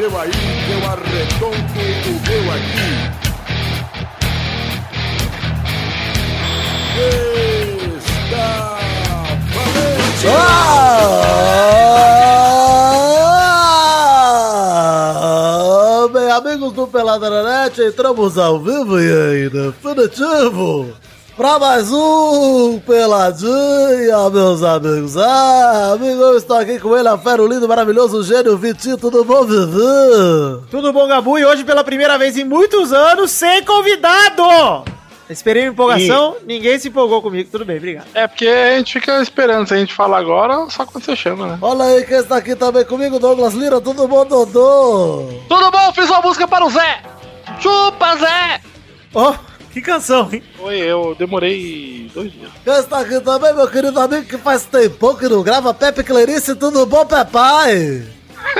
seu 0.00 0.18
aí, 0.18 0.30
eu 0.72 0.80
arredondo 0.88 1.56
o 1.56 2.12
meu 2.26 2.44
aqui. 2.52 2.90
Está 8.24 8.78
valente! 9.54 10.26
Ah, 15.22 16.08
bem, 16.10 16.30
amigos 16.30 16.72
do 16.72 16.86
Peladranet, 16.86 17.78
entramos 17.82 18.38
ao 18.38 18.58
vivo 18.58 18.98
e 18.98 19.44
em 19.44 19.50
definitivo 19.50 20.96
para 21.40 21.58
mais 21.58 21.90
um 21.90 22.78
Peladinha, 22.80 24.28
meus 24.30 24.62
amigos. 24.62 25.16
Ah, 25.16 25.92
amigo, 25.94 26.20
eu 26.20 26.36
estou 26.36 26.54
aqui 26.54 26.78
com 26.78 26.94
ele, 26.94 27.08
a 27.08 27.16
fera, 27.16 27.42
o 27.42 27.46
lindo, 27.46 27.66
maravilhoso, 27.66 28.22
gênio 28.22 28.58
Vitinho, 28.58 28.98
tudo 28.98 29.24
bom, 29.24 29.46
Vivi? 29.46 30.66
Tudo 30.70 30.92
bom, 30.92 31.08
Gabu? 31.08 31.38
E 31.38 31.46
hoje, 31.46 31.64
pela 31.64 31.82
primeira 31.82 32.18
vez 32.18 32.36
em 32.36 32.44
muitos 32.44 32.92
anos, 32.92 33.30
sem 33.30 33.64
convidado! 33.64 34.84
Esperei 35.30 35.62
uma 35.62 35.72
empolgação, 35.72 36.36
ninguém 36.44 36.78
se 36.78 36.88
empolgou 36.88 37.22
comigo. 37.22 37.48
Tudo 37.50 37.64
bem, 37.64 37.78
obrigado. 37.78 38.08
É 38.12 38.26
porque 38.26 38.46
a 38.46 38.76
gente 38.76 39.00
fica 39.00 39.22
esperando, 39.22 39.66
se 39.66 39.72
a 39.72 39.78
gente 39.78 39.94
falar 39.94 40.18
agora, 40.18 40.68
só 40.68 40.84
quando 40.84 41.02
você 41.02 41.16
chama, 41.16 41.46
né? 41.46 41.58
Olha 41.62 41.84
aí 41.84 42.04
quem 42.04 42.18
está 42.18 42.36
aqui 42.36 42.54
também 42.54 42.84
comigo, 42.84 43.18
Douglas 43.18 43.54
Lira, 43.54 43.80
tudo 43.80 44.06
bom, 44.06 44.26
Dodô? 44.26 45.26
Tudo 45.48 45.70
bom? 45.70 45.92
Fiz 45.94 46.04
uma 46.04 46.20
música 46.20 46.46
para 46.46 46.66
o 46.66 46.68
Zé! 46.68 47.00
Chupa, 47.60 48.16
Zé! 48.16 48.60
Ó, 49.14 49.34
que 49.72 49.80
canção, 49.80 50.28
hein? 50.32 50.42
Foi, 50.56 50.76
eu 50.78 51.14
demorei 51.18 52.10
dois 52.14 52.32
dias. 52.32 52.50
Quem 52.64 52.74
está 52.74 53.00
aqui 53.00 53.20
também, 53.20 53.54
meu 53.54 53.68
querido 53.68 53.98
amigo 54.00 54.24
que 54.24 54.38
faz 54.38 54.64
tempo 54.64 55.16
que 55.16 55.28
não 55.28 55.42
grava, 55.42 55.72
Pepe 55.72 56.02
Clarice, 56.02 56.54
tudo 56.54 56.84
bom, 56.86 57.04
Pepai? 57.06 58.04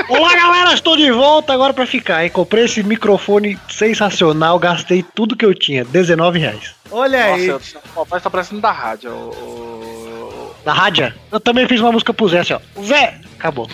Olá, 0.09 0.35
galera! 0.35 0.73
Estou 0.73 0.95
de 0.95 1.11
volta 1.11 1.51
agora 1.53 1.73
pra 1.73 1.85
ficar, 1.87 2.23
hein? 2.23 2.29
Comprei 2.29 2.65
esse 2.65 2.83
microfone 2.83 3.59
sensacional, 3.67 4.57
gastei 4.59 5.03
tudo 5.15 5.35
que 5.35 5.43
eu 5.45 5.53
tinha, 5.55 5.83
19 5.83 6.39
reais. 6.39 6.75
Olha 6.91 7.23
aí. 7.25 7.47
Nossa, 7.47 7.77
o 7.79 7.89
papai 7.95 8.21
tá 8.21 8.29
parecendo 8.29 8.61
da 8.61 8.71
rádio. 8.71 9.11
O, 9.11 9.29
o- 9.31 10.55
Da 10.63 10.71
rádio? 10.73 11.11
Eu 11.31 11.39
também 11.39 11.67
fiz 11.67 11.79
uma 11.81 11.91
música 11.91 12.13
pro 12.13 12.29
Zé, 12.29 12.39
assim, 12.39 12.53
ó. 12.53 12.59
Zé! 12.83 13.19
Acabou. 13.39 13.67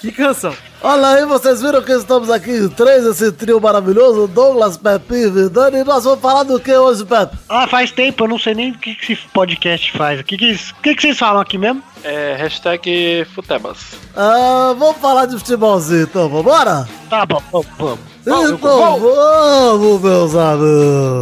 Que 0.00 0.12
canção. 0.12 0.54
Olha 0.80 1.08
aí, 1.08 1.24
vocês 1.24 1.60
viram 1.60 1.82
que 1.82 1.90
estamos 1.90 2.30
aqui 2.30 2.52
em 2.52 2.68
três, 2.68 3.04
esse 3.04 3.32
trio 3.32 3.60
maravilhoso, 3.60 4.28
Douglas, 4.28 4.76
Pepe 4.76 5.14
e 5.14 5.28
Vidani, 5.28 5.78
e 5.78 5.84
nós 5.84 6.04
vamos 6.04 6.20
falar 6.20 6.44
do 6.44 6.60
que 6.60 6.72
hoje, 6.72 7.04
Pepe? 7.04 7.36
Ah, 7.48 7.66
faz 7.66 7.90
tempo, 7.90 8.22
eu 8.24 8.28
não 8.28 8.38
sei 8.38 8.54
nem 8.54 8.70
o 8.70 8.78
que, 8.78 8.94
que 8.94 9.12
esse 9.14 9.26
podcast 9.34 9.90
faz. 9.92 10.20
O 10.20 10.24
que, 10.24 10.36
que, 10.36 10.52
o 10.52 10.82
que, 10.82 10.94
que 10.94 11.02
vocês 11.02 11.18
falam 11.18 11.40
aqui 11.40 11.58
mesmo? 11.58 11.82
é, 12.04 12.36
hashtag 12.38 13.26
Futebas. 13.34 13.78
Ah, 14.16 14.74
vamos 14.78 14.98
falar 14.98 15.26
de 15.26 15.36
futebolzinho, 15.38 16.02
então, 16.02 16.28
vambora? 16.28 16.88
Tá 17.10 17.26
bom, 17.26 17.42
vamos, 17.50 17.66
vamos. 17.76 18.00
Então 18.20 18.58
vamos, 19.00 20.02
meus 20.02 20.34
amigos. 20.34 21.18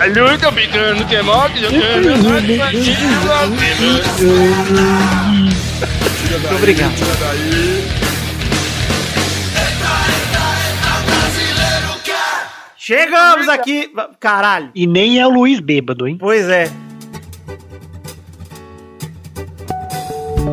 Alô, 0.00 0.38
tô 0.38 0.50
brincando, 0.50 1.06
que 1.06 1.14
é 1.14 1.22
quero. 1.22 1.60
Muito 6.32 6.54
obrigado. 6.56 6.92
Chegamos 12.76 13.48
aqui. 13.48 13.92
Caralho. 14.18 14.70
E 14.74 14.84
nem 14.84 15.20
é 15.20 15.26
o 15.26 15.30
Luiz 15.30 15.60
bêbado, 15.60 16.08
hein? 16.08 16.16
Pois 16.18 16.48
é. 16.48 16.68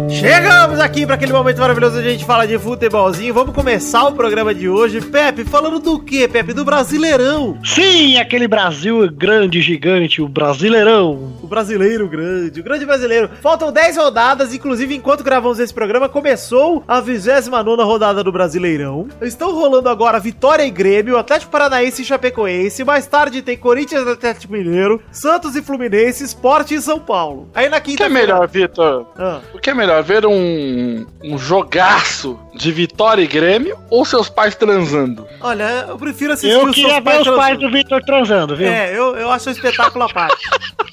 Chegamos 0.09 0.79
aqui 0.79 1.05
para 1.05 1.15
aquele 1.15 1.33
momento 1.33 1.59
maravilhoso 1.59 1.97
onde 1.99 2.07
a 2.07 2.11
gente 2.11 2.25
fala 2.25 2.47
de 2.47 2.57
futebolzinho. 2.57 3.33
Vamos 3.33 3.53
começar 3.53 4.05
o 4.05 4.13
programa 4.13 4.53
de 4.53 4.69
hoje. 4.69 5.01
Pepe, 5.01 5.43
falando 5.43 5.79
do 5.79 5.99
quê, 5.99 6.27
Pepe? 6.27 6.53
Do 6.53 6.63
Brasileirão. 6.63 7.57
Sim, 7.63 8.17
aquele 8.17 8.47
Brasil 8.47 9.09
grande, 9.11 9.61
gigante, 9.61 10.21
o 10.21 10.27
Brasileirão. 10.27 11.35
O 11.43 11.47
brasileiro 11.47 12.07
grande, 12.09 12.59
o 12.59 12.63
grande 12.63 12.85
brasileiro. 12.85 13.29
Faltam 13.41 13.71
10 13.71 13.95
rodadas, 13.97 14.53
inclusive 14.53 14.93
enquanto 14.95 15.23
gravamos 15.23 15.59
esse 15.59 15.73
programa, 15.73 16.09
começou 16.09 16.83
a 16.85 16.99
29 16.99 17.83
rodada 17.83 18.21
do 18.23 18.31
Brasileirão. 18.33 19.07
Estão 19.21 19.53
rolando 19.53 19.87
agora 19.87 20.19
Vitória 20.19 20.63
e 20.65 20.69
Grêmio, 20.69 21.17
Atlético 21.17 21.51
Paranaense 21.51 22.01
e 22.01 22.05
Chapecoense. 22.05 22.83
Mais 22.83 23.07
tarde 23.07 23.41
tem 23.41 23.55
Corinthians 23.57 24.05
e 24.05 24.11
Atlético 24.11 24.51
Mineiro, 24.51 25.01
Santos 25.11 25.55
e 25.55 25.61
Fluminense, 25.61 26.23
Sport 26.25 26.71
e 26.71 26.81
São 26.81 26.99
Paulo. 26.99 27.47
Aí 27.55 27.69
na 27.69 27.77
O 27.77 27.81
que 27.81 27.91
é 27.91 27.95
quinta. 27.95 28.09
melhor, 28.09 28.45
Vitor? 28.47 29.05
Ah. 29.17 29.39
O 29.53 29.59
que 29.59 29.69
é 29.69 29.73
melhor, 29.73 29.96
ver 30.01 30.25
um, 30.25 31.05
um 31.23 31.37
jogaço 31.37 32.39
de 32.53 32.71
Vitória 32.71 33.21
e 33.21 33.27
Grêmio 33.27 33.77
ou 33.89 34.05
seus 34.05 34.29
pais 34.29 34.55
transando? 34.55 35.27
Olha, 35.41 35.85
eu 35.89 35.97
prefiro 35.97 36.33
assistir 36.33 36.53
Eu 36.53 36.65
os 36.65 36.75
queria 36.75 37.01
seus 37.01 37.03
ver 37.03 37.21
os 37.29 37.37
pais 37.37 37.59
do 37.59 37.69
Vitor 37.69 38.03
transando, 38.03 38.55
viu? 38.55 38.67
É, 38.67 38.91
eu, 38.91 39.15
eu 39.15 39.31
acho 39.31 39.49
um 39.49 39.51
espetáculo 39.51 40.05
à 40.05 40.09
parte. 40.09 40.49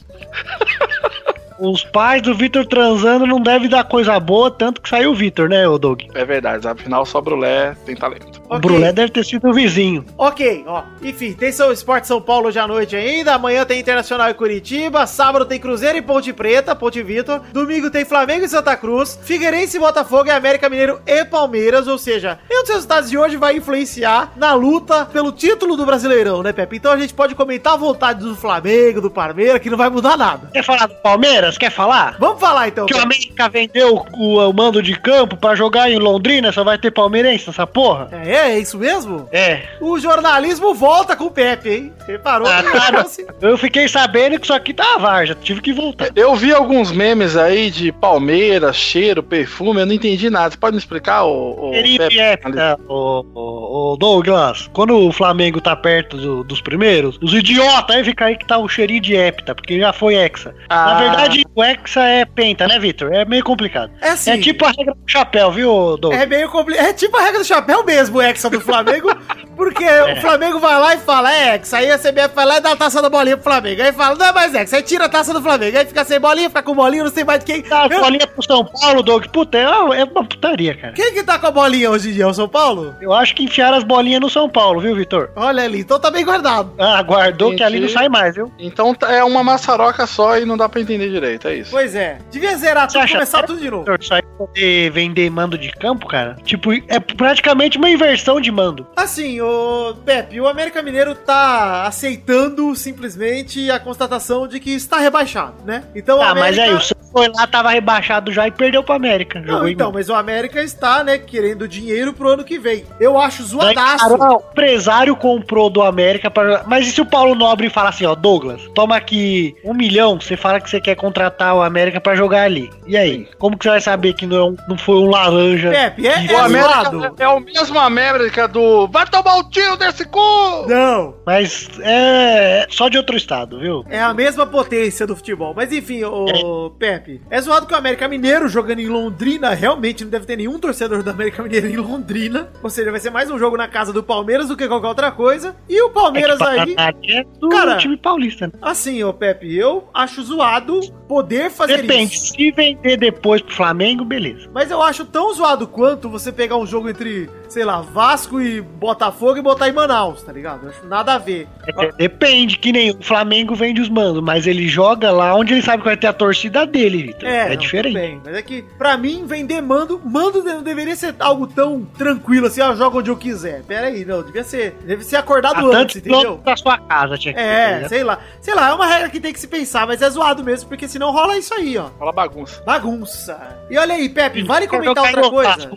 Os 1.59 1.85
pais 1.85 2.21
do 2.21 2.35
Vitor 2.35 2.67
transando 2.67 3.27
não 3.27 3.41
devem 3.41 3.69
dar 3.69 3.85
coisa 3.85 4.19
boa, 4.19 4.51
tanto 4.51 4.81
que 4.83 4.89
saiu 4.89 5.13
o 5.13 5.15
Vitor, 5.15 5.49
né, 5.49 5.65
Doug? 5.79 6.03
É 6.13 6.25
verdade, 6.25 6.67
afinal 6.67 7.07
só 7.07 7.21
Brulé 7.21 7.77
tem 7.87 7.95
talento. 7.95 8.43
O 8.49 8.57
Ok. 8.57 8.61
Brulé 8.61 8.93
deve 8.93 9.11
ter 9.11 9.25
sido 9.25 9.49
o 9.49 9.53
vizinho. 9.55 10.05
Ok, 10.19 10.65
ó. 10.67 10.83
Enfim, 11.03 11.33
tem 11.33 11.51
São 11.51 11.73
Esporte 11.73 12.07
São 12.07 12.21
Paulo 12.21 12.49
hoje 12.49 12.59
à 12.59 12.67
noite 12.67 12.95
ainda. 12.95 13.35
Amanhã 13.35 13.65
tem 13.65 13.81
Internacional 13.81 14.29
e 14.31 14.35
Curitiba. 14.35 15.07
Sábado 15.07 15.47
tem 15.47 15.59
Cruzeiro 15.59 15.97
e 15.99 16.03
Ponte 16.03 16.33
Preta, 16.33 16.75
Ponte 16.75 17.03
Vitor. 17.03 17.41
Domingo 17.53 17.91
tem 17.91 18.05
Flamengo 18.05 18.45
e 18.45 18.49
Santa 18.49 18.77
Cruz. 18.77 19.19
Figueirense 19.23 19.77
e 19.77 19.81
Botafogo 19.81 20.27
e 20.29 20.31
América 20.31 20.69
Mineiro 20.69 21.01
e 21.07 21.25
Palmeiras. 21.25 21.89
Ou 21.89 21.97
seja, 21.99 22.39
nenhum 22.49 22.63
dos 22.63 22.71
resultados 22.75 23.11
de 23.11 23.17
hoje 23.19 23.37
vai 23.37 23.57
influenciar 23.57 24.33
na 24.37 24.53
luta 24.55 25.07
pelo 25.07 25.33
título 25.33 25.77
do 25.77 25.87
Brasileirão, 25.87 26.43
né, 26.43 26.53
Pepe? 26.53 26.77
Então 26.77 26.93
a 26.93 26.97
gente 26.99 27.15
pode 27.15 27.35
comentar 27.35 27.73
à 27.73 27.77
vontade 27.77 28.21
do 28.21 28.37
Flamengo, 28.37 29.01
do 29.01 29.11
Palmeiras, 29.11 29.61
que 29.61 29.71
não 29.71 29.79
vai 29.79 29.89
mudar 29.89 30.17
nada. 30.17 30.51
Quer 30.53 30.63
falar 30.63 30.87
do 30.87 30.95
Palmeiras? 30.97 31.57
Quer 31.57 31.71
falar? 31.71 32.17
Vamos 32.19 32.41
falar 32.41 32.69
então. 32.69 32.87
Que 32.87 32.93
o 32.95 32.97
Pepe. 32.97 33.07
América 33.07 33.49
vendeu 33.49 34.05
o, 34.13 34.39
o 34.39 34.53
mando 34.53 34.83
de 34.83 34.99
campo 35.01 35.37
pra 35.37 35.55
jogar 35.55 35.91
em 35.91 35.99
Londrina, 35.99 36.53
só 36.53 36.63
vai 36.63 36.77
ter 36.79 36.91
palmeirense 36.91 37.47
nessa 37.47 37.67
porra? 37.67 38.09
É, 38.13 38.34
é 38.35 38.59
isso 38.59 38.79
mesmo? 38.79 39.29
É. 39.33 39.63
O 39.81 39.99
jornalismo 39.99 40.75
volta 40.75 41.17
com 41.17 41.25
o 41.25 41.31
Pepe, 41.31 41.69
hein? 41.71 41.93
Reparou? 42.07 42.47
Ah, 42.49 42.63
tá. 42.63 43.07
Eu 43.41 43.57
fiquei 43.59 43.89
sabendo 43.89 44.39
que 44.39 44.45
isso 44.47 44.53
aqui 44.55 44.73
tá 44.75 44.97
varja, 44.99 45.35
tive 45.41 45.61
que 45.61 45.73
voltar. 45.73 46.09
Eu 46.15 46.35
vi 46.35 46.53
alguns 46.53 46.93
memes 46.93 47.37
aí 47.37 47.71
de 47.71 47.91
Palmeiras, 47.93 48.77
cheiro, 48.77 49.23
perfume, 49.23 49.81
eu 49.81 49.87
não 49.87 49.93
entendi 49.95 50.31
nada. 50.31 50.51
Você 50.51 50.57
pode 50.57 50.75
me 50.75 50.79
explicar, 50.79 51.25
ô, 51.25 51.69
ô 51.71 51.73
Cheirinho 51.73 51.99
Pepe? 51.99 52.15
de 52.15 52.21
épita, 52.21 52.79
ô, 52.89 53.25
ô, 53.35 53.93
ô, 53.93 53.97
Douglas, 53.97 54.69
quando 54.73 54.97
o 54.97 55.13
Flamengo 55.13 55.61
tá 55.61 55.75
perto 55.77 56.17
do- 56.17 56.45
dos 56.45 56.61
primeiros, 56.61 57.19
os 57.23 57.35
idiotas 57.35 57.97
aí 57.97 58.05
ficam 58.05 58.27
aí 58.27 58.37
que 58.37 58.47
tá 58.47 58.59
o 58.59 58.69
cheirinho 58.69 59.01
de 59.01 59.17
hépita, 59.17 59.55
porque 59.55 59.79
já 59.79 59.93
foi 59.93 60.15
hexa. 60.15 60.55
Ah. 60.69 60.87
Na 60.87 60.99
verdade, 61.01 61.45
o 61.55 61.63
hexa 61.63 62.01
é 62.03 62.25
penta, 62.25 62.67
né, 62.69 62.79
Vitor? 62.79 63.13
É 63.13 63.25
meio 63.25 63.43
complicado. 63.45 63.91
É 64.01 64.11
assim. 64.11 64.31
É 64.31 64.39
tipo 64.39 64.65
a 64.65 64.69
regra 64.71 64.95
do 64.95 65.11
chapéu, 65.11 65.51
viu, 65.51 65.97
Douglas? 65.97 66.23
É 66.23 66.27
meio 66.27 66.49
complicado. 66.49 66.87
É 66.87 66.93
tipo 66.93 67.17
a 67.17 67.23
regra 67.23 67.39
do 67.41 67.45
chapéu 67.45 67.85
mesmo, 67.85 68.19
o 68.19 68.23
Hexa 68.31 68.51
do 68.51 68.61
Flamengo. 68.61 69.11
Porque 69.57 69.85
É. 69.85 70.15
o 70.15 70.21
Flamengo 70.21 70.59
vai 70.59 70.81
lá 70.81 70.95
e 70.97 70.99
fala, 70.99 71.33
é 71.33 71.55
Hexa. 71.55 71.77
Aí 71.77 71.89
a 71.91 71.97
CBF 71.97 72.35
vai 72.35 72.45
lá 72.45 72.57
e 72.57 72.61
dá 72.61 72.73
a 72.73 72.77
taça 72.77 73.01
da 73.01 73.09
bolinha 73.09 73.37
pro 73.37 73.45
Flamengo. 73.45 73.83
Aí 73.83 73.93
fala, 73.93 74.17
não 74.17 74.27
é 74.27 74.33
mais 74.33 74.53
Hexa. 74.53 74.77
Aí 74.77 74.83
tira 74.83 75.05
a 75.05 75.09
taça 75.09 75.33
do 75.33 75.41
Flamengo. 75.41 75.79
Aí 75.79 75.87
fica 75.87 76.05
sem 76.05 76.19
bolinha, 76.19 76.49
fica 76.49 76.63
com 76.63 76.75
bolinha, 76.75 77.05
não 77.05 77.11
sei 77.13 77.23
mais 77.23 77.39
de 77.39 77.47
quem. 77.47 77.63
Tá, 77.63 77.87
Eu- 77.89 78.01
bolinha 78.01 78.27
pro 78.27 78.43
São 78.43 78.65
Paulo, 78.65 79.03
Doug. 79.03 79.27
Puta, 79.27 79.57
é 79.57 79.69
uma, 79.69 79.97
é 79.97 80.05
uma 80.05 80.25
putaria, 80.25 80.75
cara. 80.77 80.93
Quem 80.95 81.13
que 81.15 81.23
tá 81.23 81.39
com 81.39 81.47
a 81.47 81.51
bolinha 81.53 81.89
hoje 81.91 82.11
em 82.11 82.13
dia? 82.15 82.27
O 82.27 82.35
São 82.35 82.49
Paulo? 82.49 82.97
Eu 83.01 83.13
acho 83.13 83.35
que 83.35 83.45
enfiaram 83.45 83.77
as 83.77 83.85
bolinhas 83.85 84.21
no 84.21 84.29
São 84.29 84.49
Paulo, 84.49 84.81
viu, 84.81 84.97
Vitor? 84.97 85.31
Olha 85.37 85.63
ali, 85.63 85.81
então 85.81 86.01
tá 86.01 86.11
bem 86.11 86.25
guardado. 86.25 86.73
Ah, 86.79 87.01
guardou 87.03 87.55
que 87.55 87.63
ali 87.63 87.77
não 87.79 87.85
Entendi. 87.85 87.93
sai 87.93 88.09
mais, 88.09 88.35
viu? 88.35 88.53
Então 88.59 88.93
tá- 88.93 89.13
é 89.13 89.23
uma 89.23 89.45
maçaroca 89.45 90.05
só 90.07 90.37
e 90.37 90.45
não 90.45 90.57
dá 90.57 90.69
pra 90.69 90.81
entender 90.81 91.09
direito, 91.11 91.47
é 91.47 91.55
isso. 91.55 91.71
Pois 91.71 91.95
é. 91.95 92.19
Devia 92.29 92.57
zerar 92.57 92.89
tudo, 92.89 93.07
começar 93.09 93.43
tudo 93.45 93.61
de 93.61 93.71
novo. 93.71 93.85
Isso 94.01 94.13
aí 94.13 94.23
poder 94.37 94.91
vender 94.91 95.31
mando 95.31 95.57
de 95.57 95.71
campo, 95.73 96.07
cara? 96.07 96.37
Tipo, 96.45 96.73
é 96.73 97.01
praticamente 97.01 97.79
uma 97.79 97.89
inversão 97.91 98.41
de 98.41 98.51
mando. 98.51 98.87
Assim, 98.97 99.41
o 99.41 99.95
Pepe, 100.05 100.41
o 100.41 100.49
América 100.49 100.83
Mineiro 100.83 101.15
tá 101.15 101.87
aceitando 101.87 102.75
simplesmente 102.75 103.71
a 103.71 103.79
constatação 103.79 104.47
de 104.47 104.61
que 104.61 104.71
está 104.75 104.99
rebaixado, 104.99 105.55
né? 105.65 105.85
Então 105.95 106.21
Ah, 106.21 106.35
mas 106.35 106.59
América- 106.59 106.63
aí, 106.65 106.75
o 106.75 106.81
Santos 106.81 107.11
foi 107.11 107.29
lá, 107.29 107.47
tava 107.47 107.71
rebaixado 107.71 108.33
já 108.33 108.47
e 108.47 108.51
perdeu 108.51 108.83
pro 108.83 108.95
América. 108.95 109.41
Não, 109.41 109.69
então, 109.69 109.93
mas 109.93 110.09
o 110.09 110.15
América 110.15 110.63
está, 110.63 111.05
né, 111.05 111.17
querendo 111.19 111.69
dinheiro 111.69 112.13
pro 112.13 112.29
ano 112.31 112.45
que 112.45 112.59
vem. 112.59 112.85
Eu 112.99 113.19
acho 113.19 113.43
Aí, 113.43 113.49
zoadaço. 113.49 113.99
cara, 114.19 114.33
o 114.35 114.43
empresário 114.51 115.15
comprou 115.17 115.71
do 115.71 115.83
América 115.83 116.31
para. 116.31 116.65
Mas 116.67 116.87
e 116.89 116.93
se 116.93 117.01
o 117.01 117.07
Paulo 117.07 117.35
Nobre 117.35 117.69
falar 117.71 117.91
assim, 117.91 118.05
ó, 118.07 118.15
Douglas, 118.15 118.61
toma 118.75 118.97
aqui 118.97 119.55
um 119.65 119.73
milhão, 119.75 120.21
você 120.21 120.37
fala 120.37 120.61
que 120.61 120.69
você 120.69 120.81
quer 120.81 120.97
contratar 120.97 121.55
o 121.55 121.63
América 121.63 122.01
pra 122.01 122.15
jogar 122.17 122.43
ali. 122.43 122.71
E 122.87 122.97
aí? 122.97 123.29
Como 123.39 123.57
que 123.57 123.65
você 123.65 123.71
vai 123.71 123.81
saber 123.81 124.15
que 124.15 124.24
que 124.25 124.35
não, 124.35 124.37
é 124.37 124.45
um- 124.51 124.57
não 124.69 124.79
foi 124.79 124.97
um 124.97 125.09
laranja. 125.11 125.71
Pepe, 125.71 126.07
é, 126.09 126.27
é 126.27 126.33
O 126.35 126.39
América 126.45 126.91
zoado. 126.91 127.15
é 127.19 127.29
o 127.29 127.41
mesmo 127.41 127.79
América 127.79 128.49
do. 128.49 128.87
Vai 128.89 129.07
tomar 129.07 129.37
o 129.39 129.45
tiro 129.51 129.77
desse 129.77 130.05
cu! 130.07 130.67
Não. 130.69 131.15
Mas 131.27 131.69
é 131.81 132.67
só 132.71 132.89
de 132.89 132.97
outro 132.99 133.17
estado, 133.17 133.59
viu? 133.61 133.85
É 133.89 134.01
a 134.01 134.13
mesma 134.15 134.47
potência 134.47 135.07
do 135.07 135.17
futebol. 135.17 135.53
Mas 135.55 135.73
enfim, 135.73 136.03
ô 136.05 136.71
Pepe, 136.79 137.21
é 137.31 137.41
zoado 137.41 137.67
que 137.67 137.75
o 137.75 137.77
América 137.77 138.09
Mineiro 138.09 138.49
jogando 138.49 138.81
em 138.81 138.89
Londrina, 138.89 139.51
realmente 139.55 140.05
não 140.05 140.11
deve 140.11 140.27
ter 140.27 140.37
nenhum 140.37 140.59
torcedor 140.59 141.03
do 141.03 141.11
América 141.11 141.43
Mineiro 141.43 141.67
em 141.69 141.77
Londrina. 141.77 142.49
Ou 142.63 142.71
seja, 142.71 142.91
vai 142.91 143.01
ser 143.01 143.11
mais 143.11 143.31
um 143.31 143.39
jogo 143.39 143.57
na 143.57 143.69
casa 143.69 143.93
do 143.93 144.03
Palmeiras 144.03 144.49
do 144.49 144.57
que 144.57 144.67
qualquer 144.69 144.89
outra 144.89 145.11
coisa. 145.11 145.55
E 145.69 145.81
o 145.83 145.91
Palmeiras 145.91 146.41
aí, 146.41 146.75
Paraná 146.75 146.99
é 147.09 147.25
do 147.39 147.49
Cara, 147.49 147.77
time 147.77 147.97
paulista. 147.97 148.47
né? 148.47 148.53
assim, 148.63 149.03
ô 149.03 149.13
Pepe, 149.13 149.55
eu 149.57 149.89
acho 149.95 150.23
zoado 150.23 150.81
poder 151.09 151.51
fazer 151.51 151.83
Depende, 151.83 152.15
isso. 152.15 152.35
se 152.35 152.51
vender 152.51 152.97
depois 152.97 153.41
pro 153.43 153.55
Flamengo, 153.55 154.05
beleza. 154.15 154.49
Mas 154.53 154.71
eu 154.71 154.83
acho 154.83 155.05
tão 155.05 155.33
zoado 155.35 155.67
quanto 155.67 156.09
você 156.09 156.31
pegar 156.33 156.57
um 156.57 156.67
jogo 156.67 156.89
entre, 156.89 157.29
sei 157.49 157.65
lá, 157.65 157.81
Vasco 157.81 158.41
e 158.41 158.61
Botafogo 158.61 159.39
e 159.39 159.43
botar 159.43 159.69
em 159.69 159.73
Manaus, 159.73 160.23
tá 160.23 160.33
ligado? 160.33 160.65
Eu 160.65 160.71
acho 160.71 160.87
nada 160.87 161.15
a 161.15 161.19
ver. 161.19 161.47
É, 161.67 161.93
Depende, 161.93 162.59
que 162.59 162.73
nem 162.73 162.91
o 162.91 163.03
Flamengo 163.03 163.55
vende 163.55 163.81
os 163.81 163.89
mandos, 163.89 164.23
mas 164.23 164.47
ele 164.47 164.69
joga 164.69 165.11
lá 165.11 165.35
onde 165.35 165.53
ele 165.53 165.63
sabe 165.63 165.79
que 165.83 165.89
vai 165.89 165.97
ter 165.97 166.07
a 166.07 166.13
torcida 166.13 166.67
dele, 166.67 167.05
Vitor. 167.05 167.29
É, 167.29 167.49
não, 167.51 167.57
diferente. 167.57 167.95
bem, 167.95 168.21
mas 168.25 168.35
é 168.35 168.43
que, 168.43 168.63
pra 168.79 168.97
mim, 168.97 169.25
vender 169.27 169.61
mando, 169.61 170.01
mando 170.05 170.43
não 170.43 170.63
deveria 170.63 170.97
ser 170.97 171.15
algo 171.19 171.47
tão 171.47 171.85
tranquilo 171.97 172.47
assim, 172.47 172.61
ó, 172.61 172.75
joga 172.75 172.99
onde 172.99 173.11
eu 173.11 173.17
quiser. 173.17 173.63
Pera 173.65 173.87
aí, 173.89 174.05
não, 174.05 174.23
devia 174.23 174.45
ser, 174.45 174.77
deve 174.85 175.05
ser 175.05 175.17
acordado 175.17 175.71
A 175.73 175.77
antes, 175.77 175.97
entendeu? 175.97 176.37
da 176.45 176.57
sua 176.57 176.79
casa 176.79 177.17
tinha 177.17 177.35
que 177.35 177.41
É, 177.41 177.75
ser, 177.77 177.81
né? 177.83 177.89
sei 177.89 178.05
lá. 178.05 178.19
Sei 178.41 178.55
lá, 178.55 178.71
é 178.71 178.73
uma 178.75 178.87
regra 178.87 179.09
que 179.09 179.21
tem 179.21 179.33
que 179.33 179.41
se 179.41 179.49
pensar, 179.49 179.87
mas 179.87 180.03
é 180.03 180.11
zoado 180.11 180.43
mesmo, 180.45 180.69
porque 180.69 180.87
senão 180.89 181.11
rola 181.13 181.37
isso 181.39 181.55
aí, 181.55 181.77
ó. 181.79 181.89
Fala 181.99 182.13
bagunça. 182.13 182.63
Bagunça. 182.65 183.59
E 183.71 183.79
olha 183.79 183.95
aí, 183.95 184.04
Pepe, 184.09 184.43
vale 184.43 184.67
comentar 184.67 185.05
outra 185.05 185.31
coisa? 185.31 185.71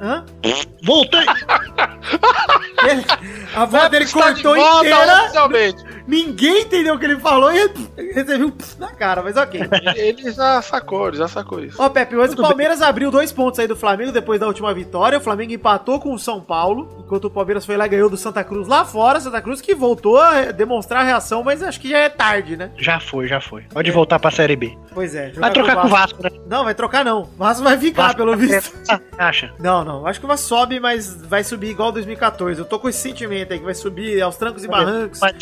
Hã? 0.00 0.24
Voltei! 0.82 1.26
Ele- 2.88 3.04
a 3.56 3.64
voz 3.64 3.90
dele 3.90 4.04
de 4.04 4.12
cortou 4.12 4.54
volta 4.54 4.86
inteira. 4.86 5.30
Ninguém 6.06 6.62
entendeu 6.62 6.94
o 6.94 6.98
que 6.98 7.04
ele 7.04 7.18
falou 7.18 7.50
e 7.52 7.70
recebeu 8.12 8.46
um 8.48 8.50
pss 8.50 8.78
na 8.78 8.88
cara, 8.92 9.22
mas 9.22 9.36
ok. 9.36 9.60
Ele 9.96 10.32
já 10.32 10.60
sacou, 10.62 11.08
ele 11.08 11.16
já 11.16 11.28
sacou 11.28 11.60
isso. 11.62 11.80
Ó, 11.80 11.88
Pepe, 11.88 12.14
mas 12.14 12.30
Tudo 12.30 12.42
o 12.44 12.48
Palmeiras 12.48 12.82
abriu 12.82 13.10
dois 13.10 13.32
pontos 13.32 13.58
aí 13.58 13.66
do 13.66 13.76
Flamengo 13.76 14.12
depois 14.12 14.38
da 14.40 14.46
última 14.46 14.72
vitória. 14.74 15.18
O 15.18 15.20
Flamengo 15.20 15.52
empatou 15.52 16.00
com 16.00 16.12
o 16.12 16.18
São 16.18 16.40
Paulo, 16.40 16.96
enquanto 17.00 17.24
o 17.26 17.30
Palmeiras 17.30 17.64
foi 17.66 17.76
lá 17.76 17.86
e 17.86 17.88
ganhou 17.88 18.08
do 18.10 18.16
Santa 18.16 18.42
Cruz 18.44 18.66
lá 18.68 18.84
fora. 18.84 19.20
Santa 19.20 19.40
Cruz 19.40 19.60
que 19.60 19.74
voltou 19.74 20.18
a 20.18 20.52
demonstrar 20.52 21.02
a 21.02 21.04
reação, 21.04 21.42
mas 21.42 21.62
acho 21.62 21.80
que 21.80 21.88
já 21.88 21.98
é 21.98 22.08
tarde, 22.08 22.56
né? 22.56 22.70
Já 22.76 23.00
foi, 23.00 23.26
já 23.26 23.40
foi. 23.40 23.62
Pode 23.72 23.90
voltar 23.90 24.18
pra 24.18 24.30
Série 24.30 24.56
B. 24.56 24.76
Pois 24.92 25.14
é. 25.14 25.30
Vai 25.32 25.52
trocar 25.52 25.76
com 25.76 25.86
o 25.86 25.90
Vasco, 25.90 26.22
né? 26.22 26.30
Não, 26.48 26.64
vai 26.64 26.74
trocar 26.74 27.04
não. 27.04 27.22
O 27.22 27.28
Vasco 27.38 27.62
vai 27.64 27.76
ficar, 27.78 28.02
Vasco 28.04 28.16
pelo 28.18 28.30
tá 28.32 28.36
visto. 28.36 28.72
querendo- 28.84 29.02
Acha? 29.18 29.52
Não, 29.58 29.84
não. 29.84 30.06
Acho 30.06 30.20
que 30.20 30.26
o 30.26 30.28
Vasco 30.28 30.46
sobe, 30.46 30.78
mas 30.80 31.22
vai 31.24 31.42
subir 31.42 31.68
igual 31.70 31.90
2014. 31.92 32.58
Eu 32.60 32.64
tô 32.64 32.78
com 32.78 32.88
esse 32.88 32.98
sentimento 33.00 33.52
aí 33.52 33.58
que 33.58 33.64
vai 33.64 33.74
subir 33.74 34.20
aos 34.22 34.36
trancos 34.36 34.64
e 34.64 34.68
barrancos. 34.68 35.20
Mas 35.20 35.34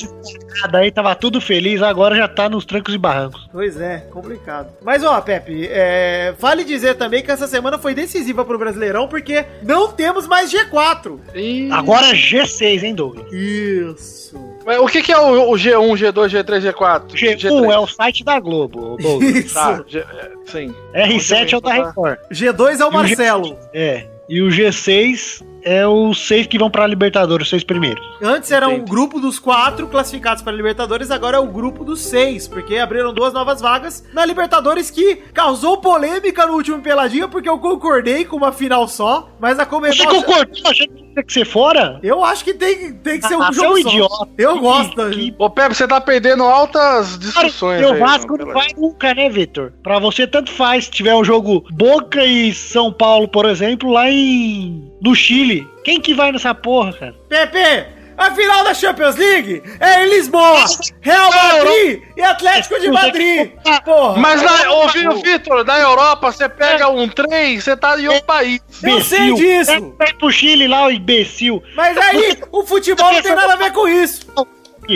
desesperado 0.55 0.77
aí 0.77 0.91
tava 0.91 1.15
tudo 1.15 1.41
feliz, 1.41 1.83
agora 1.83 2.17
já 2.17 2.29
tá 2.29 2.49
nos 2.49 2.65
trancos 2.65 2.95
e 2.95 2.99
barrancos. 2.99 3.49
Pois 3.53 3.81
é, 3.81 3.99
complicado. 4.11 4.73
Mas 4.83 5.03
ó, 5.03 5.21
Pepe, 5.21 5.69
é, 5.71 6.35
vale 6.39 6.65
dizer 6.65 6.95
também 6.95 7.23
que 7.23 7.31
essa 7.31 7.47
semana 7.47 7.79
foi 7.79 7.95
decisiva 7.95 8.45
pro 8.45 8.59
Brasileirão, 8.59 9.09
porque 9.09 9.45
não 9.63 9.93
temos 9.93 10.27
mais 10.27 10.53
G4. 10.53 11.19
Ih, 11.35 11.71
Agora 11.73 12.07
é 12.07 12.13
G6, 12.13 12.83
hein, 12.83 12.95
Douglas? 12.95 13.31
Isso. 13.33 14.41
mas 14.65 14.79
o 14.79 14.87
que, 14.87 15.03
que 15.03 15.13
é 15.13 15.19
o, 15.19 15.51
o 15.51 15.55
G1, 15.55 15.93
G2, 15.97 16.45
G3, 16.45 16.73
G4? 16.73 17.03
G1 17.13 17.73
é 17.73 17.79
o 17.79 17.87
site 17.87 18.25
da 18.25 18.39
Globo, 18.39 18.97
Douglas. 18.97 19.35
Isso. 19.45 19.55
Tá, 19.55 19.85
G, 19.87 19.99
é, 19.99 20.31
sim. 20.47 20.75
R7 20.95 21.53
é 21.53 21.57
o 21.57 21.61
da. 21.61 21.73
Record. 21.73 22.19
G2 22.31 22.81
é 22.81 22.85
o 22.85 22.87
E 22.87 22.89
o 22.89 22.93
Marcelo. 22.93 23.59
É. 23.73 24.07
E 24.29 24.41
o 24.41 24.49
G6 24.49 25.45
é 25.65 25.87
os 25.87 26.27
seis 26.27 26.47
que 26.47 26.59
vão 26.59 26.71
pra 26.71 26.87
Libertadores, 26.87 27.47
os 27.47 27.51
seis 27.51 27.65
primeiros. 27.65 28.05
Antes 28.23 28.51
era 28.51 28.69
um 28.69 28.73
Entendi. 28.75 28.91
grupo 28.91 29.19
dos 29.21 29.39
quatro 29.39 29.87
classificados 29.89 30.43
para 30.43 30.53
a 30.53 30.57
Libertadores, 30.57 31.11
agora 31.11 31.37
é 31.39 31.41
o 31.41 31.47
grupo 31.47 31.85
dos 31.85 32.01
seis, 32.01 32.47
porque 32.47 32.77
abriram 32.77 33.13
duas 33.15 33.33
novas 33.33 33.61
vagas 33.61 34.05
na 34.13 34.25
Libertadores 34.27 34.91
que 34.91 35.17
causou 35.33 35.79
polêmica 35.79 36.47
no 36.47 36.55
último 36.55 36.81
peladinho, 36.81 37.29
porque 37.29 37.49
eu 37.49 37.59
concordei 37.59 38.25
com 38.25 38.37
uma 38.37 38.53
final 38.53 38.87
só, 38.87 39.29
mas 39.41 39.59
a 39.59 39.67
Comebol... 39.67 39.97
Você 39.97 40.07
concordou? 40.07 40.71
Achei 40.71 40.87
que 40.87 40.95
tinha 41.03 41.23
que 41.25 41.33
ser 41.33 41.45
fora? 41.47 41.99
Eu 42.03 42.23
acho 42.25 42.45
que 42.45 42.53
tem, 42.55 42.93
tem 42.93 43.21
que 43.21 43.27
ser 43.27 43.37
um 43.37 43.43
Ah, 43.43 43.51
jogo 43.53 43.55
você 43.55 43.65
é 43.65 43.69
um 43.71 43.83
só. 43.83 43.89
idiota. 43.89 44.29
Eu 44.37 44.55
Que- 44.55 44.61
gosto. 44.61 45.11
que- 45.11 45.35
Ô, 45.39 45.49
Pepe, 45.51 45.75
você 45.75 45.89
tá 45.89 46.01
perdendo 46.01 46.43
altas 46.45 47.17
Cara, 47.17 47.19
discussões. 47.19 47.81
e 47.81 47.85
o 47.85 47.99
Vasco 47.99 48.37
não 48.37 48.53
vai 48.53 48.67
nunca, 48.77 49.15
né, 49.15 49.29
Vitor? 49.31 49.73
Pra 49.83 49.99
você, 49.99 50.27
tanto 50.27 50.51
faz. 50.51 50.85
Se 50.87 50.91
tiver 50.91 51.15
um 51.15 51.25
jogo 51.25 51.65
Boca 51.71 52.25
e 52.25 52.53
São 52.53 52.93
Paulo, 52.93 53.29
por 53.29 53.47
exemplo, 53.47 53.91
lá 53.91 54.11
em. 54.11 54.91
No 55.05 55.15
Chile. 55.15 55.69
Quem 55.85 56.01
que 56.01 56.15
vai 56.15 56.33
nessa 56.33 56.55
porra, 56.55 56.93
cara? 56.95 57.15
Pepe, 57.29 57.87
a 58.17 58.31
final 58.31 58.65
da 58.65 58.73
Champions 58.73 59.17
League 59.17 59.63
é 59.81 60.05
em 60.05 60.09
Lisboa, 60.09 60.65
Real 61.01 61.31
Madrid 61.33 62.01
e 62.17 62.23
Atlético 62.23 62.81
de 62.81 62.91
Madrid. 62.91 63.51
Porra. 63.85 64.17
Mas 64.19 64.41
na, 64.41 64.71
ô, 64.73 64.89
Vi- 64.89 65.23
Vitor, 65.23 65.65
na 65.65 65.79
Europa, 65.79 66.31
você 66.33 66.49
pega 66.49 66.89
um 66.89 67.09
trem, 67.09 67.61
você 67.61 67.77
tá 67.77 67.99
em 68.01 68.07
outro 68.09 68.25
país. 68.25 68.61
Eu 68.83 69.01
sei 69.03 69.35
disso. 69.35 69.95
Vai 69.99 70.13
pro 70.15 70.31
Chile 70.31 70.67
lá, 70.69 70.87
o 70.87 70.91
imbecil. 70.91 71.63
Mas 71.75 71.97
aí, 71.99 72.39
o 72.53 72.65
futebol 72.65 73.13
não 73.13 73.21
tem 73.23 73.35
nada 73.35 73.53
a 73.53 73.57
ver 73.57 73.73
com 73.73 73.87
isso. 73.89 74.27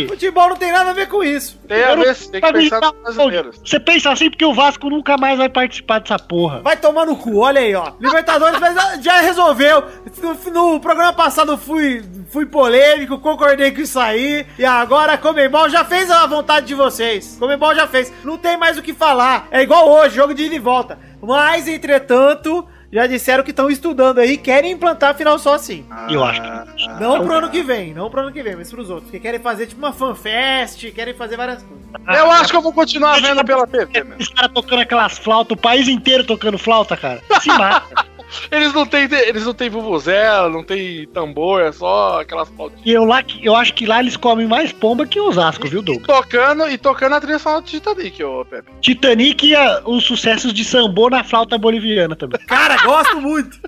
Futebol 0.09 0.51
não 0.51 0.57
tem 0.57 0.73
nada 0.73 0.91
a 0.91 0.93
ver 0.93 1.09
com 1.09 1.23
isso. 1.23 1.59
Tem 1.67 1.83
a 1.83 1.95
ver, 1.95 2.15
tem 2.15 2.41
que 2.41 2.53
pensar 2.53 2.81
nos 2.81 3.03
brasileiros. 3.03 3.61
Você 3.65 3.81
pensa 3.81 4.11
assim 4.11 4.31
porque 4.31 4.45
o 4.45 4.55
Vasco 4.55 4.89
nunca 4.91 5.17
mais 5.17 5.39
vai 5.39 5.49
participar 5.49 6.01
dessa 6.01 6.19
porra. 6.19 6.61
Vai 6.61 6.77
tomar 6.77 7.07
no 7.07 7.17
cu, 7.17 7.39
olha 7.39 7.61
aí, 7.61 7.75
ó. 7.75 7.93
Libertadores 8.01 8.61
mas 8.61 9.03
já 9.03 9.21
resolveu. 9.21 9.85
No, 10.23 10.35
no 10.53 10.81
programa 10.81 11.13
passado 11.13 11.53
eu 11.53 11.59
fui, 11.59 12.05
fui 12.31 12.47
polêmico, 12.47 13.19
concordei 13.19 13.71
com 13.71 13.81
isso 13.81 13.99
aí. 13.99 14.47
E 14.59 14.65
agora 14.65 15.15
a 15.15 15.19
Comembol 15.19 15.69
já 15.69 15.85
fez 15.85 16.11
a 16.11 16.27
vontade 16.27 16.67
de 16.67 16.75
vocês. 16.75 17.37
Comembol 17.39 17.75
já 17.75 17.87
fez. 17.87 18.13
Não 18.25 18.37
tem 18.37 18.57
mais 18.57 18.77
o 18.77 18.83
que 18.83 18.93
falar. 18.93 19.49
É 19.51 19.63
igual 19.63 19.89
hoje, 19.89 20.17
jogo 20.17 20.35
de 20.35 20.45
ida 20.45 20.55
e 20.55 20.59
volta. 20.59 20.99
Mas, 21.21 21.67
entretanto, 21.67 22.67
já 22.93 23.07
disseram 23.07 23.45
que 23.45 23.51
estão 23.51 23.71
estudando 23.71 24.19
aí, 24.19 24.37
querem 24.37 24.73
implantar 24.73 25.11
a 25.11 25.15
final 25.15 25.39
só 25.39 25.55
assim. 25.55 25.85
Eu 26.11 26.25
acho 26.25 26.41
que. 26.41 26.89
Não 27.01 27.25
pro 27.25 27.35
ano 27.35 27.51
que 27.51 27.63
vem, 27.63 27.93
não 27.93 28.11
pro 28.11 28.23
ano 28.23 28.33
que 28.33 28.43
vem, 28.43 28.57
mas 28.57 28.71
pros 28.71 28.89
outros. 28.89 29.11
Que 29.11 29.21
querem 29.21 29.41
fazer 29.41 29.67
tipo 29.67 29.81
uma 29.81 29.93
fanfest, 29.93 30.91
querem 30.93 31.15
fazer 31.15 31.37
várias 31.37 31.63
coisas. 31.63 31.87
Eu 32.07 32.31
acho 32.31 32.51
que 32.51 32.57
eu 32.57 32.63
vou 32.63 32.73
continuar 32.73 33.21
vendo 33.21 33.45
pela 33.45 33.67
TV, 33.67 34.05
meu. 34.05 34.19
Os 34.19 34.29
caras 34.29 34.51
tocando 34.53 34.81
aquelas 34.81 35.19
flautas, 35.19 35.57
o 35.57 35.61
país 35.61 35.89
inteiro 35.89 36.25
tocando 36.25 36.59
flauta, 36.59 36.97
cara. 36.97 37.23
Se 37.41 37.49
mata. 37.49 38.07
Eles 38.51 38.73
não 38.75 38.85
têm, 38.87 39.09
eles 39.27 39.45
não 39.45 39.55
têm 39.55 39.69
vuvuzela, 39.71 40.49
não 40.49 40.63
tem 40.63 41.07
tambor, 41.09 41.63
é 41.63 41.73
só 41.73 42.21
aquelas 42.21 42.49
pautinhas. 42.51 42.83
E 42.85 42.91
eu, 42.93 43.05
lá, 43.05 43.23
eu 43.43 43.55
acho 43.57 43.73
que 43.75 43.87
lá 43.87 44.01
eles 44.01 44.17
comem 44.17 44.47
mais 44.47 44.73
pomba 44.73 45.07
que 45.07 45.19
Osasco, 45.21 45.67
viu, 45.69 45.81
E 45.81 45.85
Douglas? 45.85 46.07
tocando, 46.07 46.69
e 46.69 46.77
tocando 46.79 47.15
a 47.15 47.21
trilha 47.21 47.39
sonora 47.39 47.63
do 47.63 47.67
Titanic, 47.69 48.23
ô 48.23 48.45
Pepe. 48.45 48.71
Titanic 48.81 49.47
e 49.47 49.55
a- 49.57 49.83
os 49.85 50.05
sucessos 50.05 50.53
de 50.53 50.65
sambô 50.65 51.09
na 51.11 51.25
flauta 51.25 51.57
boliviana 51.59 52.15
também. 52.17 52.39
Cara, 52.47 52.77
gosto 52.85 53.21
muito. 53.21 53.59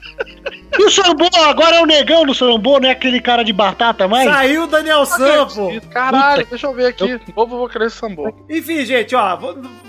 E 0.78 0.82
o 0.84 0.90
sambô, 0.90 1.28
agora 1.48 1.76
é 1.76 1.82
o 1.82 1.86
negão 1.86 2.24
no 2.24 2.34
sambô, 2.34 2.78
não 2.78 2.88
é 2.88 2.92
aquele 2.92 3.20
cara 3.20 3.42
de 3.42 3.52
batata 3.52 4.06
mais? 4.06 4.30
Saiu 4.30 4.64
o 4.64 4.66
Daniel 4.66 5.04
Sam, 5.04 5.46
pô. 5.46 5.72
Caralho, 5.90 6.46
deixa 6.48 6.66
eu 6.66 6.74
ver 6.74 6.86
aqui. 6.86 7.20
Novo 7.36 7.56
vou 7.58 7.68
querer 7.68 7.90
sambô. 7.90 8.32
Enfim, 8.48 8.84
gente, 8.84 9.14
ó, 9.16 9.38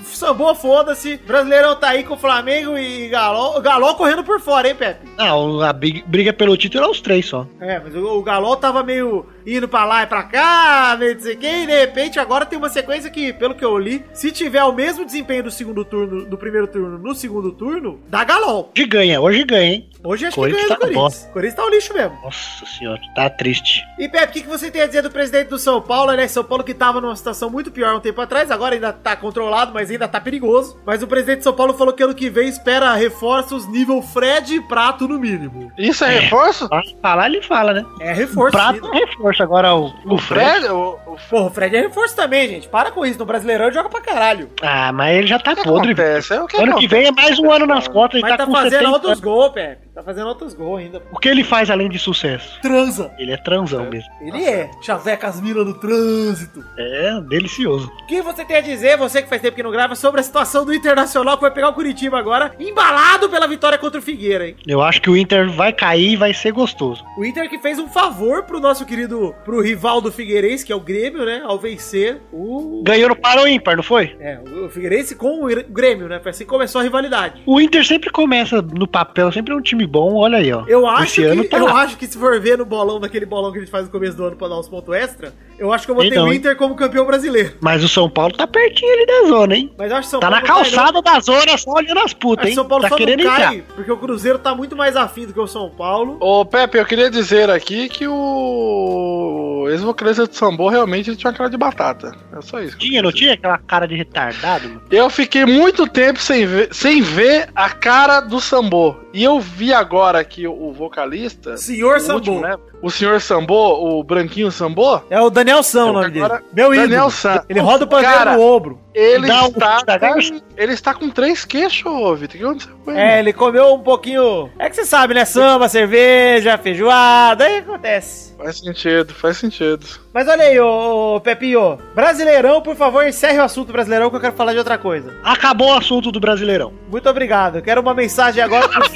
Sambô, 0.06 0.54
foda-se. 0.56 1.18
Brasileirão 1.18 1.76
tá 1.76 1.90
aí 1.90 2.04
com 2.04 2.16
o 2.16 2.18
Flamengo 2.18 2.78
e 2.78 3.08
Galol. 3.10 3.58
O 3.58 3.62
Galol 3.62 3.96
correndo 3.96 4.24
por 4.24 4.40
fora, 4.42 4.61
hein, 4.68 4.76
Pepe? 4.76 5.08
Não, 5.18 5.62
a 5.62 5.74
big- 5.74 6.04
briga 6.08 6.32
pelo 6.34 6.56
título 6.58 6.86
é 6.86 6.90
os 6.90 7.02
três 7.02 7.26
só. 7.26 7.46
É, 7.60 7.80
mas 7.80 7.96
o, 7.96 8.18
o 8.18 8.24
Galol 8.24 8.56
tava 8.58 8.84
meio 8.84 9.26
indo 9.46 9.68
pra 9.68 9.84
lá 9.86 10.04
e 10.04 10.08
pra 10.08 10.24
cá, 10.24 10.96
meio 11.00 11.16
não 11.16 11.22
sei 11.22 11.34
e 11.34 11.66
de 11.66 11.72
repente 11.80 12.20
agora 12.20 12.46
tem 12.46 12.58
uma 12.60 12.70
sequência 12.70 13.10
que, 13.10 13.34
pelo 13.34 13.56
que 13.56 13.66
eu 13.66 13.78
li, 13.78 14.04
se 14.14 14.32
tiver 14.32 14.64
o 14.64 14.72
mesmo 14.72 15.04
desempenho 15.04 15.44
do 15.44 15.52
segundo 15.52 15.84
turno, 15.84 16.26
do 16.26 16.38
primeiro 16.38 16.68
turno 16.68 16.98
no 17.00 17.16
segundo 17.16 17.52
turno, 17.52 18.00
dá 18.08 18.24
Galol. 18.24 18.72
Hoje 18.78 18.86
ganha, 18.88 19.20
hoje 19.20 19.44
ganha, 19.44 19.74
hein? 19.74 19.90
Hoje 20.04 20.26
acho 20.26 20.36
Corinthians 20.36 20.64
que 20.64 20.68
ganha 20.70 20.78
do 20.78 20.82
tá 20.82 20.88
Corinthians. 21.02 21.30
Corinthians 21.34 21.56
tá 21.56 21.66
um 21.66 21.70
lixo 21.70 21.94
mesmo. 21.94 22.18
Nossa 22.24 22.66
senhora, 22.66 23.02
tá 23.16 23.30
triste. 23.30 23.84
E 24.00 24.08
Pepe, 24.10 24.26
o 24.26 24.32
que, 24.32 24.42
que 24.42 24.48
você 24.48 24.72
tem 24.72 24.82
a 24.82 24.88
dizer 24.88 25.02
do 25.04 25.12
presidente 25.12 25.50
do 25.50 25.60
São 25.60 25.82
Paulo, 25.82 26.12
né? 26.14 26.28
São 26.28 26.44
Paulo 26.44 26.64
que 26.64 26.74
tava 26.74 27.00
numa 27.02 27.16
situação 27.16 27.50
muito 27.50 27.72
pior 27.72 27.96
um 27.96 28.00
tempo 28.00 28.20
atrás, 28.22 28.50
agora 28.52 28.74
ainda 28.76 28.92
tá 28.94 29.16
controlado, 29.16 29.72
mas 29.74 29.92
ainda 29.92 30.08
tá 30.08 30.20
perigoso. 30.20 30.80
Mas 30.86 31.04
o 31.04 31.08
presidente 31.08 31.40
de 31.40 31.44
São 31.44 31.54
Paulo 31.54 31.74
falou 31.74 31.94
que 31.94 32.04
ano 32.04 32.16
que 32.16 32.30
vem 32.30 32.48
espera 32.48 32.94
reforços 32.96 33.68
nível 33.68 34.02
Fred 34.02 34.51
e 34.56 34.62
Prato 34.62 35.08
no 35.08 35.20
mínimo. 35.20 35.72
Isso 35.78 36.04
é 36.04 36.20
reforço? 36.20 36.68
Pra 36.70 36.82
falar, 37.02 37.28
ele 37.28 37.42
fala, 37.42 37.74
né? 37.74 37.86
É 38.00 38.12
O 38.12 38.16
reforço. 38.16 38.52
prato 38.52 38.90
é 38.94 38.98
reforço, 39.06 39.44
agora 39.44 39.74
o, 39.76 39.92
O 40.06 40.18
Fred, 40.18 40.68
o, 40.68 40.98
Porra, 41.30 41.48
o 41.48 41.50
Fred 41.50 41.76
é 41.76 41.82
reforço 41.82 42.16
também, 42.16 42.48
gente. 42.48 42.68
Para 42.70 42.92
com 42.92 43.06
isso. 43.06 43.20
No 43.20 43.26
Brasileirão 43.26 43.66
ele 43.66 43.76
joga 43.76 43.90
pra 43.90 44.02
caralho. 44.02 44.50
Ah, 44.62 44.92
mas 44.92 45.18
ele 45.18 45.28
já 45.28 45.38
tá 45.40 45.52
O 45.52 45.56
que 45.56 45.64
podre. 45.64 45.94
velho. 45.94 46.10
acontece? 46.10 46.34
É 46.34 46.42
o 46.42 46.48
que 46.48 46.56
Ano 46.58 46.66
que 46.66 46.72
acontece. 46.72 46.88
vem 46.88 47.08
é 47.08 47.12
mais 47.12 47.40
um 47.40 47.52
ano 47.52 47.66
nas 47.66 47.88
cotas 47.88 48.20
e 48.20 48.22
Mas 48.22 48.32
tá, 48.32 48.38
tá 48.38 48.46
com 48.46 48.52
fazendo 48.54 48.72
70 48.80 48.90
outros 48.92 49.20
gols, 49.20 49.52
Pepe. 49.54 49.92
Tá 49.94 50.02
fazendo 50.04 50.28
outros 50.28 50.54
gols 50.54 50.80
ainda. 50.80 51.02
O 51.12 51.20
que 51.20 51.28
ele 51.28 51.44
faz 51.44 51.70
além 51.70 51.90
de 51.90 52.00
sucesso? 52.00 52.60
Transa. 52.62 53.12
Ele 53.18 53.34
é 53.34 53.38
transão 53.38 53.90
mesmo. 53.90 54.10
Ele 54.22 54.44
é. 54.46 54.72
Chaveca 54.82 55.28
as 55.28 55.42
minas 55.42 55.66
no 55.66 55.74
trânsito. 55.74 56.64
É 56.78 57.20
delicioso. 57.28 57.92
O 58.04 58.06
que 58.08 58.22
você 58.22 58.46
tem 58.46 58.58
a 58.58 58.62
dizer, 58.62 58.98
você 58.98 59.22
que 59.22 59.30
faz 59.30 59.42
tempo 59.42 59.56
que 59.56 59.64
não 59.64 59.72
grava, 59.72 59.96
sobre 59.96 60.22
a 60.22 60.24
situação 60.24 60.66
do 60.66 60.74
Internacional 60.74 61.36
que 61.36 61.42
vai 61.42 61.52
pegar 61.52 61.70
o 61.70 61.74
Curitiba 61.74 62.18
agora, 62.18 62.54
embalado 62.60 63.30
pela 63.30 63.48
vitória 63.48 63.78
contra 63.78 64.00
o 64.00 64.04
Figueira, 64.04 64.41
hein? 64.46 64.56
Eu 64.68 64.82
acho 64.82 65.02
que 65.02 65.10
o 65.10 65.18
Inter 65.18 65.50
vai 65.50 65.72
cair 65.74 66.14
e 66.14 66.16
vai 66.16 66.34
ser 66.34 66.52
gostoso. 66.52 67.04
O 67.18 67.24
Inter 67.26 67.50
que 67.50 67.60
fez 67.60 67.80
um 67.80 67.88
favor 67.88 68.44
pro 68.44 68.60
nosso 68.60 68.86
querido, 68.86 69.34
pro 69.46 69.62
rival 69.62 70.02
do 70.02 70.12
Figueirense, 70.12 70.66
que 70.66 70.72
é 70.72 70.76
o 70.76 70.80
Grêmio, 70.80 71.26
né? 71.26 71.42
Ao 71.46 71.58
vencer 71.58 72.22
o... 72.32 72.82
Ganhou 72.86 73.10
no 73.10 73.16
para 73.16 73.42
o 73.44 73.48
ímpar, 73.48 73.76
não 73.76 73.84
foi? 73.84 74.16
É, 74.20 74.40
o 74.64 74.70
Figueirense 74.70 75.16
com 75.16 75.46
o 75.46 75.50
Grêmio, 75.70 76.08
né? 76.08 76.20
Foi 76.20 76.32
assim 76.32 76.44
que 76.44 76.50
começou 76.50 76.80
a 76.82 76.84
rivalidade. 76.84 77.42
O 77.46 77.60
Inter 77.62 77.86
sempre 77.86 78.10
começa 78.10 78.62
no 78.62 78.88
papel, 78.88 79.32
sempre 79.32 79.54
é 79.54 79.56
um 79.56 79.62
time 79.62 79.86
bom, 79.86 80.16
olha 80.16 80.38
aí, 80.38 80.52
ó. 80.52 80.64
Eu 80.68 80.88
acho, 80.88 81.22
Esse 81.22 81.24
ano 81.26 81.44
que, 81.44 81.50
tá 81.50 81.58
eu 81.58 81.66
lá. 81.66 81.82
acho 81.84 81.98
que 81.98 82.08
se 82.08 82.18
for 82.18 82.40
ver 82.40 82.58
no 82.58 82.66
bolão, 82.66 83.00
daquele 83.00 83.26
bolão 83.26 83.52
que 83.52 83.58
a 83.58 83.62
gente 83.62 83.72
faz 83.72 83.86
no 83.86 83.92
começo 83.92 84.16
do 84.18 84.26
ano 84.26 84.36
pra 84.36 84.48
dar 84.48 84.60
os 84.60 84.68
pontos 84.70 84.94
extra, 84.96 85.34
eu 85.60 85.72
acho 85.72 85.86
que 85.86 85.92
eu 85.92 85.96
botei 85.96 86.10
Então, 86.12 86.28
o? 86.28 86.34
Inter 86.34 86.56
como 86.56 86.76
campeão 86.76 87.06
brasileiro. 87.06 87.54
Mas 87.62 87.84
o 87.84 87.88
São 87.90 88.10
Paulo 88.10 88.34
tá 88.36 88.48
pertinho 88.48 88.92
ali 88.94 89.06
da 89.06 89.28
zona, 89.28 89.56
hein? 89.56 89.72
Mas 89.78 89.92
acho 89.92 90.02
que 90.04 90.08
São 90.08 90.20
Tá 90.20 90.30
na 90.30 90.42
Paulo 90.42 90.64
cai, 90.64 90.72
não. 90.72 90.78
calçada 90.78 91.02
da 91.02 91.20
zona, 91.20 91.58
só 91.58 91.72
olhando 91.74 92.00
as 92.00 92.14
putas, 92.14 92.48
hein? 92.48 92.56
São 92.56 92.68
Paulo 92.68 92.84
Tá 92.84 92.90
só 92.90 92.96
querendo 92.96 93.24
não 93.24 93.32
entrar. 93.34 93.48
cai, 93.50 93.64
porque 93.76 93.92
o 93.92 93.98
Cruzeiro 93.98 94.31
tá 94.40 94.56
muito 94.56 94.76
mais 94.76 94.96
afim 94.96 95.26
do 95.26 95.34
que 95.34 95.40
o 95.40 95.48
São 95.48 95.70
Paulo. 95.70 96.18
Ô, 96.20 96.46
Pepe, 96.46 96.78
eu 96.78 96.86
queria 96.86 97.10
dizer 97.10 97.50
aqui 97.50 97.90
que 97.90 98.08
o 98.08 99.68
ex-vocalista 99.70 100.28
de 100.28 100.36
Sambô 100.36 100.70
realmente 100.70 101.16
tinha 101.16 101.32
uma 101.32 101.38
cara 101.38 101.50
de 101.50 101.58
batata. 101.58 102.16
É 102.36 102.42
só 102.42 102.62
isso. 102.62 102.78
Tinha, 102.78 103.02
não 103.02 103.12
tinha 103.12 103.34
aquela 103.34 103.58
cara 103.58 103.88
de 103.88 103.96
retardado, 103.96 104.68
mano? 104.68 104.82
Eu 104.92 105.10
fiquei 105.10 105.46
muito 105.46 105.88
tempo 105.88 106.20
sem 106.20 106.46
ver, 106.46 106.74
sem 106.74 107.02
ver 107.02 107.50
a 107.56 107.70
cara 107.70 108.22
do 108.22 108.40
Sambô. 108.40 108.96
E 109.14 109.24
eu 109.24 109.40
vi 109.40 109.74
agora 109.74 110.24
que 110.24 110.48
o, 110.48 110.72
vocalista. 110.72 111.58
Senhor 111.58 111.98
o 111.98 112.00
Sambô. 112.00 112.14
último, 112.16 112.42
né? 112.42 112.58
O 112.82 112.90
senhor 112.90 113.22
Sambô, 113.22 114.00
o 114.00 114.04
branquinho 114.04 114.52
Sambô, 114.52 115.02
É 115.10 115.20
o 115.22 115.30
Daniel 115.30 115.62
São 115.62 115.90
o 115.92 115.94
nome 115.94 116.18
Agora, 116.18 116.38
dele. 116.38 116.50
Meu 116.54 116.74
ídolo. 116.74 116.88
Daniel 116.90 117.10
San. 117.12 117.44
Ele 117.48 117.60
roda 117.60 117.86
o 117.86 117.88
pandeiro 117.88 118.14
Cara, 118.18 118.34
no 118.36 118.42
ombro. 118.42 118.80
ele 118.94 119.28
Dá 119.28 119.44
um 119.44 119.48
está, 119.50 119.84
garça? 119.98 120.32
com, 120.32 120.42
ele 120.58 120.74
está 120.74 120.94
com 120.94 121.10
três 121.10 121.46
queixos, 121.46 121.86
ô, 121.86 122.16
Vitor. 122.16 122.36
O 122.36 122.40
que 122.40 122.44
aconteceu 122.46 122.76
com 122.84 122.92
ele? 122.92 123.00
É, 123.00 123.20
ele 123.20 123.34
comeu 123.34 123.74
um 123.76 123.80
pouquinho. 123.82 124.50
É 124.58 124.68
que 124.70 124.76
você 124.76 124.86
sabe, 124.86 125.14
né? 125.14 125.26
Samba, 125.26 125.70
cerveja, 125.70 126.58
feijoada, 126.58 127.44
aí 127.46 127.58
acontece. 127.60 128.32
Faz 128.36 128.58
sentido, 128.58 129.14
faz 129.14 129.38
sentido. 129.38 129.86
Mas 130.12 130.28
olha 130.28 130.44
aí, 130.46 130.60
ô, 130.60 131.16
ô 131.18 131.22
Pepinho. 131.22 131.78
Brasileirão, 131.94 132.62
por 132.64 132.76
favor, 132.76 133.06
encerre 133.06 133.38
o 133.38 133.44
assunto 133.44 133.72
Brasileirão 133.72 134.10
que 134.10 134.16
eu 134.16 134.20
quero 134.22 134.34
falar 134.36 134.54
de 134.54 134.58
outra 134.58 134.80
coisa. 134.80 135.14
Acabou 135.24 135.70
o 135.70 135.78
assunto 135.78 136.12
do 136.12 136.20
Brasileirão. 136.20 136.74
Muito 136.90 137.08
obrigado. 137.08 137.62
Quero 137.62 137.82
uma 137.82 137.94
mensagem 137.94 138.42
agora 138.44 138.68
pros, 138.68 138.90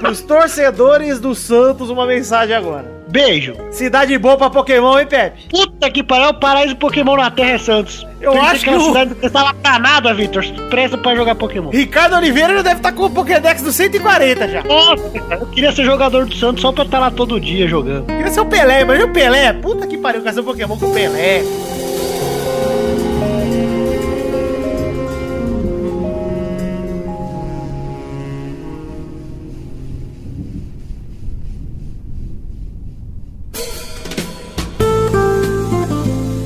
pros 0.00 0.20
torcedores 0.20 1.18
do 1.20 1.34
Santos, 1.34 1.90
uma 1.90 2.06
mensagem 2.06 2.54
agora. 2.54 3.02
Beijo. 3.08 3.54
Cidade 3.70 4.16
boa 4.16 4.38
pra 4.38 4.48
Pokémon, 4.48 4.98
hein, 4.98 5.06
Pepe? 5.06 5.48
Puta 5.50 5.90
que 5.90 6.02
pariu, 6.02 6.30
o 6.30 6.34
paraíso 6.40 6.74
Pokémon 6.76 7.16
na 7.16 7.30
Terra 7.30 7.50
é 7.50 7.58
Santos. 7.58 8.06
Eu 8.20 8.32
Pensei 8.32 8.48
acho 8.48 8.64
que 8.64 8.70
a 8.70 8.76
o- 8.78 8.80
cidade 8.84 9.14
você 9.14 9.28
tava 9.30 9.52
pra 9.54 9.78
nada, 9.78 10.14
Vitor. 10.14 10.42
Presta 10.70 10.96
pra 10.96 11.14
jogar 11.14 11.34
Pokémon. 11.34 11.68
Ricardo 11.70 12.16
Oliveira 12.16 12.54
já 12.54 12.62
deve 12.62 12.76
estar 12.76 12.92
com 12.92 13.04
o 13.04 13.10
Pokédex 13.10 13.60
do 13.62 13.70
140 13.70 14.48
já. 14.48 14.62
Nossa, 14.62 15.02
eu 15.40 15.46
queria 15.48 15.72
ser 15.72 15.84
jogador 15.84 16.24
do 16.24 16.34
Santos 16.34 16.62
só 16.62 16.72
pra 16.72 16.84
estar 16.84 16.98
lá 17.00 17.10
todo 17.10 17.38
dia 17.38 17.68
jogando. 17.68 18.06
Queria 18.06 18.28
ser 18.28 18.40
o 18.40 18.46
Pelé, 18.46 18.80
imagina 18.80 19.06
o 19.06 19.12
Pelé. 19.12 19.52
Puta 19.52 19.86
que 19.86 19.98
pariu, 19.98 20.22
um 20.22 20.42
Pokémon 20.44 20.78
com 20.78 20.86
o 20.86 20.94
Pelé. 20.94 21.42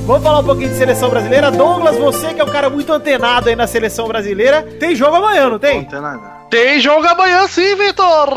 Vamos 0.07 0.23
falar 0.23 0.39
um 0.39 0.43
pouquinho 0.45 0.69
de 0.69 0.77
seleção 0.77 1.09
brasileira. 1.09 1.51
Douglas, 1.51 1.97
você 1.97 2.33
que 2.33 2.39
é 2.39 2.43
um 2.45 2.49
cara 2.49 2.69
muito 2.69 2.93
antenado 2.93 3.49
aí 3.49 3.57
na 3.57 3.67
seleção 3.67 4.07
brasileira, 4.07 4.63
tem 4.63 4.95
jogo 4.95 5.17
amanhã, 5.17 5.49
não 5.49 5.59
tem? 5.59 5.81
Não 5.81 5.89
tem 5.89 5.99
nada. 5.99 6.19
Tem 6.49 6.79
jogo 6.79 7.05
amanhã 7.05 7.45
sim, 7.45 7.75
Vitor! 7.75 8.29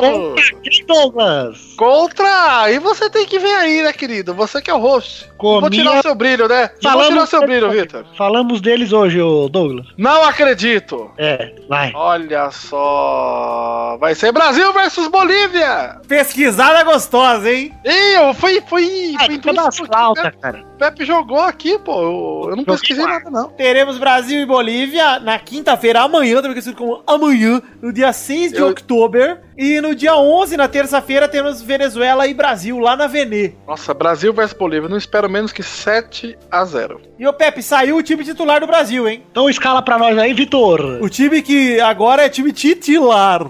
Douglas? 0.85 1.70
Contra! 1.81 2.71
E 2.71 2.79
você 2.79 3.09
tem 3.09 3.25
que 3.25 3.39
ver 3.39 3.55
aí, 3.55 3.83
né, 3.83 3.91
querido? 3.93 4.35
Você 4.35 4.61
que 4.61 4.71
é 4.71 4.75
o 4.75 4.79
host. 4.79 5.31
Vou 5.39 5.63
Comia- 5.63 5.71
tirar 5.83 5.99
o 5.99 6.03
seu 6.03 6.15
brilho, 6.15 6.47
né? 6.47 6.69
Vou 6.83 6.83
Falamos 6.93 7.09
tirar 7.09 7.23
o 7.23 7.27
seu 7.27 7.41
brilho, 7.41 7.71
Vitor. 7.71 8.05
Falamos 8.19 8.61
deles 8.61 8.93
hoje, 8.93 9.19
ô 9.19 9.49
Douglas. 9.49 9.87
Não 9.97 10.23
acredito! 10.25 11.11
É, 11.17 11.55
vai. 11.67 11.91
Olha 11.95 12.51
só. 12.51 13.97
Vai 13.99 14.15
ser 14.15 14.31
Brasil 14.31 14.71
versus 14.75 15.09
Bolívia! 15.09 15.99
Pesquisada 16.07 16.85
gostosa, 16.85 17.51
hein? 17.51 17.73
Ih, 17.83 18.17
eu 18.17 18.35
fui, 18.35 18.63
fui, 18.69 19.15
Ah, 19.19 19.25
fui 19.25 19.35
fica 19.37 19.53
das 19.55 19.77
flautas, 19.79 20.25
né? 20.25 20.33
cara. 20.39 20.63
O 20.75 20.79
Pepe 20.81 21.05
jogou 21.07 21.41
aqui, 21.41 21.79
pô. 21.79 21.93
Eu, 22.03 22.51
eu 22.51 22.57
não 22.57 22.65
pesquisei 22.65 23.05
nada, 23.05 23.31
não. 23.31 23.49
Teremos 23.51 23.97
Brasil 23.97 24.41
e 24.41 24.47
Bolívia 24.47 25.19
na 25.21 25.39
quinta-feira, 25.39 26.01
amanhã, 26.03 26.37
também 26.37 26.53
conhecido 26.53 26.77
como 26.77 27.03
amanhã, 27.07 27.61
no 27.81 27.91
dia 27.93 28.13
6 28.13 28.53
de 28.53 28.59
Eu- 28.59 28.67
outubro. 28.69 29.39
E 29.57 29.79
no 29.83 29.95
dia 29.95 30.17
11, 30.17 30.57
na 30.57 30.69
terça-feira, 30.69 31.29
temos 31.29 31.61
Venezuela 31.71 32.27
e 32.27 32.35
Brasil 32.35 32.81
lá 32.81 32.97
na 32.97 33.07
Venê. 33.07 33.53
Nossa, 33.65 33.95
Brasil 33.95 34.33
versus 34.33 34.59
Bolívia. 34.59 34.89
Não 34.89 34.97
espero 34.97 35.31
menos 35.31 35.53
que 35.53 35.63
7 35.63 36.37
a 36.51 36.65
0 36.65 37.01
E 37.17 37.27
o 37.29 37.33
Pepe, 37.33 37.63
saiu 37.63 37.97
o 37.97 38.03
time 38.03 38.25
titular 38.25 38.61
do 38.61 38.67
Brasil, 38.67 39.09
hein? 39.09 39.23
Então 39.31 39.49
escala 39.49 39.81
pra 39.81 39.97
nós 39.97 40.19
aí, 40.19 40.35
Vitor. 40.35 40.99
O 41.01 41.09
time 41.09 41.41
que 41.43 41.81
agora 41.81 42.25
é 42.25 42.29
time 42.29 42.53
titular. 42.53 43.47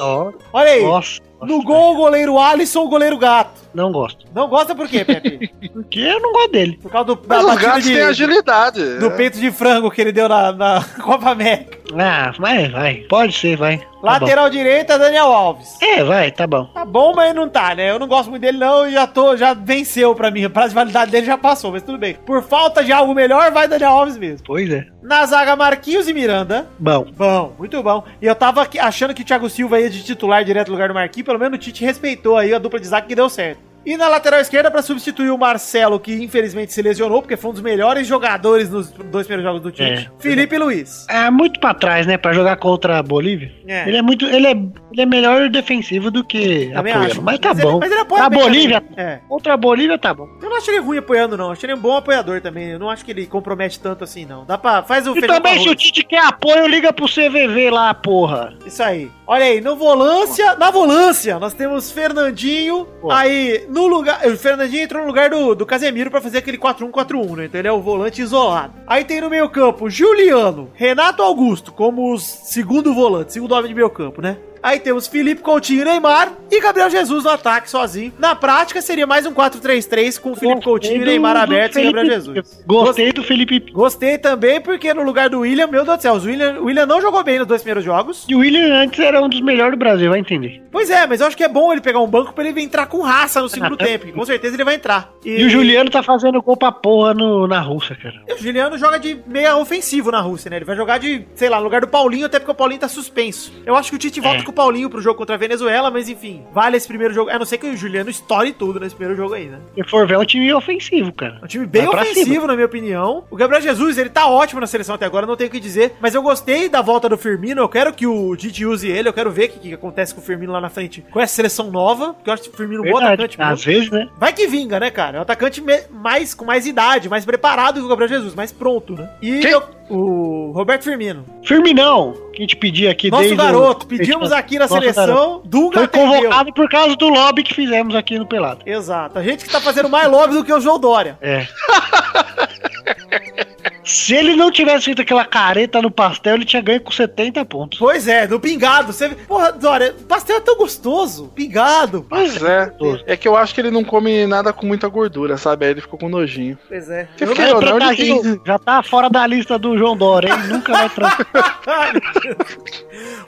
Ó, 0.00 0.32
Olha 0.52 0.70
aí. 0.72 0.82
Nossa. 0.82 1.20
No 1.40 1.62
gol, 1.62 1.92
o 1.94 1.96
goleiro 1.96 2.38
Alisson, 2.38 2.80
o 2.80 2.88
goleiro 2.88 3.16
Gato. 3.16 3.60
Não 3.76 3.92
gosto. 3.92 4.24
Não 4.34 4.48
gosta 4.48 4.74
por 4.74 4.88
quê, 4.88 5.04
Pepe? 5.04 5.52
Porque 5.70 6.00
eu 6.00 6.18
não 6.18 6.32
gosto 6.32 6.52
dele. 6.52 6.78
Por 6.80 6.90
causa 6.90 7.08
do, 7.08 7.20
Mas 7.28 7.44
os 7.44 7.54
gatos 7.56 7.84
de, 7.84 7.92
têm 7.92 8.02
agilidade. 8.02 8.98
do 8.98 9.06
é. 9.08 9.10
peito 9.10 9.38
de 9.38 9.50
frango 9.50 9.90
que 9.90 10.00
ele 10.00 10.12
deu 10.12 10.30
na, 10.30 10.50
na 10.50 10.82
Copa 11.04 11.28
América. 11.28 11.76
Ah, 11.94 12.32
vai, 12.38 12.70
vai. 12.70 12.94
Pode 13.08 13.34
ser, 13.34 13.56
vai. 13.56 13.76
Tá. 13.76 13.86
Lateral 14.02 14.48
direita, 14.48 14.98
Daniel 14.98 15.26
Alves. 15.26 15.76
É, 15.82 16.02
vai, 16.02 16.30
tá 16.30 16.46
bom. 16.46 16.64
Tá 16.66 16.84
bom, 16.84 17.12
mas 17.14 17.34
não 17.34 17.48
tá, 17.48 17.74
né? 17.74 17.90
Eu 17.90 17.98
não 17.98 18.08
gosto 18.08 18.30
muito 18.30 18.42
dele, 18.42 18.58
não, 18.58 18.86
e 18.88 18.92
já 18.92 19.06
tô, 19.06 19.36
já 19.36 19.52
venceu 19.52 20.14
pra 20.14 20.30
mim. 20.30 20.44
A 20.44 20.50
prazo 20.50 20.70
de 20.70 20.74
validade 20.74 21.10
dele 21.10 21.26
já 21.26 21.36
passou, 21.36 21.72
mas 21.72 21.82
tudo 21.82 21.98
bem. 21.98 22.14
Por 22.14 22.42
falta 22.42 22.82
de 22.82 22.92
algo 22.92 23.14
melhor, 23.14 23.50
vai 23.52 23.68
Daniel 23.68 23.90
Alves 23.90 24.16
mesmo. 24.16 24.46
Pois 24.46 24.70
é. 24.70 24.86
Na 25.02 25.26
zaga, 25.26 25.54
Marquinhos 25.54 26.08
e 26.08 26.14
Miranda. 26.14 26.66
Bom. 26.78 27.06
Bom, 27.16 27.54
muito 27.58 27.82
bom. 27.82 28.04
E 28.20 28.26
eu 28.26 28.34
tava 28.34 28.66
achando 28.80 29.14
que 29.14 29.22
o 29.22 29.24
Thiago 29.24 29.48
Silva 29.50 29.80
ia 29.80 29.90
de 29.90 30.02
titular 30.02 30.44
direto 30.44 30.68
no 30.68 30.74
lugar 30.74 30.88
do 30.88 30.94
Marquinhos, 30.94 31.26
pelo 31.26 31.38
menos 31.38 31.56
o 31.56 31.60
Tite 31.60 31.84
respeitou 31.84 32.36
aí 32.36 32.54
a 32.54 32.58
dupla 32.58 32.80
de 32.80 32.86
zaga 32.86 33.06
que 33.06 33.14
deu 33.14 33.28
certo. 33.28 33.65
E 33.86 33.96
na 33.96 34.08
lateral 34.08 34.40
esquerda, 34.40 34.68
pra 34.70 34.82
substituir 34.82 35.30
o 35.30 35.38
Marcelo, 35.38 36.00
que 36.00 36.12
infelizmente 36.12 36.72
se 36.72 36.82
lesionou, 36.82 37.22
porque 37.22 37.36
foi 37.36 37.50
um 37.50 37.54
dos 37.54 37.62
melhores 37.62 38.06
jogadores 38.06 38.68
nos 38.68 38.90
dois 38.90 39.26
primeiros 39.26 39.44
jogos 39.44 39.62
do 39.62 39.70
Tite, 39.70 40.10
É. 40.10 40.10
Felipe 40.18 40.58
Luiz. 40.58 41.06
É 41.08 41.30
muito 41.30 41.60
pra 41.60 41.72
trás, 41.72 42.06
né? 42.06 42.18
Pra 42.18 42.32
jogar 42.32 42.56
contra 42.56 42.98
a 42.98 43.02
Bolívia. 43.02 43.52
É. 43.66 43.86
Ele 43.88 43.96
é 43.98 44.02
muito. 44.02 44.26
Ele 44.26 44.46
é, 44.46 44.50
ele 44.50 45.02
é 45.02 45.06
melhor 45.06 45.48
defensivo 45.48 46.10
do 46.10 46.24
que 46.24 46.70
Também 46.74 46.92
apoiando. 46.92 47.12
acho. 47.12 47.22
Mas 47.22 47.38
tá 47.38 47.48
Mas 47.50 47.58
ele- 47.60 47.70
bom. 47.70 47.78
mas 47.78 47.90
ele 47.92 48.00
apoia 48.00 48.28
bem 48.28 48.40
Bolívia. 48.40 48.82
É. 48.96 49.18
Contra 49.28 49.54
a 49.54 49.56
Bolívia 49.56 49.98
tá 49.98 50.12
bom. 50.12 50.26
Eu 50.42 50.50
não 50.50 50.56
acho 50.56 50.70
ele 50.70 50.80
ruim 50.80 50.98
apoiando, 50.98 51.36
não. 51.36 51.50
Acho 51.52 51.64
ele 51.64 51.74
um 51.74 51.78
bom 51.78 51.96
apoiador 51.96 52.40
também. 52.40 52.70
Eu 52.70 52.78
não 52.80 52.90
acho 52.90 53.04
que 53.04 53.10
ele 53.12 53.26
compromete 53.26 53.78
tanto 53.78 54.02
assim, 54.02 54.24
não. 54.26 54.44
Dá 54.44 54.58
pra. 54.58 54.82
Faz 54.82 55.06
o 55.06 55.16
E 55.16 55.20
também, 55.26 55.62
se 55.62 55.68
o. 55.68 55.74
Tite 55.76 56.02
quer 56.02 56.24
apoio, 56.24 56.66
liga 56.66 56.92
pro 56.92 57.06
CVV 57.06 57.70
lá, 57.70 57.94
porra. 57.94 58.54
Isso 58.66 58.82
aí. 58.82 59.08
Olha 59.28 59.44
aí, 59.44 59.60
no 59.60 59.76
volância, 59.76 60.54
na 60.56 60.70
volância, 60.70 61.38
nós 61.38 61.52
temos 61.54 61.90
Fernandinho. 61.90 62.86
Pô. 63.00 63.10
Aí, 63.10 63.66
no 63.76 63.86
lugar. 63.86 64.26
O 64.26 64.36
Fernandinho 64.36 64.82
entrou 64.82 65.02
no 65.02 65.08
lugar 65.08 65.28
do, 65.28 65.54
do 65.54 65.66
Casemiro 65.66 66.10
pra 66.10 66.20
fazer 66.20 66.38
aquele 66.38 66.56
4-1-4-1, 66.56 67.36
né? 67.36 67.44
Então 67.44 67.60
ele 67.60 67.68
é 67.68 67.72
o 67.72 67.80
volante 67.80 68.22
isolado. 68.22 68.74
Aí 68.86 69.04
tem 69.04 69.20
no 69.20 69.28
meio-campo 69.28 69.90
Juliano, 69.90 70.70
Renato 70.74 71.22
Augusto, 71.22 71.70
como 71.72 72.18
segundo 72.18 72.94
volante, 72.94 73.34
segundo 73.34 73.52
homem 73.52 73.68
de 73.68 73.74
meio-campo, 73.74 74.22
né? 74.22 74.38
Aí 74.66 74.80
temos 74.80 75.06
Felipe 75.06 75.42
Coutinho 75.42 75.82
e 75.82 75.84
Neymar 75.84 76.32
e 76.50 76.60
Gabriel 76.60 76.90
Jesus 76.90 77.22
no 77.22 77.30
ataque 77.30 77.70
sozinho. 77.70 78.12
Na 78.18 78.34
prática, 78.34 78.82
seria 78.82 79.06
mais 79.06 79.24
um 79.24 79.32
4-3-3 79.32 80.18
com 80.20 80.34
Felipe 80.34 80.62
Coutinho 80.64 81.02
e 81.02 81.04
Neymar 81.04 81.36
abertos 81.36 81.76
e 81.76 81.84
Gabriel. 81.84 82.06
Jesus. 82.06 82.64
Gostei 82.66 83.12
do 83.12 83.22
Felipe. 83.22 83.60
Gostei 83.70 84.18
também 84.18 84.60
porque 84.60 84.92
no 84.92 85.04
lugar 85.04 85.30
do 85.30 85.38
William, 85.38 85.68
meu 85.68 85.84
Deus 85.84 85.98
do 85.98 86.02
céu, 86.02 86.14
o 86.14 86.20
William, 86.20 86.58
o 86.60 86.64
William 86.64 86.84
não 86.84 87.00
jogou 87.00 87.22
bem 87.22 87.38
nos 87.38 87.46
dois 87.46 87.62
primeiros 87.62 87.84
jogos. 87.84 88.26
E 88.28 88.34
o 88.34 88.40
William 88.40 88.74
antes 88.74 88.98
era 88.98 89.22
um 89.22 89.28
dos 89.28 89.40
melhores 89.40 89.74
do 89.74 89.78
Brasil, 89.78 90.10
vai 90.10 90.18
entender. 90.18 90.60
Pois 90.72 90.90
é, 90.90 91.06
mas 91.06 91.20
eu 91.20 91.28
acho 91.28 91.36
que 91.36 91.44
é 91.44 91.48
bom 91.48 91.70
ele 91.70 91.80
pegar 91.80 92.00
um 92.00 92.08
banco 92.08 92.32
pra 92.32 92.44
ele 92.44 92.60
entrar 92.60 92.86
com 92.86 93.00
raça 93.02 93.40
no 93.40 93.48
segundo 93.48 93.76
tempo. 93.78 94.12
Com 94.12 94.24
certeza 94.26 94.56
ele 94.56 94.64
vai 94.64 94.74
entrar. 94.74 95.12
E 95.24 95.44
o 95.44 95.48
Juliano 95.48 95.90
tá 95.90 96.02
fazendo 96.02 96.42
gol 96.42 96.56
pra 96.56 96.72
porra 96.72 97.14
no, 97.14 97.46
na 97.46 97.60
Rússia, 97.60 97.94
cara. 97.94 98.20
E 98.26 98.32
o 98.34 98.38
Juliano 98.38 98.76
joga 98.76 98.98
de 98.98 99.16
meia 99.28 99.56
ofensivo 99.56 100.10
na 100.10 100.20
Rússia, 100.20 100.50
né? 100.50 100.56
Ele 100.56 100.64
vai 100.64 100.74
jogar 100.74 100.98
de, 100.98 101.24
sei 101.36 101.48
lá, 101.48 101.58
no 101.58 101.62
lugar 101.64 101.82
do 101.82 101.86
Paulinho, 101.88 102.26
até 102.26 102.40
porque 102.40 102.50
o 102.50 102.54
Paulinho 102.54 102.80
tá 102.80 102.88
suspenso. 102.88 103.52
Eu 103.64 103.76
acho 103.76 103.90
que 103.90 103.94
o 103.96 103.98
Tite 103.98 104.20
volta 104.20 104.40
É. 104.40 104.42
com 104.42 104.50
o 104.50 104.55
Paulinho 104.56 104.90
pro 104.90 105.00
jogo 105.00 105.18
contra 105.18 105.34
a 105.34 105.38
Venezuela, 105.38 105.90
mas 105.90 106.08
enfim, 106.08 106.42
vale 106.52 106.76
esse 106.76 106.88
primeiro 106.88 107.12
jogo. 107.14 107.30
A 107.30 107.38
não 107.38 107.46
ser 107.46 107.58
que 107.58 107.66
o 107.68 107.76
Juliano 107.76 108.10
estoure 108.10 108.52
tudo 108.52 108.80
nesse 108.80 108.94
primeiro 108.96 109.16
jogo 109.16 109.34
aí, 109.34 109.46
né? 109.46 109.60
Se 109.74 109.84
for 109.84 110.06
ver, 110.06 110.14
é 110.14 110.18
um 110.18 110.24
time 110.24 110.52
ofensivo, 110.52 111.12
cara. 111.12 111.38
É 111.42 111.44
um 111.44 111.48
time 111.48 111.66
bem 111.66 111.84
Vai 111.86 112.02
ofensivo, 112.02 112.46
na 112.46 112.54
minha 112.54 112.66
opinião. 112.66 113.24
O 113.30 113.36
Gabriel 113.36 113.62
Jesus, 113.62 113.98
ele 113.98 114.08
tá 114.10 114.26
ótimo 114.26 114.60
na 114.60 114.66
seleção 114.66 114.94
até 114.94 115.04
agora, 115.04 115.26
não 115.26 115.36
tenho 115.36 115.48
o 115.48 115.52
que 115.52 115.60
dizer. 115.60 115.94
Mas 116.00 116.14
eu 116.14 116.22
gostei 116.22 116.68
da 116.68 116.80
volta 116.82 117.08
do 117.08 117.16
Firmino. 117.18 117.60
Eu 117.60 117.68
quero 117.68 117.92
que 117.92 118.06
o 118.06 118.34
Tite 118.36 118.64
use 118.64 118.88
ele. 118.88 119.08
Eu 119.08 119.12
quero 119.12 119.30
ver 119.30 119.44
o 119.44 119.48
que, 119.52 119.58
que 119.58 119.74
acontece 119.74 120.14
com 120.14 120.20
o 120.20 120.24
Firmino 120.24 120.52
lá 120.52 120.60
na 120.60 120.70
frente 120.70 121.04
com 121.10 121.20
essa 121.20 121.34
seleção 121.34 121.70
nova. 121.70 122.14
Porque 122.14 122.30
eu 122.30 122.34
acho 122.34 122.42
que 122.44 122.48
o 122.48 122.52
Firmino 122.56 122.84
é 122.84 122.88
um 122.88 122.92
bom 122.92 122.98
atacante 122.98 123.38
mesmo. 123.38 123.52
Às 123.52 123.64
vezes, 123.64 123.90
né? 123.90 124.08
Vai 124.16 124.32
que 124.32 124.46
vinga, 124.46 124.80
né, 124.80 124.90
cara? 124.90 125.18
É 125.18 125.20
um 125.20 125.22
atacante 125.22 125.62
mais, 125.90 126.34
com 126.34 126.44
mais 126.44 126.66
idade, 126.66 127.08
mais 127.08 127.24
preparado 127.24 127.80
que 127.80 127.86
o 127.86 127.88
Gabriel 127.88 128.08
Jesus, 128.08 128.34
mais 128.34 128.52
pronto, 128.52 128.94
né? 128.94 129.10
E 129.20 129.40
Quem? 129.40 129.50
eu- 129.50 129.62
o 129.88 130.52
Roberto 130.54 130.84
Firmino. 130.84 131.24
Firminão, 131.44 132.14
que 132.32 132.38
a 132.38 132.42
gente 132.42 132.56
pedia 132.56 132.90
aqui 132.90 133.10
Nosso 133.10 133.22
desde 133.24 133.40
o- 133.40 133.44
garoto. 133.44 133.86
Pedimos 133.86 134.32
aqui 134.32 134.54
na 134.58 134.66
Nosso 134.66 134.74
garoto. 134.74 134.94
seleção. 134.94 135.42
Dunga 135.44 135.74
Foi 135.74 135.84
atendeu. 135.84 136.08
convocado 136.20 136.52
por 136.52 136.68
causa 136.68 136.96
do 136.96 137.08
lobby 137.08 137.42
que 137.42 137.54
fizemos 137.54 137.94
aqui 137.94 138.18
no 138.18 138.26
Pelado. 138.26 138.60
Exato. 138.66 139.18
A 139.18 139.22
gente 139.22 139.44
que 139.44 139.50
tá 139.50 139.60
fazendo 139.60 139.88
mais 139.88 140.10
lobby 140.10 140.34
do 140.34 140.44
que 140.44 140.52
o 140.52 140.60
João 140.60 140.78
Dória. 140.78 141.18
É. 141.20 141.46
Se 143.86 144.14
ele 144.14 144.34
não 144.34 144.50
tivesse 144.50 144.86
feito 144.86 145.00
aquela 145.00 145.24
careta 145.24 145.80
no 145.80 145.90
pastel, 145.90 146.34
ele 146.34 146.44
tinha 146.44 146.60
ganho 146.60 146.80
com 146.80 146.90
70 146.90 147.44
pontos. 147.44 147.78
Pois 147.78 148.08
é, 148.08 148.26
no 148.26 148.40
pingado. 148.40 148.92
Você... 148.92 149.08
Porra, 149.10 149.52
Dória, 149.52 149.94
pastel 150.08 150.38
é 150.38 150.40
tão 150.40 150.56
gostoso. 150.56 151.30
Pingado. 151.34 152.04
Pois 152.08 152.42
é. 152.42 152.72
É 153.06 153.16
que 153.16 153.28
eu 153.28 153.36
acho 153.36 153.54
que 153.54 153.60
ele 153.60 153.70
não 153.70 153.84
come 153.84 154.26
nada 154.26 154.52
com 154.52 154.66
muita 154.66 154.88
gordura, 154.88 155.36
sabe? 155.38 155.64
Aí 155.66 155.70
ele 155.70 155.80
ficou 155.80 155.98
com 155.98 156.08
nojinho. 156.08 156.58
Pois 156.68 156.90
é. 156.90 157.08
Não, 157.20 157.60
não, 157.60 157.78
tá 157.78 157.92
ele 157.94 158.40
já 158.44 158.58
tá 158.58 158.82
fora 158.82 159.08
da 159.08 159.24
lista 159.26 159.56
do 159.56 159.78
João 159.78 159.96
Dória, 159.96 160.30
hein? 160.30 160.48
Nunca 160.48 160.72
vai. 160.72 160.90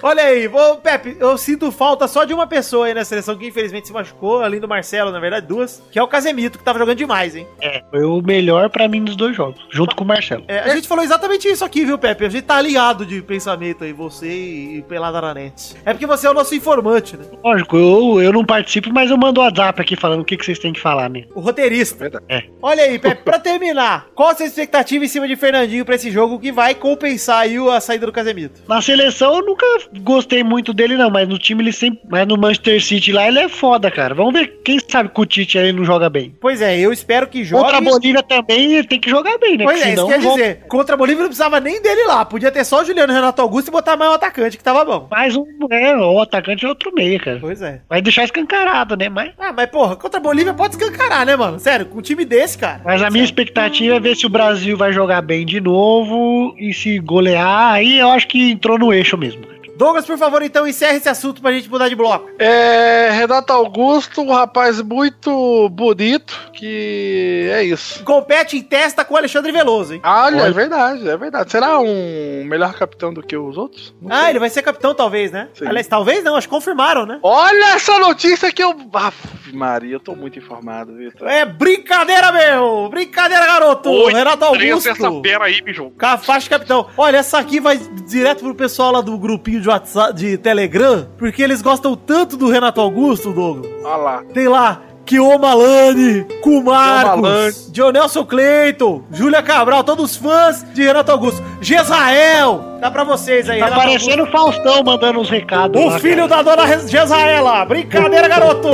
Olha 0.03 0.25
aí, 0.25 0.49
ô, 0.49 0.77
Pepe, 0.77 1.17
eu 1.21 1.37
sinto 1.39 1.71
falta 1.71 2.09
só 2.09 2.25
de 2.25 2.35
uma 2.35 2.47
pessoa 2.47 2.87
aí 2.87 2.95
na 2.95 3.05
seleção 3.05 3.37
que 3.37 3.47
infelizmente 3.47 3.87
se 3.87 3.93
machucou, 3.93 4.43
além 4.43 4.61
do 4.61 4.69
Marcelo, 4.69 5.13
na 5.13 5.21
verdade, 5.21 5.47
duas, 5.47 5.83
que 5.91 5.99
é 5.99 6.03
o 6.03 6.09
Casemito, 6.09 6.59
que 6.59 6.65
tava 6.65 6.79
jogando 6.79 6.99
demais, 6.99 7.37
hein? 7.37 7.47
É, 7.61 7.83
foi 7.91 8.05
o 8.05 8.21
melhor 8.23 8.71
pra 8.71 8.89
mim 8.89 9.05
dos 9.05 9.17
dois 9.17 9.37
jogos, 9.37 9.61
junto 9.71 9.95
com 9.95 10.05
o 10.05 10.07
Marcelo. 10.07 10.45
É, 10.49 10.61
a 10.61 10.75
gente 10.75 10.89
falou 10.89 11.05
exatamente 11.05 11.47
isso 11.47 11.63
aqui, 11.63 11.85
viu, 11.85 11.99
Pepe? 11.99 12.25
A 12.25 12.29
gente 12.31 12.45
tá 12.45 12.57
alinhado 12.57 13.05
de 13.05 13.21
pensamento 13.21 13.85
aí, 13.85 13.93
você 13.93 14.27
e 14.27 14.85
Pelada 14.89 15.21
na 15.21 15.35
net. 15.35 15.77
É 15.85 15.93
porque 15.93 16.07
você 16.07 16.27
é 16.27 16.31
o 16.31 16.35
nosso 16.35 16.55
informante, 16.55 17.19
né? 17.19 17.27
Lógico, 17.45 17.77
eu, 17.77 18.23
eu 18.23 18.33
não 18.33 18.45
participo, 18.45 18.91
mas 18.91 19.11
eu 19.11 19.19
mando 19.19 19.41
o 19.41 19.45
WhatsApp 19.45 19.83
aqui 19.83 19.95
falando 19.95 20.23
o 20.23 20.25
que, 20.25 20.39
que 20.39 20.45
vocês 20.45 20.59
têm 20.59 20.73
que 20.73 20.81
falar, 20.81 21.11
né? 21.11 21.25
O 21.35 21.41
roteirista. 21.41 21.99
Verdade. 21.99 22.25
É. 22.31 22.45
Olha 22.63 22.85
aí, 22.85 22.99
Pepe, 22.99 23.23
pra 23.23 23.39
terminar, 23.39 24.07
qual 24.15 24.31
a 24.31 24.35
sua 24.35 24.47
expectativa 24.47 25.05
em 25.05 25.09
cima 25.09 25.29
de 25.29 25.37
Fernandinho 25.37 25.85
pra 25.85 25.97
esse 25.97 26.11
jogo 26.11 26.39
que 26.39 26.51
vai 26.51 26.75
compensar 26.75 27.41
aí 27.41 27.57
a 27.59 27.81
saída 27.81 28.07
do 28.07 28.13
Casemito? 28.13 28.63
Na 28.67 28.81
seleção 28.81 29.37
eu 29.37 29.45
nunca 29.45 29.67
gostei 30.01 30.43
muito 30.43 30.73
dele, 30.73 30.97
não, 30.97 31.11
mas 31.11 31.29
no 31.29 31.39
time 31.39 31.63
ele 31.63 31.73
sempre. 31.73 32.01
Mas 32.09 32.27
no 32.27 32.39
Manchester 32.39 32.83
City 32.83 33.13
lá 33.13 33.29
ele 33.29 33.41
é 33.41 33.49
foda, 33.49 33.91
cara. 33.91 34.15
Vamos 34.15 34.33
ver, 34.33 34.61
quem 34.65 34.79
sabe 34.79 35.11
com 35.11 35.23
o 35.23 35.27
Tite 35.27 35.59
aí 35.59 35.73
não 35.73 35.85
joga 35.85 36.09
bem. 36.09 36.35
Pois 36.41 36.63
é, 36.63 36.79
eu 36.79 36.91
espero 36.91 37.27
que 37.27 37.45
jogue... 37.45 37.65
Contra 37.65 37.79
a 37.79 37.81
Bolívia 37.81 38.23
também 38.23 38.83
tem 38.85 38.99
que 38.99 39.11
jogar 39.11 39.37
bem, 39.39 39.59
né? 39.59 39.65
Pois 39.65 39.79
Porque 39.79 39.89
é, 39.89 39.97
senão 39.97 40.38
dizer, 40.39 40.61
contra 40.69 40.95
a 40.95 40.99
Bolívia 40.99 41.23
não 41.23 41.29
precisava 41.29 41.61
nem 41.61 41.83
dele 41.83 42.05
lá, 42.05 42.25
podia 42.25 42.51
ter 42.51 42.65
só 42.65 42.83
o 42.83 42.85
Juliano 42.85 43.13
Renato 43.13 43.43
Augusto 43.43 43.69
e 43.69 43.71
botar 43.71 43.97
mais 43.97 44.11
um 44.11 44.15
atacante 44.15 44.57
que 44.57 44.65
tava 44.65 44.85
bom. 44.85 45.09
mais 45.11 45.35
um. 45.37 45.45
É, 45.71 45.97
o 45.97 46.21
atacante 46.21 46.65
é 46.65 46.69
outro 46.69 46.93
meia, 46.95 47.19
cara. 47.19 47.39
Pois 47.41 47.61
é. 47.61 47.81
Vai 47.89 48.01
deixar 48.01 48.25
escancarado, 48.25 48.97
né? 48.97 49.09
Mas, 49.09 49.33
Ah, 49.39 49.53
mas 49.53 49.69
porra, 49.71 49.97
contra 49.97 50.19
a 50.19 50.23
Bolívia 50.23 50.55
pode 50.55 50.77
escancarar, 50.77 51.27
né, 51.27 51.37
mano? 51.37 51.59
Sério, 51.59 51.87
com 51.87 51.99
um 51.99 52.03
time 52.03 52.25
desse, 52.25 52.57
cara. 52.59 52.81
mas 52.85 53.03
a 53.03 53.11
minha 53.11 53.25
expectativa 53.25 53.97
é 53.97 54.01
ver 54.01 54.17
se 54.17 54.27
o 54.27 54.31
Brasil 54.31 54.77
vai 54.77 54.93
jogar 54.93 55.23
bem 55.23 55.45
de 55.45 55.61
novo 55.61 56.55
e 56.59 56.73
se 56.73 56.99
golear. 56.99 57.73
Aí 57.73 57.99
eu 57.99 58.11
acho 58.11 58.29
que 58.29 58.51
entrou 58.53 58.79
no 58.79 58.93
eixo 58.93 59.17
mesmo. 59.17 59.43
Douglas, 59.79 60.05
por 60.05 60.19
favor, 60.19 60.43
então 60.43 60.67
encerre 60.67 60.97
esse 60.97 61.09
assunto 61.09 61.41
pra 61.41 61.53
gente 61.53 61.71
mudar 61.71 61.89
de 61.89 61.95
bloco. 61.95 62.29
É, 62.37 63.11
Renato 63.13 63.53
Augusto, 63.53 64.21
um 64.23 64.33
rapaz 64.33 64.81
muito 64.83 65.69
bonito, 65.69 66.37
que 66.53 67.49
é 67.53 67.63
isso. 67.63 68.03
Compete 68.03 68.57
em 68.57 68.63
testa 68.63 69.05
com 69.05 69.15
o 69.15 69.17
Alexandre 69.17 69.53
Veloso, 69.53 69.95
hein? 69.95 70.01
Olha, 70.05 70.41
é 70.41 70.51
verdade, 70.51 71.09
é 71.09 71.17
verdade. 71.17 71.53
Será 71.53 71.79
um 71.79 72.43
melhor 72.45 72.75
capitão 72.75 73.15
do 73.15 73.23
que 73.23 73.37
os 73.37 73.57
outros? 73.57 73.95
Não 74.03 74.11
Ah, 74.13 74.23
sei. 74.23 74.31
ele 74.31 74.41
vai 74.41 74.51
ser 74.51 74.63
capitão, 74.63 74.93
talvez, 74.97 75.31
né? 75.31 75.49
Sim. 75.55 75.69
Aliás, 75.69 75.87
talvez 75.87 76.25
não, 76.25 76.35
acho 76.35 76.49
que 76.49 76.55
confirmaram, 76.55 77.07
né? 77.07 77.21
Olha 77.23 77.75
essa 77.77 78.01
notícia 78.01 78.51
que 78.51 78.61
eu. 78.63 78.75
Aff, 78.93 79.17
Maria, 79.55 79.95
eu 79.95 80.01
tô 80.01 80.17
muito 80.17 80.41
informado, 80.41 80.93
Vitor. 80.97 81.29
É 81.29 81.45
brincadeira, 81.45 82.33
meu! 82.33 82.89
Brincadeira, 82.91 83.47
garoto! 83.47 84.07
Renato 84.09 84.45
Augusto! 84.45 85.23
aí, 85.41 85.63
bicho. 85.63 85.93
Com 85.97 86.07
a 86.07 86.19
faixa 86.19 86.41
de 86.45 86.51
capitão. 86.51 86.89
Olha, 86.97 87.19
essa 87.19 87.39
aqui 87.39 87.61
vai 87.61 87.79
direto 88.09 88.41
pro 88.41 88.55
pessoal 88.57 88.91
lá 88.91 89.01
do 89.01 89.17
grupinho 89.17 89.61
de 89.61 89.68
WhatsApp, 89.71 90.15
de 90.15 90.37
Telegram, 90.39 91.07
porque 91.19 91.43
eles 91.43 91.63
gostam 91.63 91.95
tanto 91.97 92.37
do 92.37 92.49
Renato 92.51 92.81
Augusto, 92.81 93.33
Douglas. 93.33 93.71
Olha 93.85 93.97
lá. 93.97 94.23
Tem 94.33 94.49
lá 94.49 94.83
Kiomalane, 95.05 96.25
Kumarcos, 96.43 97.21
Malane. 97.23 97.53
Dionelson 97.71 98.25
Cleiton, 98.27 99.03
Júlia 99.11 99.43
Cabral, 99.43 99.83
todos 99.83 100.17
fãs 100.17 100.65
de 100.75 100.83
Renato 100.83 101.11
Augusto. 101.11 101.43
Gesael, 101.63 102.63
dá 102.81 102.91
pra 102.91 103.05
vocês 103.05 103.49
aí, 103.49 103.59
Tá 103.59 103.67
Renato 103.67 103.83
parecendo 103.87 104.23
o 104.25 104.27
Faustão 104.27 104.83
mandando 104.85 105.21
os 105.21 105.31
recados. 105.31 105.77
Augusto. 105.81 105.91
lá, 105.93 105.97
O 105.97 106.01
filho 106.01 106.29
cara. 106.29 106.43
da 106.43 106.55
dona 106.57 106.79
Gesaela. 106.87 107.65
Brincadeira, 107.65 108.29
garoto! 108.29 108.69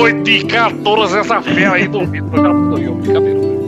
Oi, 0.00 0.12
de 0.22 0.44
14 0.46 1.18
essa 1.18 1.42
fera 1.42 1.74
aí 1.74 1.86
do 1.86 2.00
Vitor. 2.06 2.78
Eu, 2.80 2.96
cabelo. 3.12 3.59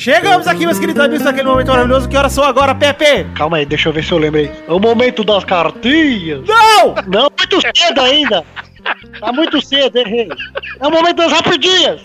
Chegamos 0.00 0.48
aqui, 0.48 0.64
meus 0.64 0.78
queridos 0.78 1.04
amigos, 1.04 1.26
naquele 1.26 1.46
momento 1.46 1.68
maravilhoso. 1.68 2.08
Que 2.08 2.16
horas 2.16 2.32
são 2.32 2.42
agora, 2.42 2.74
Pepe? 2.74 3.26
Calma 3.34 3.58
aí, 3.58 3.66
deixa 3.66 3.90
eu 3.90 3.92
ver 3.92 4.02
se 4.02 4.10
eu 4.10 4.16
lembro 4.16 4.40
aí. 4.40 4.50
É 4.66 4.72
o 4.72 4.78
momento 4.78 5.22
das 5.22 5.44
cartinhas. 5.44 6.40
Não! 6.48 6.94
Não, 7.06 7.30
muito 7.38 7.60
cedo 7.60 8.00
ainda. 8.00 8.42
Tá 9.20 9.30
muito 9.30 9.60
cedo, 9.60 9.98
errei. 9.98 10.26
É 10.80 10.86
o 10.86 10.90
momento 10.90 11.16
das 11.16 11.30
rapidinhas. 11.30 12.00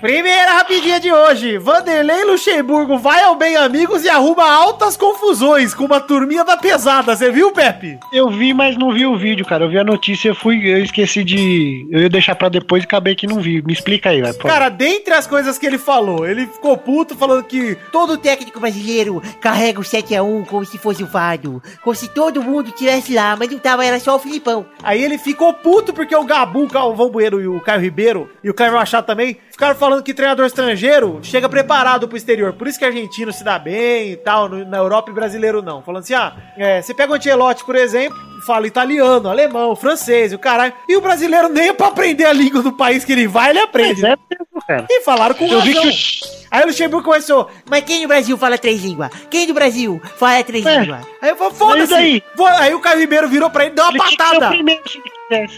Primeira 0.00 0.52
rapidinha 0.52 1.00
de 1.00 1.12
hoje. 1.12 1.58
Vanderlei 1.58 2.24
Luxemburgo 2.24 2.98
vai 2.98 3.22
ao 3.22 3.34
Bem 3.34 3.56
Amigos 3.56 4.04
e 4.04 4.08
arruma 4.08 4.48
altas 4.48 4.96
confusões 4.96 5.74
com 5.74 5.84
uma 5.84 6.00
turminha 6.00 6.44
da 6.44 6.56
pesada. 6.56 7.16
Você 7.16 7.32
viu, 7.32 7.50
Pepe? 7.50 7.98
Eu 8.12 8.30
vi, 8.30 8.54
mas 8.54 8.76
não 8.76 8.92
vi 8.92 9.06
o 9.06 9.16
vídeo, 9.16 9.44
cara. 9.44 9.64
Eu 9.64 9.68
vi 9.68 9.78
a 9.78 9.84
notícia, 9.84 10.28
eu 10.28 10.34
fui, 10.36 10.70
eu 10.70 10.78
esqueci 10.78 11.24
de. 11.24 11.86
Eu 11.90 12.02
ia 12.02 12.08
deixar 12.08 12.36
pra 12.36 12.48
depois 12.48 12.84
e 12.84 12.86
acabei 12.86 13.16
que 13.16 13.26
não 13.26 13.40
vi. 13.40 13.60
Me 13.62 13.72
explica 13.72 14.10
aí, 14.10 14.22
vai. 14.22 14.32
Cara, 14.34 14.68
dentre 14.68 15.14
as 15.14 15.26
coisas 15.26 15.58
que 15.58 15.66
ele 15.66 15.78
falou, 15.78 16.24
ele 16.24 16.46
ficou 16.46 16.76
puto 16.76 17.16
falando 17.16 17.42
que 17.42 17.76
Todo 17.90 18.16
técnico 18.18 18.60
brasileiro 18.60 19.22
carrega 19.40 19.80
o 19.80 19.82
7x1 19.82 20.46
como 20.46 20.64
se 20.64 20.78
fosse 20.78 21.02
o 21.02 21.06
Vado. 21.06 21.62
Como 21.82 21.96
se 21.96 22.08
todo 22.08 22.42
mundo 22.42 22.68
estivesse 22.68 23.14
lá, 23.14 23.34
mas 23.36 23.50
não 23.50 23.58
tava, 23.58 23.84
era 23.84 23.98
só 23.98 24.16
o 24.16 24.18
Filipão. 24.18 24.66
Aí 24.82 25.02
ele 25.02 25.18
ficou 25.18 25.52
puto 25.54 25.92
porque 25.92 26.14
o 26.14 26.24
Gabu, 26.24 26.64
o 26.64 26.68
Calvão 26.68 27.10
Bueno 27.10 27.40
e 27.40 27.48
o 27.48 27.60
Caio 27.60 27.80
Ribeiro 27.80 28.30
e 28.44 28.50
o 28.50 28.54
Caio 28.54 28.72
Machado 28.72 29.06
também 29.06 29.38
ficaram 29.50 29.74
falando 29.74 29.87
que 30.02 30.14
treinador 30.14 30.46
estrangeiro 30.46 31.18
chega 31.22 31.48
preparado 31.48 32.06
pro 32.08 32.16
exterior. 32.16 32.52
Por 32.52 32.68
isso 32.68 32.78
que 32.78 32.84
argentino 32.84 33.32
se 33.32 33.42
dá 33.42 33.58
bem 33.58 34.12
e 34.12 34.16
tal, 34.16 34.48
no- 34.48 34.64
na 34.64 34.76
Europa 34.78 35.10
e 35.10 35.14
brasileiro 35.14 35.62
não. 35.62 35.82
Falando 35.82 36.02
assim, 36.02 36.14
ah, 36.14 36.32
é, 36.56 36.80
você 36.82 36.92
pega 36.94 37.12
o 37.12 37.16
Ancelotti, 37.16 37.64
por 37.64 37.74
exemplo, 37.76 38.16
fala 38.46 38.66
italiano, 38.66 39.28
alemão, 39.28 39.74
francês 39.74 40.32
o 40.32 40.38
caralho. 40.38 40.72
E 40.88 40.96
o 40.96 41.00
brasileiro 41.00 41.48
nem 41.48 41.74
pra 41.74 41.88
aprender 41.88 42.24
a 42.26 42.32
língua 42.32 42.62
do 42.62 42.72
país 42.72 43.04
que 43.04 43.12
ele 43.12 43.26
vai, 43.26 43.50
ele 43.50 43.60
aprende. 43.60 44.02
Mas 44.02 44.12
é 44.12 44.16
mesmo, 44.30 44.66
cara. 44.66 44.86
E 44.90 45.00
falaram 45.02 45.34
com 45.34 45.46
Eu 45.46 45.60
vi 45.62 45.72
razão. 45.72 45.90
que 45.90 46.38
Aí 46.50 46.62
o 46.62 46.66
Luxemburgo 46.68 47.04
começou, 47.04 47.50
Mas 47.68 47.84
quem 47.84 48.00
no 48.02 48.08
Brasil 48.08 48.36
fala 48.38 48.56
três 48.56 48.82
línguas? 48.82 49.10
Quem 49.28 49.46
no 49.46 49.52
Brasil 49.52 50.00
fala 50.16 50.42
três 50.42 50.64
É. 50.64 50.78
línguas? 50.80 51.04
Aí 51.20 51.28
eu 51.30 51.36
falei, 51.36 51.52
foda-se. 51.54 52.22
Aí 52.58 52.74
o 52.74 52.80
Caio 52.80 52.98
Ribeiro 53.00 53.28
virou 53.28 53.50
pra 53.50 53.64
ele 53.64 53.72
e 53.72 53.76
deu 53.76 53.84
uma 53.84 53.90
ele 53.92 53.98
o 54.00 54.16
patada. 54.16 54.50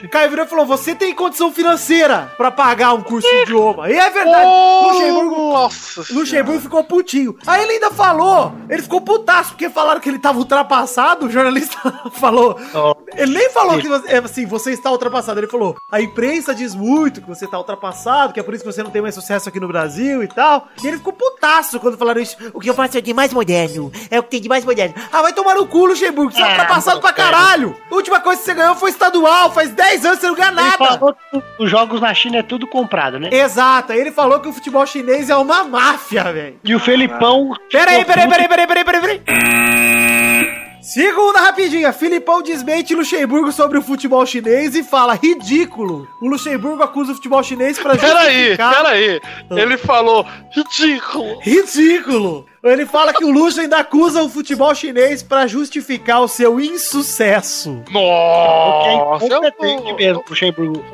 O 0.05 0.09
Caio 0.09 0.31
virou 0.31 0.45
e 0.45 0.49
falou: 0.49 0.67
Você 0.67 0.95
tem 0.95 1.15
condição 1.15 1.53
financeira 1.53 2.33
pra 2.37 2.51
pagar 2.51 2.93
um 2.93 3.03
curso 3.03 3.29
de 3.29 3.43
idioma. 3.43 3.89
E 3.89 3.95
é 3.97 4.11
verdade. 4.11 4.51
Luxemburgo, 4.85 5.53
Nossa 5.53 6.05
Luxemburgo 6.11 6.61
ficou 6.61 6.83
putinho. 6.85 7.37
Aí 7.47 7.63
ele 7.63 7.73
ainda 7.75 7.91
falou: 7.91 8.53
Ele 8.69 8.83
ficou 8.83 9.01
putaço, 9.01 9.51
porque 9.51 9.71
falaram 9.71 10.01
que 10.01 10.09
ele 10.09 10.19
tava 10.19 10.39
ultrapassado. 10.39 11.27
O 11.27 11.31
jornalista 11.31 11.79
falou. 12.15 12.59
Ó, 12.75 12.95
Ele 13.17 13.33
nem 13.33 13.51
falou 13.51 13.79
que 13.79 13.89
você, 13.89 14.13
é, 14.13 14.19
assim, 14.19 14.45
você 14.47 14.73
está 14.73 14.91
ultrapassado. 14.91 15.39
Ele 15.39 15.47
falou: 15.47 15.77
A 15.91 16.01
imprensa 16.01 16.53
diz 16.55 16.75
muito 16.75 17.21
que 17.21 17.29
você 17.29 17.45
está 17.45 17.57
ultrapassado, 17.59 18.33
que 18.33 18.41
é 18.41 18.43
por 18.43 18.53
isso 18.55 18.65
que 18.65 18.73
você 18.73 18.83
não 18.83 18.91
tem 18.91 19.03
mais 19.03 19.15
sucesso 19.15 19.49
aqui 19.49 19.61
no 19.61 19.69
Brasil 19.69 20.23
e 20.23 20.29
tal. 20.29 20.67
E 20.83 20.87
ele 20.89 20.97
ficou 20.99 21.13
putaço 21.13 21.79
quando 21.79 21.97
falaram 21.97 22.21
isso. 22.21 22.37
O 22.53 22.59
que 22.61 22.69
eu 22.69 22.75
faço 22.75 22.99
é 22.99 23.01
de 23.01 23.15
mais 23.15 23.33
moderno. 23.33 23.93
É 24.11 24.19
o 24.19 24.23
que 24.25 24.31
tem 24.31 24.41
de 24.41 24.49
mais 24.49 24.65
moderno. 24.65 24.95
Ah, 25.13 25.23
vai 25.23 25.33
tomar 25.33 25.55
no 25.55 25.67
cu, 25.67 25.87
Luxemburgo. 25.87 26.33
Você 26.33 26.41
é 26.41 26.45
Ah, 26.45 26.49
ultrapassado 26.51 27.01
pra 27.01 27.13
caralho. 27.13 27.77
A 27.91 27.95
última 27.95 28.19
coisa 28.21 28.41
que 28.41 28.47
você 28.47 28.55
ganhou 28.55 28.75
foi 28.75 28.91
estadual. 28.91 29.53
Faz 29.61 29.73
10 29.73 30.05
anos 30.07 30.19
que 30.19 30.23
você 30.23 30.27
não 30.29 30.35
ganha 30.35 30.49
Ele 30.49 30.57
nada. 30.57 30.79
falou 30.79 31.15
que 31.15 31.43
os 31.63 31.71
jogos 31.71 32.01
na 32.01 32.15
China 32.15 32.39
é 32.39 32.43
tudo 32.43 32.67
comprado, 32.67 33.19
né? 33.21 33.29
Exato, 33.31 33.93
aí 33.93 34.01
ele 34.01 34.11
falou 34.11 34.41
que 34.41 34.49
o 34.49 34.53
futebol 34.55 34.87
chinês 34.87 35.29
é 35.29 35.37
uma 35.37 35.65
máfia, 35.65 36.25
velho. 36.33 36.59
E 36.65 36.75
o 36.75 36.79
Felipão. 36.81 37.51
Peraí, 37.71 38.03
peraí, 38.07 38.27
peraí, 38.27 38.49
peraí, 38.49 38.67
peraí, 38.67 38.85
peraí, 38.85 39.01
peraí. 39.21 40.61
Segunda 40.83 41.41
rapidinha, 41.41 41.93
Filipão 41.93 42.41
desmente 42.43 42.95
Luxemburgo 42.95 43.53
sobre 43.53 43.77
o 43.77 43.83
futebol 43.83 44.25
chinês 44.25 44.75
e 44.75 44.83
fala 44.83 45.15
ridículo. 45.15 46.09
O 46.23 46.27
Luxemburgo 46.29 46.83
acusa 46.83 47.13
o 47.13 47.15
futebol 47.15 47.43
chinês 47.43 47.79
pra 47.79 47.97
Peraí, 47.97 48.35
justificar- 48.39 48.77
peraí. 48.77 49.21
Ele 49.51 49.77
falou 49.77 50.27
ridículo. 50.57 51.39
Ridículo! 51.43 52.47
Ele 52.63 52.85
fala 52.85 53.13
que 53.15 53.25
o 53.25 53.31
Luxo 53.31 53.61
ainda 53.61 53.79
acusa 53.79 54.23
o 54.23 54.29
futebol 54.29 54.75
chinês 54.75 55.23
pra 55.23 55.47
justificar 55.47 56.21
o 56.21 56.29
seu 56.29 56.61
insucesso. 56.61 57.83
Porque 57.85 58.89
é 58.89 58.97
Nossa, 58.97 59.25
incompetente 59.27 59.89
eu- 59.91 59.97
mesmo, 59.97 60.23
o 60.27 60.31
Luxemburgo. 60.31 60.85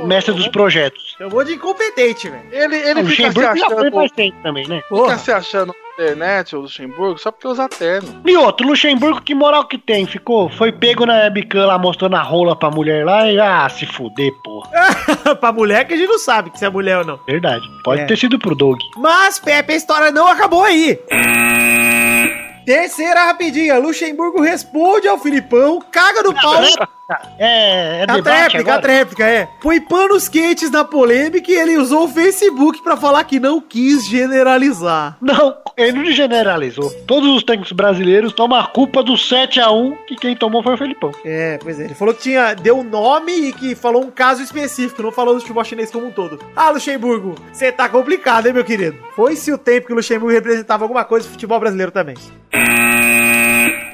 O 0.00 0.06
mestre 0.06 0.34
dos 0.34 0.48
projetos. 0.48 1.14
Chamou 1.16 1.44
de 1.44 1.54
incompetente, 1.54 2.28
velho. 2.28 2.42
Ele, 2.50 2.76
ele 2.76 3.02
o 3.02 3.06
fica 3.06 3.30
se 3.32 3.38
Luxemburgo 3.38 3.58
já 3.58 3.66
foi 3.66 3.76
achando. 3.78 3.94
mais 3.96 4.10
tempo 4.12 4.36
também, 4.42 4.66
né? 4.66 4.76
Fica 4.82 4.88
Porra. 4.88 5.18
se 5.18 5.30
achando 5.32 5.74
na 5.96 6.04
internet, 6.04 6.56
o 6.56 6.60
Luxemburgo, 6.62 7.18
só 7.18 7.30
porque 7.30 7.46
usa 7.46 7.68
terno. 7.68 8.20
E 8.26 8.36
outro, 8.36 8.66
Luxemburgo, 8.66 9.22
que 9.22 9.32
moral 9.36 9.64
que 9.66 9.78
tem? 9.78 10.04
Ficou, 10.04 10.48
foi 10.50 10.72
pego 10.72 11.06
na 11.06 11.14
webcam 11.14 11.66
lá, 11.66 11.78
mostrando 11.78 12.16
a 12.16 12.22
rola 12.22 12.56
pra 12.56 12.68
mulher 12.72 13.04
lá 13.06 13.30
e, 13.30 13.38
ah, 13.38 13.68
se 13.68 13.86
fuder, 13.86 14.32
porra. 14.42 14.68
pra 15.38 15.52
mulher 15.52 15.86
que 15.86 15.94
a 15.94 15.96
gente 15.96 16.08
não 16.08 16.18
sabe 16.18 16.50
se 16.58 16.64
é 16.64 16.68
mulher 16.68 16.98
ou 16.98 17.04
não. 17.04 17.20
Verdade. 17.28 17.64
Pode 17.84 18.00
É. 18.02 18.06
ter 18.06 18.18
sido 18.18 18.36
pro 18.36 18.56
Doug. 18.56 18.78
Mas, 18.96 19.38
Pepe, 19.38 19.74
a 19.74 19.76
história 19.76 20.10
não 20.10 20.26
acabou 20.26 20.64
aí. 20.64 20.98
Terceira 22.64 23.24
rapidinha, 23.26 23.78
Luxemburgo 23.78 24.40
responde 24.40 25.06
ao 25.06 25.18
Filipão, 25.18 25.80
caga 25.90 26.22
no 26.22 26.34
pau. 26.34 26.62
É, 27.10 27.14
é 27.38 28.00
É 28.00 28.02
a 28.02 28.06
debate 28.06 28.22
tréplica, 28.22 28.74
a 28.74 28.80
tréplica, 28.80 29.24
é. 29.24 29.48
Põe 29.60 29.80
panos 29.80 30.28
quentes 30.28 30.70
na 30.70 30.84
polêmica 30.84 31.50
e 31.50 31.54
ele 31.54 31.76
usou 31.76 32.04
o 32.04 32.08
Facebook 32.08 32.82
pra 32.82 32.96
falar 32.96 33.24
que 33.24 33.38
não 33.38 33.60
quis 33.60 34.06
generalizar. 34.06 35.16
Não, 35.20 35.54
ele 35.76 35.98
não 35.98 36.10
generalizou. 36.12 36.90
Todos 37.06 37.28
os 37.36 37.42
tanques 37.42 37.72
brasileiros 37.72 38.32
tomam 38.32 38.58
a 38.58 38.66
culpa 38.66 39.02
do 39.02 39.14
7x1 39.14 39.96
que 40.06 40.16
quem 40.16 40.36
tomou 40.36 40.62
foi 40.62 40.74
o 40.74 40.78
Felipão. 40.78 41.12
É, 41.24 41.58
pois 41.62 41.78
é. 41.78 41.84
Ele 41.84 41.94
falou 41.94 42.14
que 42.14 42.22
tinha, 42.22 42.54
deu 42.54 42.82
nome 42.82 43.32
e 43.32 43.52
que 43.52 43.74
falou 43.74 44.04
um 44.04 44.10
caso 44.10 44.42
específico, 44.42 45.02
não 45.02 45.12
falou 45.12 45.34
do 45.34 45.40
futebol 45.40 45.64
chinês 45.64 45.90
como 45.90 46.06
um 46.06 46.10
todo. 46.10 46.38
Ah, 46.56 46.70
Luxemburgo, 46.70 47.34
você 47.52 47.70
tá 47.70 47.88
complicado, 47.88 48.46
hein, 48.46 48.52
meu 48.52 48.64
querido? 48.64 48.96
Foi-se 49.14 49.52
o 49.52 49.58
tempo 49.58 49.86
que 49.86 49.92
o 49.92 49.96
Luxemburgo 49.96 50.34
representava 50.34 50.84
alguma 50.84 51.04
coisa 51.04 51.26
do 51.26 51.32
futebol 51.32 51.60
brasileiro 51.60 51.92
também. 51.92 52.16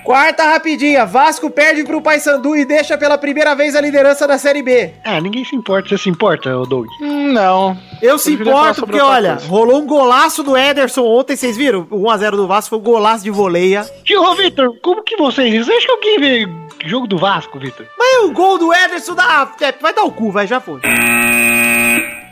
Quarta 0.04 0.44
rapidinha, 0.44 1.04
Vasco 1.06 1.50
perde 1.50 1.84
pro 1.84 2.00
Paysandu 2.00 2.56
e 2.56 2.64
deixa 2.64 2.96
pela 2.96 3.18
primeira 3.18 3.54
vez 3.54 3.76
a 3.76 3.80
liderança 3.80 4.26
da 4.26 4.38
Série 4.38 4.62
B. 4.62 4.92
Ah, 5.04 5.20
ninguém 5.20 5.44
se 5.44 5.54
importa. 5.54 5.88
Você 5.88 5.98
se 5.98 6.08
importa, 6.08 6.50
Doug? 6.66 6.86
Não. 7.00 7.76
Eu 8.02 8.18
se 8.18 8.36
queria 8.36 8.52
falar 8.52 8.70
importo 8.70 8.86
porque, 8.86 9.00
olha, 9.00 9.36
coisa. 9.36 9.48
rolou 9.48 9.80
um 9.82 9.86
golaço 9.86 10.42
do 10.42 10.56
Ederson 10.56 11.04
ontem, 11.04 11.36
vocês 11.36 11.56
viram? 11.56 11.86
O 11.90 12.04
1x0 12.04 12.30
do 12.32 12.46
Vasco 12.46 12.70
foi 12.70 12.78
um 12.78 12.82
golaço 12.82 13.24
de 13.24 13.30
voleia. 13.30 13.88
Tio, 14.04 14.22
ô, 14.22 14.34
Vitor, 14.34 14.74
como 14.82 15.02
que 15.02 15.16
vocês... 15.16 15.66
Você 15.66 15.72
acha 15.72 15.86
que 15.86 15.92
alguém 15.92 16.18
vê 16.18 16.48
jogo 16.86 17.06
do 17.06 17.18
Vasco, 17.18 17.58
Vitor? 17.58 17.86
Mas 17.98 18.24
o 18.24 18.32
gol 18.32 18.58
do 18.58 18.72
Ederson 18.72 19.14
dá. 19.14 19.52
é, 19.60 19.72
vai 19.72 19.92
dar 19.92 20.04
o 20.04 20.10
cu, 20.10 20.30
vai, 20.30 20.46
já 20.46 20.60
foi. 20.60 20.80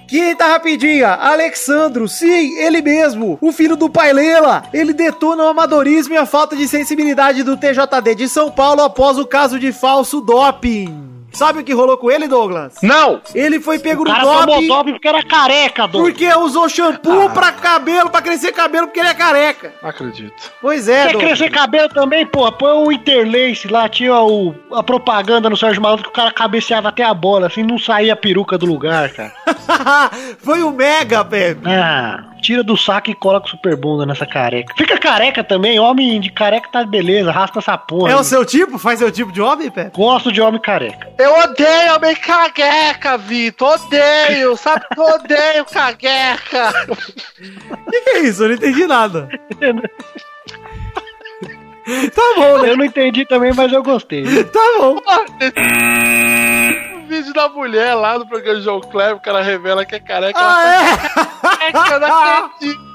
Quinta 0.09 0.47
rapidinha, 0.47 1.09
Alexandro, 1.09 2.09
sim, 2.09 2.57
ele 2.59 2.81
mesmo, 2.81 3.37
o 3.42 3.53
filho 3.53 3.77
do 3.77 3.90
Pailela. 3.90 4.64
Ele 4.73 4.94
detona 4.94 5.44
o 5.44 5.49
amadorismo 5.49 6.14
e 6.14 6.16
a 6.16 6.25
falta 6.25 6.57
de 6.57 6.66
sensibilidade 6.66 7.42
do 7.42 7.59
TJD 7.59 8.14
de 8.16 8.27
São 8.27 8.51
Paulo 8.51 8.81
após 8.81 9.18
o 9.18 9.27
caso 9.27 9.61
de 9.61 9.71
falso 9.71 10.23
doping. 10.23 11.08
Sabe 11.33 11.61
o 11.61 11.64
que 11.64 11.73
rolou 11.75 11.97
com 11.99 12.11
ele, 12.11 12.27
Douglas? 12.27 12.77
Não! 12.83 13.21
Ele 13.35 13.61
foi 13.61 13.79
pego 13.79 14.03
O 14.03 14.05
no 14.05 14.11
cara 14.11 14.23
tomou 14.25 14.47
doping 14.47 14.69
top 14.69 14.93
porque 14.93 15.09
era 15.09 15.23
careca, 15.23 15.87
Doug. 15.87 16.03
porque 16.05 16.35
usou 16.35 16.69
shampoo 16.69 17.31
pra 17.31 17.53
cabelo, 17.53 18.11
pra 18.11 18.23
crescer 18.23 18.53
cabelo, 18.53 18.87
porque 18.87 18.99
ele 19.01 19.11
é 19.11 19.14
careca. 19.14 19.73
Não 19.83 19.91
acredito. 19.91 20.33
Pois 20.61 20.88
é, 20.88 21.07
Quer 21.07 21.12
Douglas. 21.12 21.38
crescer 21.38 21.51
cabelo 21.51 21.88
também, 21.91 22.27
porra? 22.27 22.51
Põe 22.53 22.73
o 22.73 22.91
Interlace 22.93 23.69
lá, 23.69 23.88
tinha 23.88 24.14
o, 24.21 24.55
a 24.73 24.83
propaganda 24.83 25.49
no 25.51 25.57
Sérgio 25.57 25.83
Malandro 25.83 26.05
que 26.05 26.11
o 26.11 26.12
cara 26.12 26.33
cabeceava 26.33 26.88
até 26.88 27.03
a 27.05 27.12
bola, 27.14 27.47
assim, 27.49 27.62
não 27.62 27.79
saía 27.79 28.14
a 28.14 28.17
peruca 28.17 28.57
do 28.59 28.67
lugar, 28.67 29.11
cara. 29.11 29.33
Foi 30.43 30.62
o 30.62 30.71
Mega, 30.73 31.25
Pepe. 31.25 31.69
Ah, 31.69 32.25
tira 32.40 32.62
do 32.62 32.77
saco 32.77 33.11
e 33.11 33.14
coloca 33.14 33.46
o 33.46 33.51
super 33.51 33.77
bunda 33.77 34.07
nessa 34.07 34.27
careca. 34.27 34.74
Fica 34.77 34.98
careca 34.98 35.42
também, 35.44 35.79
homem 35.79 36.20
de 36.20 36.31
careca 36.31 36.68
tá 36.70 36.85
beleza, 36.85 37.31
raspa 37.31 37.59
essa 37.59 37.77
porra. 37.77 38.11
É 38.11 38.14
aí. 38.14 38.20
o 38.20 38.24
seu 38.24 38.44
tipo? 38.44 38.79
Faz 38.79 38.98
seu 38.98 39.11
tipo 39.11 39.33
de 39.33 39.40
homem, 39.40 39.70
Pepe? 39.70 39.96
Gosto 39.96 40.33
de 40.33 40.40
homem 40.40 40.61
careca. 40.61 41.11
Eu 41.18 41.33
odeio 41.40 41.94
homem 41.96 42.14
cagueca, 42.16 43.18
Vitor. 43.18 43.68
Odeio. 43.68 44.57
Sabe 44.57 44.85
que 44.92 45.01
eu 45.01 45.05
odeio 45.05 45.64
cagueca. 45.66 46.87
O 46.88 46.96
que, 47.90 48.01
que 48.01 48.11
é 48.11 48.20
isso? 48.20 48.44
Eu 48.44 48.48
não 48.48 48.55
entendi 48.55 48.87
nada. 48.87 49.29
tá 52.14 52.35
bom, 52.37 52.62
né? 52.62 52.70
Eu 52.70 52.77
não 52.77 52.85
entendi 52.85 53.24
também, 53.27 53.53
mas 53.55 53.72
eu 53.72 53.83
gostei. 53.83 54.24
Tá 54.44 54.61
bom. 54.79 54.98
Vídeo 57.09 57.33
da 57.33 57.49
mulher 57.49 57.94
lá 57.94 58.18
do 58.18 58.27
programa 58.27 58.59
de 58.59 58.64
João 58.64 58.81
Kleber, 58.81 59.16
o 59.16 59.21
cara 59.21 59.40
revela 59.42 59.85
que 59.85 59.94
é 59.94 60.01
careca. 60.01 60.38
Ah, 60.38 60.62
ela 60.62 60.85
é? 60.85 60.97
tá 60.97 61.27
careca, 61.57 61.94
eu 61.94 62.01
não 62.01 62.44
acredito. 62.47 62.88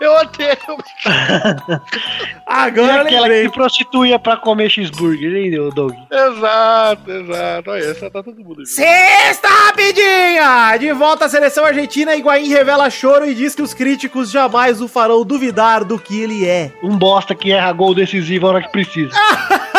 Eu 0.00 0.12
odeio 0.14 0.56
E 1.06 2.40
Agora 2.46 2.92
eu 2.94 3.00
aquela 3.02 3.20
lembrei. 3.22 3.42
que 3.42 3.48
se 3.48 3.54
prostituía 3.54 4.18
pra 4.18 4.36
comer 4.36 4.68
cheeseburger, 4.68 5.36
hein, 5.36 5.52
Doug? 5.72 5.94
Exato, 6.10 7.10
exato. 7.10 7.70
Olha, 7.70 7.84
essa 7.84 8.10
tá 8.10 8.22
todo 8.24 8.34
mundo. 8.42 8.66
Sexta 8.66 9.46
rapidinha! 9.48 10.76
De 10.78 10.92
volta 10.92 11.26
à 11.26 11.28
seleção 11.28 11.64
argentina, 11.64 12.16
Higuaín 12.16 12.48
revela 12.48 12.90
choro 12.90 13.24
e 13.24 13.34
diz 13.34 13.54
que 13.54 13.62
os 13.62 13.72
críticos 13.72 14.32
jamais 14.32 14.80
o 14.82 14.88
farão 14.88 15.24
duvidar 15.24 15.84
do 15.84 15.96
que 15.96 16.20
ele 16.20 16.44
é. 16.44 16.72
Um 16.82 16.98
bosta 16.98 17.32
que 17.32 17.52
erra 17.52 17.70
gol 17.72 17.94
decisivo 17.94 18.46
na 18.46 18.54
hora 18.54 18.62
que 18.64 18.72
precisa. 18.72 19.12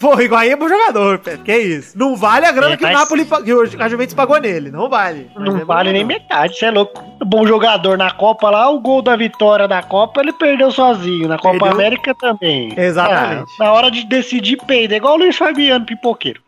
Pô, 0.00 0.14
o 0.14 0.20
Higuaín 0.20 0.50
é 0.50 0.56
bom 0.56 0.68
jogador, 0.68 1.18
Pepe. 1.18 1.42
Que 1.42 1.56
isso? 1.58 1.98
Não 1.98 2.14
vale 2.14 2.46
a 2.46 2.52
grana 2.52 2.74
É, 2.74 2.76
que 2.76 2.84
o 2.84 2.90
Napoli, 2.92 3.24
que 3.24 3.52
o 3.52 3.66
Juventus 3.66 4.14
pagou 4.14 4.38
nele. 4.40 4.70
Não 4.70 4.88
vale. 4.88 5.28
Mas 5.34 5.44
Não 5.44 5.58
é 5.60 5.64
vale 5.64 5.92
nem 5.92 6.04
metade, 6.04 6.56
você 6.56 6.66
é 6.66 6.70
louco. 6.70 7.02
Bom 7.24 7.44
jogador 7.46 7.98
na 7.98 8.10
Copa 8.12 8.48
lá, 8.50 8.70
o 8.70 8.78
gol 8.80 9.02
da 9.02 9.16
vitória 9.16 9.66
da 9.66 9.82
Copa 9.82 10.20
ele 10.20 10.32
perdeu 10.32 10.70
sozinho. 10.70 11.26
Na 11.28 11.36
Copa 11.36 11.58
Perdeu? 11.58 11.72
América 11.72 12.14
também. 12.14 12.72
Exatamente. 12.76 13.50
Ah, 13.60 13.64
na 13.64 13.72
hora 13.72 13.90
de 13.90 14.04
decidir, 14.04 14.56
peida. 14.66 14.96
Igual 14.96 15.14
o 15.14 15.18
Luiz 15.18 15.36
Fabiano, 15.36 15.84
pipoqueiro. 15.84 16.40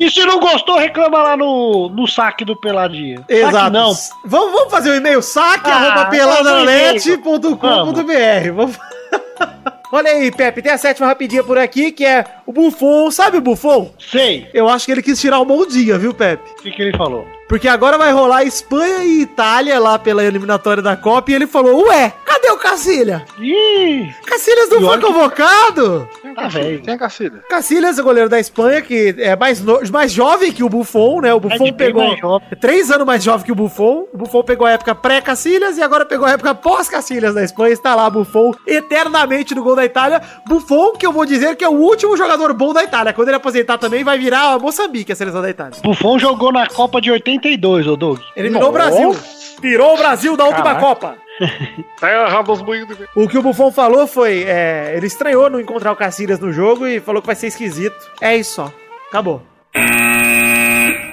E 0.00 0.10
se 0.10 0.24
não 0.26 0.40
gostou, 0.40 0.76
reclama 0.76 1.22
lá 1.22 1.36
no, 1.36 1.88
no 1.88 2.06
saque 2.08 2.44
do 2.44 2.56
Peladinha. 2.60 3.18
Saque 3.18 3.32
Exato. 3.32 3.70
não. 3.70 3.92
Vamos, 4.24 4.52
vamos 4.52 4.70
fazer 4.70 4.90
o 4.90 4.94
e-mail 4.96 5.22
saque, 5.22 5.70
Ah, 5.70 5.74
arroba 5.76 6.06
peladananet.com.br. 6.10 8.52
Vamos. 8.54 8.54
Vamos. 8.54 8.78
Olha 9.92 10.10
aí, 10.10 10.30
Pepe, 10.30 10.62
tem 10.62 10.72
a 10.72 10.78
sétima 10.78 11.06
rapidinha 11.06 11.44
por 11.44 11.56
aqui, 11.58 11.92
que 11.92 12.04
é 12.04 12.24
o 12.46 12.52
Buffon. 12.52 13.10
Sabe 13.10 13.36
o 13.38 13.40
Buffon? 13.40 13.92
Sei. 13.98 14.48
Eu 14.52 14.68
acho 14.68 14.86
que 14.86 14.92
ele 14.92 15.02
quis 15.02 15.20
tirar 15.20 15.40
uma 15.40 15.54
ondinha, 15.54 15.98
viu, 15.98 16.12
Pepe? 16.12 16.50
O 16.50 16.62
que, 16.62 16.70
que 16.70 16.82
ele 16.82 16.96
falou? 16.96 17.26
Porque 17.48 17.68
agora 17.68 17.98
vai 17.98 18.10
rolar 18.12 18.44
Espanha 18.44 19.04
e 19.04 19.20
Itália 19.22 19.78
lá 19.78 19.98
pela 19.98 20.24
eliminatória 20.24 20.82
da 20.82 20.96
Copa 20.96 21.30
e 21.30 21.34
ele 21.34 21.46
falou, 21.46 21.86
ué, 21.88 22.12
cadê 22.24 22.50
o 22.50 22.56
Cacilha? 22.56 23.24
Ih, 23.38 24.10
Cacilhas 24.26 24.68
não 24.70 24.78
E 24.78 24.80
foi 24.80 24.88
olha 24.90 25.00
que- 25.00 25.06
convocado? 25.06 26.08
tá 26.34 26.48
velho. 26.48 26.82
Tem 26.82 26.94
a 26.94 26.98
Cacilha. 26.98 27.42
Cacilhas, 27.48 27.98
o 27.98 28.02
goleiro 28.02 28.28
da 28.28 28.40
Espanha, 28.40 28.80
que 28.82 29.14
é 29.18 29.36
mais, 29.36 29.60
no- 29.60 29.80
mais 29.92 30.10
jovem 30.10 30.50
que 30.50 30.64
o 30.64 30.68
Buffon, 30.68 31.20
né? 31.20 31.32
O 31.32 31.38
Buffon 31.38 31.64
bem 31.64 31.72
pegou 31.74 32.02
é 32.50 32.54
três 32.56 32.90
anos 32.90 33.06
mais 33.06 33.22
jovem 33.22 33.44
que 33.46 33.52
o 33.52 33.54
Buffon. 33.54 34.06
O 34.12 34.16
Buffon 34.18 34.42
pegou 34.42 34.66
a 34.66 34.72
época 34.72 34.94
pré-Cacilhas 34.94 35.78
e 35.78 35.82
agora 35.82 36.04
pegou 36.04 36.26
a 36.26 36.32
época 36.32 36.54
pós-Cacilhas 36.54 37.34
da 37.34 37.44
Espanha. 37.44 37.72
Está 37.72 37.94
lá 37.94 38.08
Buffon 38.10 38.52
eternamente 38.66 39.54
no 39.54 39.62
gol 39.62 39.76
da 39.76 39.84
Itália. 39.84 40.20
Buffon, 40.46 40.92
que 40.92 41.06
eu 41.06 41.12
vou 41.12 41.24
dizer 41.24 41.54
que 41.56 41.64
é 41.64 41.68
o 41.68 41.72
último 41.72 42.16
jogador 42.16 42.52
bom 42.52 42.72
da 42.72 42.82
Itália. 42.82 43.12
Quando 43.12 43.28
ele 43.28 43.36
aposentar 43.36 43.78
também, 43.78 44.02
vai 44.02 44.18
virar 44.18 44.54
a 44.54 44.58
Moçambique, 44.58 45.12
a 45.12 45.16
seleção 45.16 45.42
da 45.42 45.50
Itália. 45.50 45.78
Buffon 45.82 46.18
jogou 46.18 46.50
na 46.52 46.66
Copa 46.66 47.00
de 47.00 47.10
82, 47.36 47.86
ô 47.86 47.96
Doug. 47.96 48.20
Eliminou 48.36 48.68
o 48.68 48.72
Brasil. 48.72 49.16
Tirou 49.60 49.94
o 49.94 49.96
Brasil 49.96 50.36
da 50.36 50.44
última 50.44 50.74
Caraca. 50.74 50.80
Copa. 50.80 51.16
Terra 51.98 52.42
dos 52.42 52.62
moinhos 52.62 52.88
de 52.88 53.08
O 53.14 53.28
que 53.28 53.38
o 53.38 53.42
Buffon 53.42 53.72
falou 53.72 54.06
foi: 54.06 54.44
é, 54.44 54.94
ele 54.96 55.06
estranhou 55.06 55.50
não 55.50 55.60
encontrar 55.60 55.92
o 55.92 55.96
Cacilhas 55.96 56.38
no 56.38 56.52
jogo 56.52 56.86
e 56.86 57.00
falou 57.00 57.20
que 57.20 57.26
vai 57.26 57.36
ser 57.36 57.48
esquisito. 57.48 57.96
É 58.20 58.36
isso 58.36 58.54
só. 58.54 58.72
Acabou. 59.08 59.42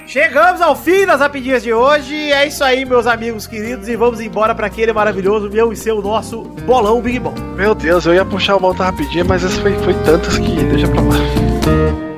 Chegamos 0.05 0.61
ao 0.61 0.75
fim 0.75 1.05
das 1.05 1.21
rapidinhas 1.21 1.63
de 1.63 1.73
hoje. 1.73 2.15
É 2.31 2.45
isso 2.45 2.63
aí, 2.63 2.83
meus 2.83 3.07
amigos 3.07 3.47
queridos. 3.47 3.87
E 3.87 3.95
vamos 3.95 4.19
embora 4.19 4.53
para 4.53 4.67
aquele 4.67 4.91
maravilhoso 4.91 5.49
meu 5.49 5.71
e 5.71 5.77
seu 5.77 6.01
nosso 6.01 6.41
bolão 6.65 7.01
Big 7.01 7.19
Bom. 7.19 7.33
Meu 7.55 7.73
Deus, 7.73 8.05
eu 8.05 8.13
ia 8.13 8.25
puxar 8.25 8.57
uma 8.57 8.67
outra 8.67 8.85
rapidinha, 8.85 9.23
mas 9.23 9.43
essa 9.43 9.61
foi, 9.61 9.73
foi 9.79 9.93
tantas 10.03 10.37
que 10.37 10.63
deixa 10.65 10.87
pra 10.87 11.01
lá. 11.01 12.10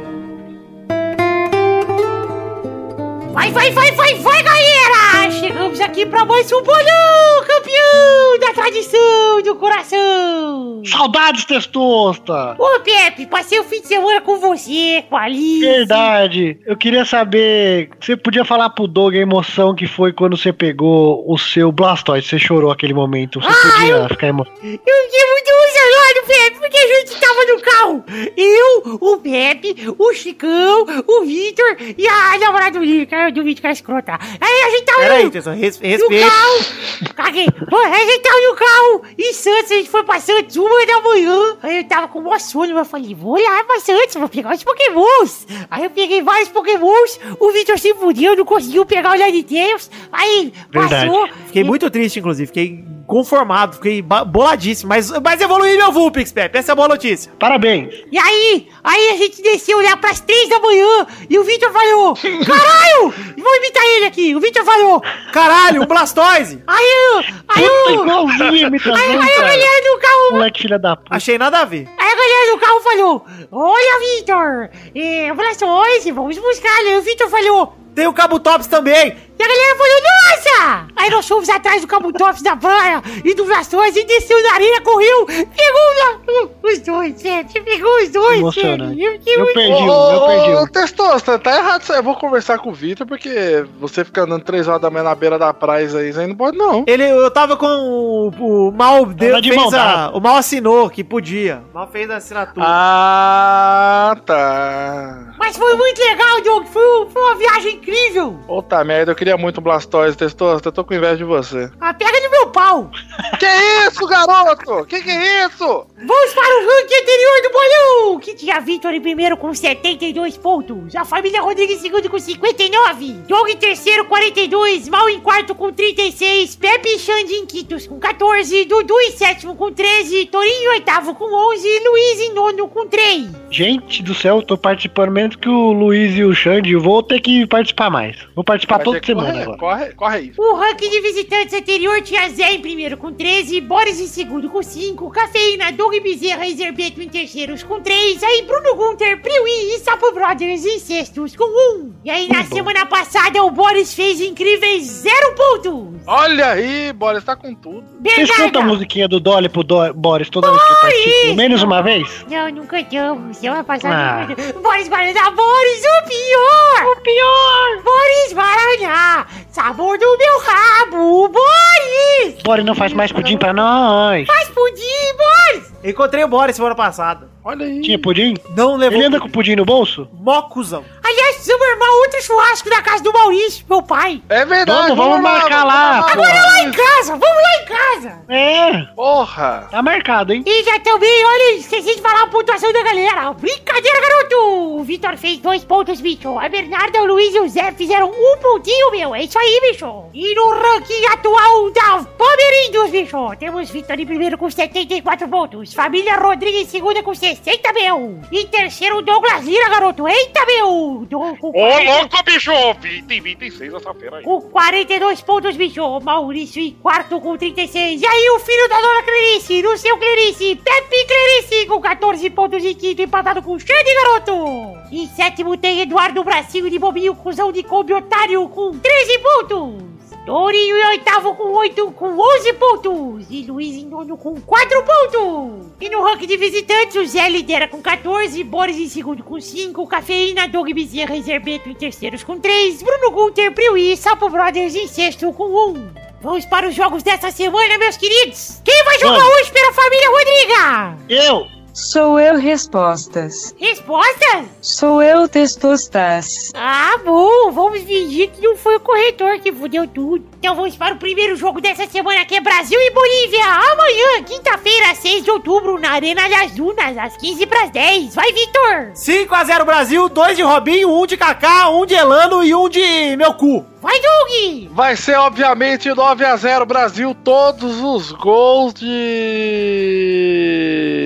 Aqui 6.03 6.05
pra 6.05 6.25
mais 6.25 6.51
um 6.51 6.61
bolão, 6.61 7.43
campeão 7.47 8.39
da 8.39 8.53
tradição 8.53 9.41
do 9.43 9.55
coração! 9.55 10.83
Saudades, 10.85 11.45
testosta! 11.45 12.55
Ô, 12.59 12.79
Pepe, 12.81 13.25
passei 13.25 13.59
o 13.59 13.63
fim 13.63 13.79
de 13.81 13.87
semana 13.87 14.19
com 14.19 14.37
você, 14.37 15.03
com 15.09 15.15
a 15.15 15.23
Alice. 15.23 15.61
Verdade. 15.61 16.59
Eu 16.65 16.75
queria 16.75 17.05
saber. 17.05 17.89
Você 17.99 18.17
podia 18.17 18.43
falar 18.43 18.69
pro 18.71 18.87
Doug 18.87 19.15
a 19.15 19.19
emoção 19.19 19.73
que 19.73 19.87
foi 19.87 20.11
quando 20.11 20.35
você 20.35 20.51
pegou 20.51 21.23
o 21.25 21.37
seu 21.37 21.71
Blastoise. 21.71 22.27
Você 22.27 22.39
chorou 22.39 22.71
aquele 22.71 22.93
momento. 22.93 23.39
Você 23.39 23.47
podia 23.47 24.09
ficar 24.09 24.27
emocionado. 24.27 24.61
Eu 24.61 24.79
fiquei 24.79 25.25
muito 25.31 25.49
emocionado 25.49 26.13
Pepe, 26.25 26.59
porque 26.59 26.77
a 26.77 26.87
gente 26.87 27.19
tava 27.19 27.45
no 27.45 27.61
carro. 27.61 28.05
Eu, 28.35 28.97
o 28.99 29.17
Pepe, 29.17 29.75
o 29.97 30.13
Chicão, 30.13 30.85
o 31.07 31.25
Vitor 31.25 31.77
e 31.97 32.07
a 32.07 32.37
namorada 32.39 32.79
do 32.79 32.85
Vitor, 32.85 33.31
do 33.31 33.43
Vitor, 33.43 33.61
que 33.61 33.67
é 33.67 33.71
escrota. 33.71 34.17
Aí 34.39 34.63
a 34.63 34.69
gente 34.71 34.85
tava 34.85 34.99
Peraí, 34.99 35.23
no, 35.25 35.31
Tesson, 35.31 35.53
res, 36.01 36.21
no 36.21 36.29
carro. 36.29 37.13
Caguei. 37.15 37.47
A 37.47 37.99
gente 37.99 38.19
tava 38.19 38.41
no 38.41 38.55
carro 38.55 39.01
em 39.17 39.33
Santos, 39.33 39.71
a 39.71 39.75
gente 39.75 39.89
foi 39.89 40.03
pra 40.03 40.19
Santos 40.19 40.55
uma 40.55 40.85
da 40.85 41.01
manhã. 41.01 41.57
Aí 41.61 41.77
eu 41.77 41.83
tava 41.83 42.07
com 42.07 42.19
o 42.19 42.23
maior 42.23 42.39
sono, 42.39 42.77
eu 42.77 42.85
falei, 42.85 43.13
vou 43.13 43.41
lá 43.41 43.63
pra 43.63 43.79
Santos, 43.79 44.15
vou 44.15 44.29
pegar 44.29 44.53
os 44.53 44.63
pokémons. 44.63 45.47
Aí 45.69 45.83
eu 45.83 45.89
peguei 45.89 46.21
vários 46.21 46.49
pokémons, 46.49 47.19
o 47.39 47.51
Vitor 47.51 47.77
se 47.77 47.93
fudeu, 47.93 48.35
não 48.35 48.45
conseguiu 48.45 48.85
pegar 48.85 49.13
os 49.13 49.19
Laniteiros. 49.19 49.89
Aí 50.11 50.53
Verdade. 50.71 51.07
passou. 51.07 51.27
Fiquei 51.47 51.63
muito 51.63 51.89
triste, 51.89 52.19
inclusive. 52.19 52.47
Fiquei 52.47 52.83
conformado, 53.05 53.75
fiquei 53.75 54.01
boladíssimo. 54.01 54.89
Mas, 54.89 55.11
mas 55.21 55.41
evoluí 55.41 55.77
meu 55.77 55.91
Vulpix, 55.91 56.31
Pepe. 56.31 56.57
Essa 56.57 56.71
é 56.71 56.73
a 56.73 56.75
boa 56.75 56.87
notícia. 56.87 57.31
Parabéns. 57.37 57.93
E 58.11 58.17
aí, 58.17 58.67
aí 58.83 59.09
a 59.09 59.17
gente 59.17 59.41
desceu 59.41 59.81
lá 59.81 59.97
pras 59.97 60.19
três 60.19 60.49
da 60.49 60.59
manhã 60.59 61.07
e 61.29 61.37
o 61.37 61.43
Vitor 61.43 61.71
falou: 61.71 62.15
Caralho! 62.15 63.13
Vou 63.37 63.55
imitar 63.57 63.83
ele 63.83 64.05
aqui. 64.05 64.35
O 64.35 64.39
Vitor 64.39 64.63
falou: 64.63 65.01
Caralho, 65.31 65.72
um 65.79 65.85
Blastoise! 65.85 66.63
Aí 66.67 66.85
eu. 66.85 67.19
Aí 67.47 67.63
eu. 67.63 68.03
igualzinho 68.03 68.67
Aí, 68.95 69.17
aí 69.17 69.37
galera 69.37 69.93
do 69.93 69.99
carro. 69.99 70.31
Moleque 70.31 70.61
filha 70.61 70.79
da 70.79 70.95
puta. 70.95 71.15
Achei 71.15 71.37
nada 71.37 71.59
a 71.59 71.65
ver. 71.65 71.87
Aí 71.97 72.11
a 72.11 72.15
galera 72.15 72.51
do 72.51 72.59
carro 72.59 72.81
falou: 72.81 73.25
Olha, 73.51 73.99
Vitor, 73.99 74.69
é, 74.95 75.33
Blastoise, 75.33 76.11
vamos 76.11 76.37
buscar. 76.37 76.75
Aí 76.79 76.97
o 76.97 77.01
Vitor 77.01 77.29
falou: 77.29 77.75
Tem 77.95 78.07
o 78.07 78.13
Cabo 78.13 78.39
Tops 78.39 78.67
também. 78.67 79.15
E 79.37 79.43
a 79.43 79.47
galera 79.47 79.77
falou, 79.77 80.01
nossa! 80.03 80.87
Aí 80.95 81.09
nós 81.09 81.27
fomos 81.27 81.49
atrás 81.49 81.81
do 81.81 81.87
Cabo 81.87 82.13
Tops 82.13 82.41
da 82.41 82.55
praia 82.55 83.01
e 83.25 83.33
do 83.33 83.45
Blastoise 83.45 83.99
e 83.99 84.05
desceu 84.05 84.41
na 84.43 84.53
areia, 84.53 84.81
correu, 84.81 85.25
pegou 85.25 86.51
os 86.63 86.79
dois, 86.79 87.21
gente, 87.21 87.59
pegou 87.61 87.91
os 88.01 88.09
dois, 88.09 88.53
gente. 88.53 89.01
Eu 89.01 89.19
Eu 89.25 89.53
perdi 89.53 89.73
um, 89.73 90.11
eu 90.11 90.25
perdi 90.27 90.51
Ô, 90.51 90.63
um. 90.63 90.67
Testosta, 90.67 91.37
tá 91.39 91.57
errado 91.57 91.81
isso 91.81 91.91
aí. 91.91 91.99
Eu 91.99 92.03
vou 92.03 92.15
conversar 92.15 92.59
com 92.59 92.69
o 92.69 92.73
Vitor, 92.73 93.05
porque 93.05 93.65
você 93.79 94.05
fica 94.05 94.21
andando 94.23 94.43
3 94.43 94.67
horas 94.67 94.81
da 94.81 94.89
manhã 94.89 95.03
na 95.03 95.15
beira 95.15 95.37
da 95.37 95.53
praia, 95.53 95.85
isso 95.85 95.97
aí, 95.97 96.13
aí 96.17 96.27
não 96.27 96.35
pode, 96.35 96.57
não. 96.57 96.83
Ele, 96.87 97.03
eu 97.03 97.29
tava 97.31 97.57
com 97.57 97.65
o, 97.67 98.67
o 98.67 98.71
Mal 98.71 99.05
deu, 99.07 99.29
Tava 99.29 99.41
de 99.41 99.49
fez 99.49 99.61
mão 99.61 99.79
a. 99.79 100.11
O 100.13 100.21
Mal 100.21 100.35
assinou 100.35 100.89
que 100.89 101.03
podia. 101.03 101.63
O 101.71 101.73
Mal 101.73 101.87
fez 101.87 102.09
a 102.09 102.17
assinatura. 102.17 102.65
Ah, 102.67 104.15
tá. 104.25 105.22
Mas 105.43 105.57
foi 105.57 105.75
muito 105.75 105.99
legal, 105.99 106.41
Doug, 106.41 106.67
foi, 106.67 107.09
foi 107.09 107.21
uma 107.21 107.35
viagem 107.35 107.75
incrível. 107.75 108.39
Puta 108.47 108.81
merda, 108.81 109.11
eu 109.11 109.15
queria 109.15 109.35
muito 109.35 109.59
um 109.59 109.63
Blastoise, 109.63 110.15
Testosta. 110.15 110.69
Eu 110.69 110.71
tô 110.71 110.85
com 110.85 110.93
inveja 110.93 111.17
de 111.17 111.25
você. 111.25 111.69
Ah, 111.81 111.93
pega 111.93 112.22
meu 112.43 112.47
pau. 112.51 112.91
Que 113.39 113.45
isso, 113.87 114.05
garoto? 114.05 114.85
Que 114.85 115.01
que 115.01 115.09
é 115.09 115.45
isso? 115.45 115.65
Vamos 115.65 116.33
para 116.33 116.59
o 116.59 116.67
ranking 116.67 116.95
anterior 116.95 117.41
do 117.41 117.49
bolão, 117.51 118.19
que 118.19 118.33
tinha 118.33 118.59
Vitor 118.59 118.93
em 118.93 119.01
primeiro 119.01 119.37
com 119.37 119.53
72 119.53 120.37
pontos, 120.37 120.93
a 120.95 121.05
família 121.05 121.41
Rodrigues 121.41 121.77
em 121.77 121.81
segundo 121.81 122.09
com 122.09 122.19
59, 122.19 123.13
Doug 123.27 123.49
em 123.49 123.55
terceiro 123.55 124.05
42, 124.05 124.89
Mal 124.89 125.09
em 125.09 125.19
quarto 125.21 125.55
com 125.55 125.71
36, 125.71 126.55
Pepe 126.57 126.89
e 126.89 126.99
Xande 126.99 127.33
em 127.33 127.45
quintos 127.45 127.87
com 127.87 127.99
14, 127.99 128.65
Dudu 128.65 128.99
em 129.01 129.11
sétimo 129.11 129.55
com 129.55 129.71
13, 129.71 130.25
Torinho 130.25 130.63
em 130.63 130.67
oitavo 130.73 131.15
com 131.15 131.25
11 131.53 131.65
e 131.65 131.87
Luiz 131.87 132.19
em 132.19 132.33
nono 132.33 132.67
com 132.67 132.85
3. 132.85 133.27
Gente 133.49 134.03
do 134.03 134.13
céu, 134.13 134.37
eu 134.37 134.41
tô 134.41 134.57
participando 134.57 135.11
menos 135.11 135.35
que 135.35 135.47
o 135.47 135.71
Luiz 135.71 136.15
e 136.17 136.23
o 136.23 136.33
Xande. 136.33 136.71
Eu 136.71 136.81
vou 136.81 137.01
ter 137.03 137.19
que 137.21 137.45
participar 137.47 137.89
mais. 137.89 138.17
Vou 138.35 138.43
participar 138.43 138.77
Vai 138.77 138.85
toda 138.85 139.05
semana 139.05 139.29
correr, 139.29 139.43
agora. 139.43 139.57
corre, 139.57 139.93
corre 139.93 140.17
aí. 140.17 140.33
O 140.37 140.55
ranking 140.55 140.89
de 140.89 141.01
visitantes 141.01 141.53
anterior 141.53 142.01
tinha 142.01 142.23
Zé 142.35 142.53
em 142.53 142.61
primeiro 142.61 142.97
com 142.97 143.13
13, 143.13 143.61
Boris 143.61 143.99
em 143.99 144.07
segundo 144.07 144.49
com 144.49 144.61
5, 144.63 145.09
Cafeína, 145.11 145.71
Doug 145.71 145.93
Bezerra 146.01 146.45
e 146.47 146.55
Zerbeto 146.55 147.01
em 147.01 147.07
terceiros 147.09 147.63
com 147.63 147.79
3, 147.81 148.21
aí 148.23 148.41
Bruno 148.43 148.75
Gunter, 148.75 149.21
Priui 149.21 149.75
e 149.75 149.79
Sapo 149.79 150.11
Brothers 150.11 150.65
em 150.65 150.79
sextos 150.79 151.35
com 151.35 151.43
1. 151.79 151.93
E 152.05 152.09
aí 152.09 152.27
na 152.27 152.35
Muito 152.39 152.49
bom. 152.49 152.55
semana 152.55 152.85
passada 152.85 153.43
o 153.43 153.51
Boris 153.51 153.93
fez 153.93 154.19
incríveis 154.21 154.83
0 154.83 155.35
pontos. 155.35 156.01
Olha 156.07 156.47
aí, 156.51 156.91
bora, 156.93 157.17
está 157.19 157.35
com 157.35 157.53
tudo. 157.53 157.83
Vocês 158.03 158.29
cantam 158.29 158.43
a 158.43 158.43
Bernarda! 158.47 158.63
musiquinha 158.73 159.07
do 159.07 159.19
Dolly 159.19 159.47
pro 159.49 159.63
Do- 159.63 159.93
Boris 159.93 160.29
toda 160.29 160.49
vez 160.51 160.61
que 160.63 160.71
eu 160.71 160.75
participo? 160.77 161.35
Menos 161.35 161.63
uma 161.63 161.81
vez? 161.81 162.25
Não, 162.29 162.49
não 162.49 162.65
cantamos. 162.65 163.37
Semana 163.37 163.63
passada 163.63 163.93
Ah. 163.93 164.59
Boris 164.61 164.87
Guaraná, 164.89 165.31
Boris, 165.31 165.81
o 165.83 166.07
pior! 166.07 166.91
O 166.91 167.01
pior! 167.01 167.83
Boris 167.83 168.33
Guaraná, 168.33 169.27
sabor 169.51 169.97
do 169.97 170.17
meu 170.17 170.39
rabo, 170.39 171.29
Boris! 171.29 172.22
Boris 172.43 172.65
não 172.65 172.75
faz 172.75 172.93
mais 172.93 173.11
pudim 173.11 173.37
pra 173.37 173.53
nós. 173.53 174.27
Faz 174.27 174.49
pudim, 174.49 175.17
Boris! 175.17 175.73
Encontrei 175.83 176.23
o 176.23 176.27
Boris 176.27 176.55
semana 176.55 176.75
passada. 176.75 177.32
Olha 177.43 177.65
aí. 177.65 177.81
Tinha 177.81 177.99
pudim? 177.99 178.35
Não 178.55 178.75
levou. 178.75 178.97
Ele 178.97 179.07
anda 179.07 179.19
com 179.19 179.29
pudim 179.29 179.55
no 179.55 179.65
bolso? 179.65 180.07
Mocuzão. 180.13 180.83
Aliás, 181.03 181.35
precisamos 181.35 181.67
armar 181.67 181.89
outro 181.89 182.21
churrasco 182.23 182.69
na 182.69 182.81
casa 182.81 183.03
do 183.03 183.11
Maurício, 183.11 183.65
meu 183.69 183.81
pai. 183.81 184.21
É 184.29 184.45
verdade. 184.45 184.95
Vamos, 184.95 184.97
vamos 184.97 185.19
marcar 185.21 185.63
lá, 185.65 186.01
vamos 186.01 186.11
Agora 186.13 186.33
lá 186.33 186.63
em 186.63 186.71
casa, 186.71 187.11
vamos 187.11 187.23
lá 187.43 187.61
em 187.61 187.65
casa. 187.65 188.21
É, 188.29 188.81
Porra. 188.95 189.67
tá 189.69 189.81
marcado, 189.81 190.33
hein? 190.33 190.43
E 190.45 190.63
já 190.63 190.79
também, 190.79 191.25
olha, 191.25 191.57
esqueci 191.57 191.95
de 191.95 192.01
falar 192.01 192.23
a 192.23 192.27
pontuação 192.27 192.71
da 192.71 192.81
galera. 192.81 193.33
Brincadeira, 193.33 194.01
garoto. 194.01 194.77
O 194.79 194.83
Vitor 194.83 195.17
fez 195.17 195.39
dois 195.39 195.63
pontos, 195.65 195.99
bicho. 195.99 196.39
A 196.39 196.47
Bernarda, 196.47 197.01
o 197.01 197.05
Luiz 197.05 197.33
e 197.35 197.39
o 197.39 197.49
Zé 197.49 197.71
fizeram 197.73 198.09
um 198.09 198.37
pontinho, 198.37 198.91
meu. 198.91 199.13
É 199.13 199.23
isso 199.23 199.37
aí, 199.37 199.61
bicho. 199.69 200.05
E 200.13 200.33
no 200.35 200.49
ranking 200.49 201.05
atual 201.11 201.71
da 201.71 202.05
Palmeirindos, 202.17 202.89
bicho, 202.89 203.17
temos 203.37 203.69
Vitor 203.69 203.99
em 203.99 204.05
primeiro 204.05 204.37
com 204.37 204.49
74 204.49 205.27
pontos. 205.27 205.73
Família 205.73 206.15
Rodrigues 206.17 206.61
em 206.61 206.65
segunda 206.67 207.03
com 207.03 207.13
60, 207.13 207.32
meu. 207.73 208.19
Em 208.31 208.47
terceiro, 208.47 209.01
Douglas 209.01 209.43
Lira, 209.43 209.69
garoto. 209.69 210.07
Eita, 210.07 210.45
meu. 210.45 211.05
Do, 211.09 211.37
com 211.37 211.49
Ô, 211.49 211.51
40 211.53 211.91
louco, 211.91 212.23
bicho! 212.23 212.51
20, 212.79 213.19
26 213.21 213.73
essa 213.73 213.93
feira 213.93 214.17
aí. 214.17 214.23
com 214.23 214.41
42 214.41 215.21
pontos, 215.21 215.55
bicho. 215.55 215.99
Maurício 216.01 216.61
em 216.61 216.71
quarto 216.71 217.19
com 217.19 217.37
36. 217.37 218.01
E 218.01 218.05
aí, 218.05 218.29
o 218.31 218.39
filho 218.39 218.69
da 218.69 218.79
dona 218.79 219.03
Clarice, 219.03 219.61
no 219.61 219.77
seu 219.77 219.97
Clarice, 219.97 220.55
Pepe 220.55 221.05
Clarice 221.05 221.65
com 221.67 221.81
14 221.81 222.29
pontos 222.29 222.63
em 222.63 222.73
quinto, 222.75 223.01
empatado 223.01 223.41
com 223.41 223.57
Xande, 223.57 223.95
garoto. 224.03 224.77
Em 224.91 225.07
sétimo 225.07 225.57
tem 225.57 225.81
Eduardo 225.81 226.23
Bracinho 226.23 226.69
de 226.69 226.77
Bobinho, 226.79 227.15
cuzão 227.15 227.51
de 227.51 227.63
Kombi 227.63 227.93
Otário, 227.93 228.47
com 228.49 228.77
13 228.77 229.19
pontos. 229.19 229.92
Torinho 230.25 230.77
em 230.77 230.87
oitavo 230.87 231.35
com 231.35 231.51
8, 231.51 231.91
com 231.91 232.17
11 232.17 232.53
pontos. 232.53 233.25
E 233.29 233.43
Luiz 233.43 233.75
em 233.75 233.85
nono 233.85 234.17
com 234.17 234.39
4 234.39 234.83
pontos. 234.83 235.67
E 235.81 235.89
no 235.89 236.01
ranking 236.01 236.27
de 236.27 236.37
visitantes, 236.37 236.95
o 236.95 237.05
Zé 237.05 237.27
lidera 237.27 237.67
com 237.67 237.81
14, 237.81 238.41
Boris 238.43 238.77
em 238.77 238.87
segundo 238.87 239.21
com 239.21 239.39
5, 239.39 239.85
Cafeína, 239.85 240.47
Doug 240.47 240.71
Bezerra 240.71 241.15
e 241.17 241.21
Zerbeto 241.21 241.67
em 241.69 241.73
terceiros 241.73 242.23
com 242.23 242.39
3, 242.39 242.81
Bruno 242.81 243.11
Gunter, 243.11 243.51
Priui 243.53 243.91
e 243.91 243.97
Sapo 243.97 244.29
Brothers 244.29 244.75
em 244.75 244.87
sexto 244.87 245.31
com 245.33 245.71
1. 245.71 245.89
Vamos 246.21 246.45
para 246.45 246.69
os 246.69 246.73
jogos 246.73 247.03
dessa 247.03 247.29
semana, 247.29 247.77
meus 247.77 247.97
queridos. 247.97 248.61
Quem 248.63 248.83
vai 248.85 248.97
jogar 248.99 249.19
Vamos. 249.19 249.35
hoje 249.41 249.51
pela 249.51 249.73
família 249.73 250.09
Rodriga? 250.09 250.97
Eu! 251.09 251.52
Sou 251.73 252.19
eu 252.19 252.37
respostas. 252.37 253.55
Respostas? 253.57 254.45
Sou 254.61 255.01
eu 255.01 255.27
testostas. 255.27 256.51
Ah, 256.53 256.99
bom, 257.03 257.51
vamos 257.51 257.81
fingir 257.81 258.29
que 258.29 258.39
não 258.45 258.55
foi 258.55 258.75
o 258.75 258.79
corretor 258.79 259.39
que 259.39 259.51
fudeu 259.51 259.87
tudo. 259.87 260.23
Então 260.37 260.53
vamos 260.53 260.75
para 260.75 260.93
o 260.93 260.99
primeiro 260.99 261.35
jogo 261.35 261.59
dessa 261.59 261.87
semana, 261.87 262.23
que 262.25 262.35
é 262.35 262.41
Brasil 262.41 262.79
e 262.79 262.91
Bolívia. 262.91 263.43
Amanhã, 263.43 264.21
quinta-feira, 264.23 264.93
6 264.93 265.23
de 265.23 265.31
outubro, 265.31 265.79
na 265.79 265.93
Arena 265.93 266.29
das 266.29 266.51
Dunas, 266.51 266.95
às 266.95 267.17
15 267.17 267.47
para 267.47 267.63
as 267.63 267.71
10. 267.71 268.13
Vai, 268.13 268.31
Vitor! 268.31 268.91
5x0 268.93 269.65
Brasil, 269.65 270.07
2 270.07 270.37
de 270.37 270.43
Robinho, 270.43 270.93
1 271.01 271.07
de 271.07 271.17
Kaká, 271.17 271.69
1 271.71 271.87
de 271.87 271.95
Elano 271.95 272.43
e 272.43 272.53
1 272.53 272.69
de 272.69 273.17
meu 273.17 273.33
cu. 273.33 273.65
Vai, 273.81 273.99
Doug! 273.99 274.69
Vai 274.73 274.95
ser, 274.95 275.15
obviamente, 275.15 275.89
9x0 275.89 276.65
Brasil. 276.65 277.15
Todos 277.15 277.81
os 277.81 278.11
gols 278.11 278.75
de. 278.75 278.91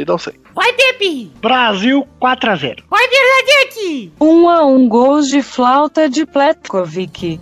Não 0.06 0.18
sei. 0.18 0.34
Vai, 0.58 0.74
Pepe! 0.74 1.32
Brasil 1.40 2.08
4x0. 2.20 2.84
Vai, 2.90 3.08
Bernadette! 3.08 4.12
Um 4.20 4.50
a 4.50 4.66
um 4.66 4.90
gols 4.90 5.28
de 5.28 5.44
flauta 5.44 6.10
de 6.10 6.26
Pletkovic. 6.26 7.40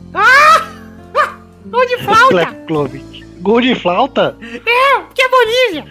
Gol 1.68 1.86
de 1.86 1.98
flauta! 2.00 2.28
Pletkovic. 2.28 3.26
Gol 3.40 3.62
de 3.62 3.74
flauta? 3.74 4.38
É, 4.42 5.00
porque 5.00 5.22
é 5.22 5.30
Bolívia! 5.30 5.86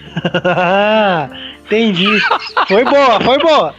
Entendi. 1.67 2.07
Foi 2.69 2.85
boa, 2.85 3.21
foi 3.21 3.39
boa. 3.39 3.75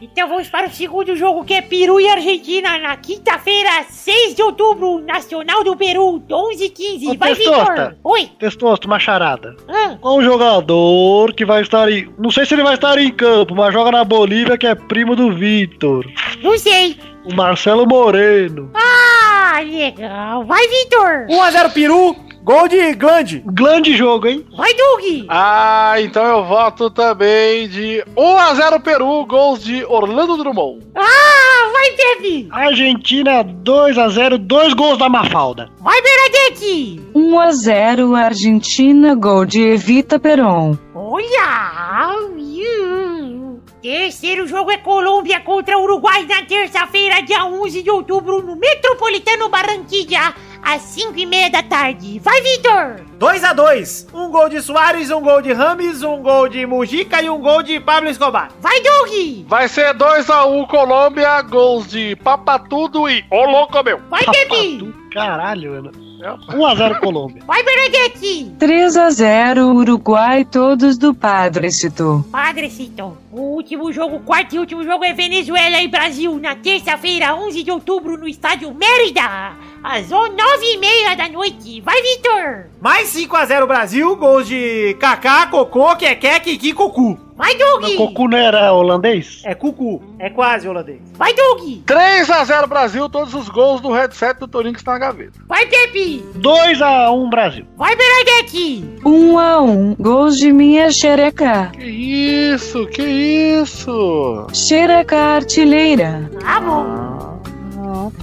Então 0.00 0.28
vamos 0.28 0.48
para 0.48 0.66
o 0.66 0.70
segundo 0.70 1.16
jogo, 1.16 1.44
que 1.44 1.54
é 1.54 1.62
Peru 1.62 1.98
e 2.00 2.08
Argentina, 2.08 2.78
na 2.78 2.96
quinta-feira, 2.96 3.84
6 3.88 4.34
de 4.34 4.42
outubro, 4.42 4.98
Nacional 5.00 5.64
do 5.64 5.76
Peru, 5.76 6.22
11 6.30 6.64
h 6.66 6.74
15 6.74 7.06
Ô, 7.08 7.14
Vai, 7.14 7.34
Testosta. 7.34 7.72
Vitor! 7.72 7.96
Oi! 8.04 8.30
Testosto, 8.38 8.86
uma 8.86 8.98
charada. 8.98 9.56
Ah, 9.68 9.96
Qual 10.00 10.18
um 10.18 10.22
jogador 10.22 11.32
que 11.32 11.44
vai 11.44 11.62
estar 11.62 11.90
em. 11.90 12.08
Não 12.18 12.30
sei 12.30 12.44
se 12.44 12.54
ele 12.54 12.62
vai 12.62 12.74
estar 12.74 12.98
em 12.98 13.10
campo, 13.10 13.54
mas 13.54 13.72
joga 13.72 13.90
na 13.90 14.04
Bolívia, 14.04 14.58
que 14.58 14.66
é 14.66 14.74
primo 14.74 15.16
do 15.16 15.32
Vitor. 15.34 16.04
não 16.42 16.58
sei! 16.58 16.96
O 17.24 17.34
Marcelo 17.34 17.86
Moreno. 17.86 18.70
Ah, 18.74 19.60
legal! 19.64 20.44
Vai, 20.44 20.66
Vitor! 20.68 21.26
1x0 21.30 21.72
Peru, 21.72 22.16
Gol 22.42 22.66
de 22.66 22.94
Glande. 22.94 23.42
Grande 23.46 23.96
jogo, 23.96 24.26
hein? 24.26 24.44
Vai, 24.56 24.74
Doug! 24.74 25.26
Ah, 25.28 25.94
então 25.98 26.24
eu 26.24 26.44
voto 26.44 26.90
também 26.90 27.68
de 27.68 28.02
1x0 28.16 28.82
Peru, 28.82 29.24
gols 29.26 29.62
de 29.62 29.84
Orlando 29.84 30.36
Drummond. 30.36 30.80
Ah, 30.96 31.70
vai, 31.72 31.90
Pepe! 31.92 32.48
Argentina 32.50 33.44
2x0, 33.44 34.38
dois 34.38 34.74
gols 34.74 34.98
da 34.98 35.08
Mafalda. 35.08 35.70
Vai, 35.80 36.00
Bernadette! 36.02 37.00
1 37.14 37.40
a 37.40 37.52
0 37.52 38.14
Argentina, 38.16 39.14
gol 39.14 39.46
de 39.46 39.60
Evita 39.62 40.18
Peron. 40.18 40.76
Olha! 40.94 42.16
Hum. 42.36 43.60
Terceiro 43.80 44.46
jogo 44.46 44.70
é 44.70 44.78
Colômbia 44.78 45.40
contra 45.40 45.76
Uruguai 45.78 46.24
na 46.26 46.42
terça-feira, 46.42 47.20
dia 47.22 47.44
11 47.44 47.82
de 47.82 47.90
outubro, 47.90 48.40
no 48.40 48.54
Metropolitano 48.54 49.48
Barranquilla, 49.48 50.32
às 50.62 50.82
5 50.82 51.18
e 51.18 51.26
meia 51.26 51.50
da 51.50 51.62
tarde. 51.62 52.18
Vai, 52.20 52.40
Vitor! 52.40 53.00
2 53.18 53.44
a 53.44 53.52
2 53.52 54.06
Um 54.14 54.30
gol 54.30 54.48
de 54.48 54.60
Soares, 54.62 55.10
um 55.10 55.20
gol 55.20 55.42
de 55.42 55.52
Rames, 55.52 56.02
um 56.02 56.22
gol 56.22 56.48
de 56.48 56.64
Mujica 56.66 57.20
e 57.20 57.28
um 57.28 57.40
gol 57.40 57.62
de 57.62 57.78
Pablo 57.80 58.08
Escobar. 58.08 58.50
Vai, 58.60 58.80
Doug! 58.80 59.44
Vai 59.46 59.68
ser 59.68 59.94
2x1 59.94 60.66
Colômbia, 60.68 61.42
gols 61.42 61.88
de 61.88 62.16
Papatudo 62.16 63.08
e 63.08 63.24
Ô 63.30 63.44
louco 63.44 63.82
meu. 63.82 64.00
Vai! 64.08 64.24
Papato, 64.24 64.94
Caralho, 65.12 65.72
mano. 65.72 66.12
1x0 66.22 67.00
Colômbia. 67.00 67.42
Vai, 67.44 67.62
Bernadette! 67.64 68.52
3 68.58 68.96
a 68.96 69.10
0 69.10 69.74
Uruguai, 69.74 70.44
todos 70.44 70.96
do 70.96 71.12
Padrecito. 71.12 72.24
Padrecito, 72.30 73.18
o 73.32 73.40
último 73.40 73.92
jogo, 73.92 74.20
quarto 74.20 74.54
e 74.54 74.58
último 74.58 74.84
jogo 74.84 75.04
é 75.04 75.12
Venezuela 75.12 75.82
e 75.82 75.88
Brasil, 75.88 76.38
na 76.38 76.54
terça-feira, 76.54 77.34
11 77.34 77.62
de 77.64 77.70
outubro, 77.72 78.16
no 78.16 78.28
estádio 78.28 78.72
Mérida, 78.72 79.52
às 79.82 80.08
9 80.10 80.32
e 80.62 80.78
meia 80.78 81.14
da 81.16 81.28
noite. 81.28 81.80
Vai, 81.80 82.00
Vitor! 82.02 82.66
Mais 82.80 83.08
5 83.08 83.36
a 83.36 83.44
0 83.44 83.66
Brasil, 83.66 84.16
gols 84.16 84.46
de 84.46 84.96
Kaká, 85.00 85.46
Cocô, 85.46 85.96
Keké, 85.96 86.40
Kiki, 86.40 86.72
Cucu. 86.72 87.18
Vai, 87.36 87.56
Doug! 87.56 87.84
O 87.84 87.96
Cocu 87.96 88.28
não 88.28 88.38
era 88.38 88.72
holandês? 88.72 89.42
É 89.44 89.54
Cucu, 89.54 90.00
é 90.18 90.30
quase 90.30 90.68
holandês. 90.68 91.00
Vai, 91.14 91.34
Doug! 91.34 91.60
3x0 91.86 92.66
Brasil, 92.68 93.08
todos 93.08 93.34
os 93.34 93.48
gols 93.48 93.80
do 93.80 93.90
headset 93.90 94.38
do 94.38 94.46
Torinho 94.46 94.74
que 94.74 94.80
está 94.80 94.92
na 94.92 94.98
gaveta. 94.98 95.40
Vai, 95.48 95.66
Pepe! 95.66 96.22
2x1 96.38 97.30
Brasil. 97.30 97.66
Vai, 97.76 97.96
Bernadette! 97.96 98.84
1 99.04 99.38
a 99.38 99.60
1 99.60 99.94
gols 99.98 100.36
de 100.38 100.52
minha 100.52 100.92
xereca. 100.92 101.72
Que 101.74 101.84
isso, 101.84 102.86
que 102.86 103.02
isso? 103.02 104.46
Xereca 104.52 105.16
artilheira. 105.16 106.30
Tá 106.40 106.60
bom. 106.60 107.40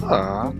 Tá. 0.07 0.51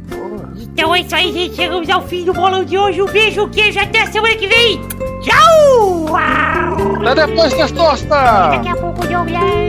Então 0.80 0.96
é 0.96 1.02
isso 1.02 1.14
aí, 1.14 1.34
gente. 1.34 1.58
Chegamos 1.58 1.90
ao 1.90 2.02
fim 2.08 2.24
do 2.24 2.32
bolão 2.32 2.64
de 2.64 2.78
hoje. 2.78 3.02
Um 3.02 3.06
beijo, 3.06 3.50
queijo. 3.50 3.78
Até 3.78 4.06
semana 4.06 4.34
que 4.38 4.48
vem. 4.48 4.80
Tchau! 5.20 6.16
Até 7.06 7.28
depois, 7.28 7.54
Testosta! 7.54 8.08
Daqui 8.08 8.70
a 8.70 8.76
pouco, 8.78 9.06
Douglas. 9.06 9.69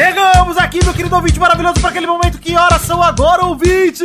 Chegamos 0.00 0.56
aqui, 0.56 0.82
meu 0.82 0.94
querido 0.94 1.14
ouvinte 1.14 1.38
maravilhoso, 1.38 1.78
para 1.78 1.90
aquele 1.90 2.06
momento. 2.06 2.38
Que 2.38 2.56
horas 2.56 2.80
são 2.80 3.02
agora, 3.02 3.44
ouvinte? 3.44 4.02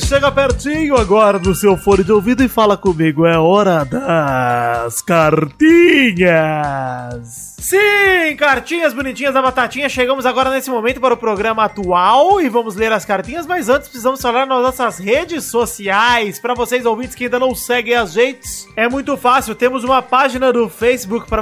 Chega 0.00 0.32
pertinho 0.32 0.96
agora 0.96 1.38
do 1.38 1.54
seu 1.54 1.76
fone 1.76 2.02
de 2.02 2.10
ouvido 2.10 2.42
e 2.42 2.48
fala 2.48 2.78
comigo. 2.78 3.26
É 3.26 3.38
hora 3.38 3.84
das 3.84 5.02
cartinhas. 5.02 5.54
Sim, 7.64 8.36
cartinhas 8.36 8.92
bonitinhas 8.92 9.32
da 9.32 9.40
Batatinha. 9.40 9.88
Chegamos 9.88 10.26
agora 10.26 10.50
nesse 10.50 10.68
momento 10.68 11.00
para 11.00 11.14
o 11.14 11.16
programa 11.16 11.64
atual 11.64 12.38
e 12.38 12.46
vamos 12.46 12.76
ler 12.76 12.92
as 12.92 13.06
cartinhas, 13.06 13.46
mas 13.46 13.70
antes 13.70 13.88
precisamos 13.88 14.20
falar 14.20 14.44
nas 14.44 14.62
nossas 14.62 14.98
redes 14.98 15.44
sociais. 15.44 16.38
Para 16.38 16.52
vocês 16.52 16.84
ouvintes 16.84 17.14
que 17.14 17.24
ainda 17.24 17.38
não 17.38 17.54
seguem 17.54 17.94
as 17.94 18.16
redes, 18.16 18.68
é 18.76 18.86
muito 18.86 19.16
fácil. 19.16 19.54
Temos 19.54 19.82
uma 19.82 20.02
página 20.02 20.52
do 20.52 20.68
Facebook 20.68 21.26
para 21.26 21.40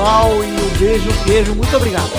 e 0.42 0.52
um 0.52 0.78
beijo, 0.78 1.10
beijo. 1.26 1.54
Muito 1.54 1.76
obrigado. 1.76 2.10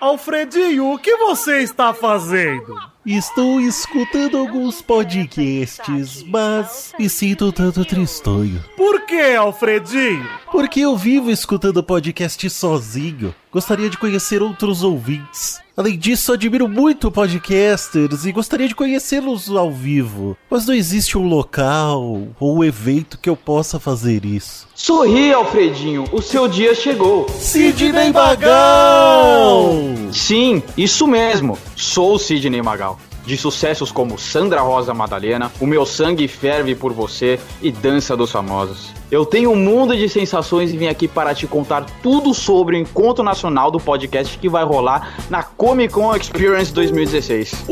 Alfredinho, 0.00 0.92
o 0.92 0.98
que 0.98 1.14
você 1.16 1.58
está 1.58 1.94
fazendo? 1.94 2.89
Estou 3.04 3.58
escutando 3.58 4.36
alguns 4.36 4.82
podcasts, 4.82 6.22
mas 6.24 6.92
me 6.98 7.08
sinto 7.08 7.50
tanto 7.50 7.82
tristonho. 7.82 8.62
Por 8.76 9.06
que, 9.06 9.34
Alfredinho? 9.34 10.28
Porque 10.52 10.80
eu 10.80 10.94
vivo 10.98 11.30
escutando 11.30 11.82
podcast 11.82 12.50
sozinho. 12.50 13.34
Gostaria 13.52 13.90
de 13.90 13.98
conhecer 13.98 14.42
outros 14.42 14.84
ouvintes. 14.84 15.60
Além 15.76 15.98
disso, 15.98 16.32
admiro 16.32 16.68
muito 16.68 17.10
podcasters 17.10 18.24
e 18.24 18.30
gostaria 18.30 18.68
de 18.68 18.76
conhecê-los 18.76 19.50
ao 19.50 19.72
vivo. 19.72 20.36
Mas 20.48 20.66
não 20.66 20.74
existe 20.74 21.18
um 21.18 21.26
local 21.26 22.28
ou 22.38 22.58
um 22.58 22.62
evento 22.62 23.18
que 23.18 23.28
eu 23.28 23.36
possa 23.36 23.80
fazer 23.80 24.24
isso. 24.24 24.68
Sorri, 24.74 25.32
Alfredinho, 25.32 26.04
o 26.12 26.22
seu 26.22 26.46
dia 26.46 26.76
chegou. 26.76 27.28
Sidney 27.28 28.12
Magal! 28.12 29.72
Sim, 30.12 30.62
isso 30.76 31.08
mesmo. 31.08 31.58
Sou 31.74 32.14
o 32.14 32.18
Sidney 32.18 32.62
Magal. 32.62 33.00
De 33.30 33.36
sucessos 33.36 33.92
como 33.92 34.18
Sandra 34.18 34.60
Rosa 34.60 34.92
Madalena, 34.92 35.52
O 35.60 35.64
Meu 35.64 35.86
Sangue 35.86 36.26
Ferve 36.26 36.74
por 36.74 36.92
Você 36.92 37.38
e 37.62 37.70
Dança 37.70 38.16
dos 38.16 38.32
Famosos. 38.32 38.90
Eu 39.08 39.24
tenho 39.24 39.52
um 39.52 39.54
mundo 39.54 39.96
de 39.96 40.08
sensações 40.08 40.74
e 40.74 40.76
vim 40.76 40.88
aqui 40.88 41.06
para 41.06 41.32
te 41.32 41.46
contar 41.46 41.86
tudo 42.02 42.34
sobre 42.34 42.76
o 42.76 42.80
encontro 42.80 43.22
nacional 43.22 43.70
do 43.70 43.78
podcast 43.78 44.36
que 44.36 44.48
vai 44.48 44.64
rolar 44.64 45.16
na 45.30 45.44
Comic 45.44 45.94
Con 45.94 46.12
Experience 46.16 46.72
2016. 46.72 47.66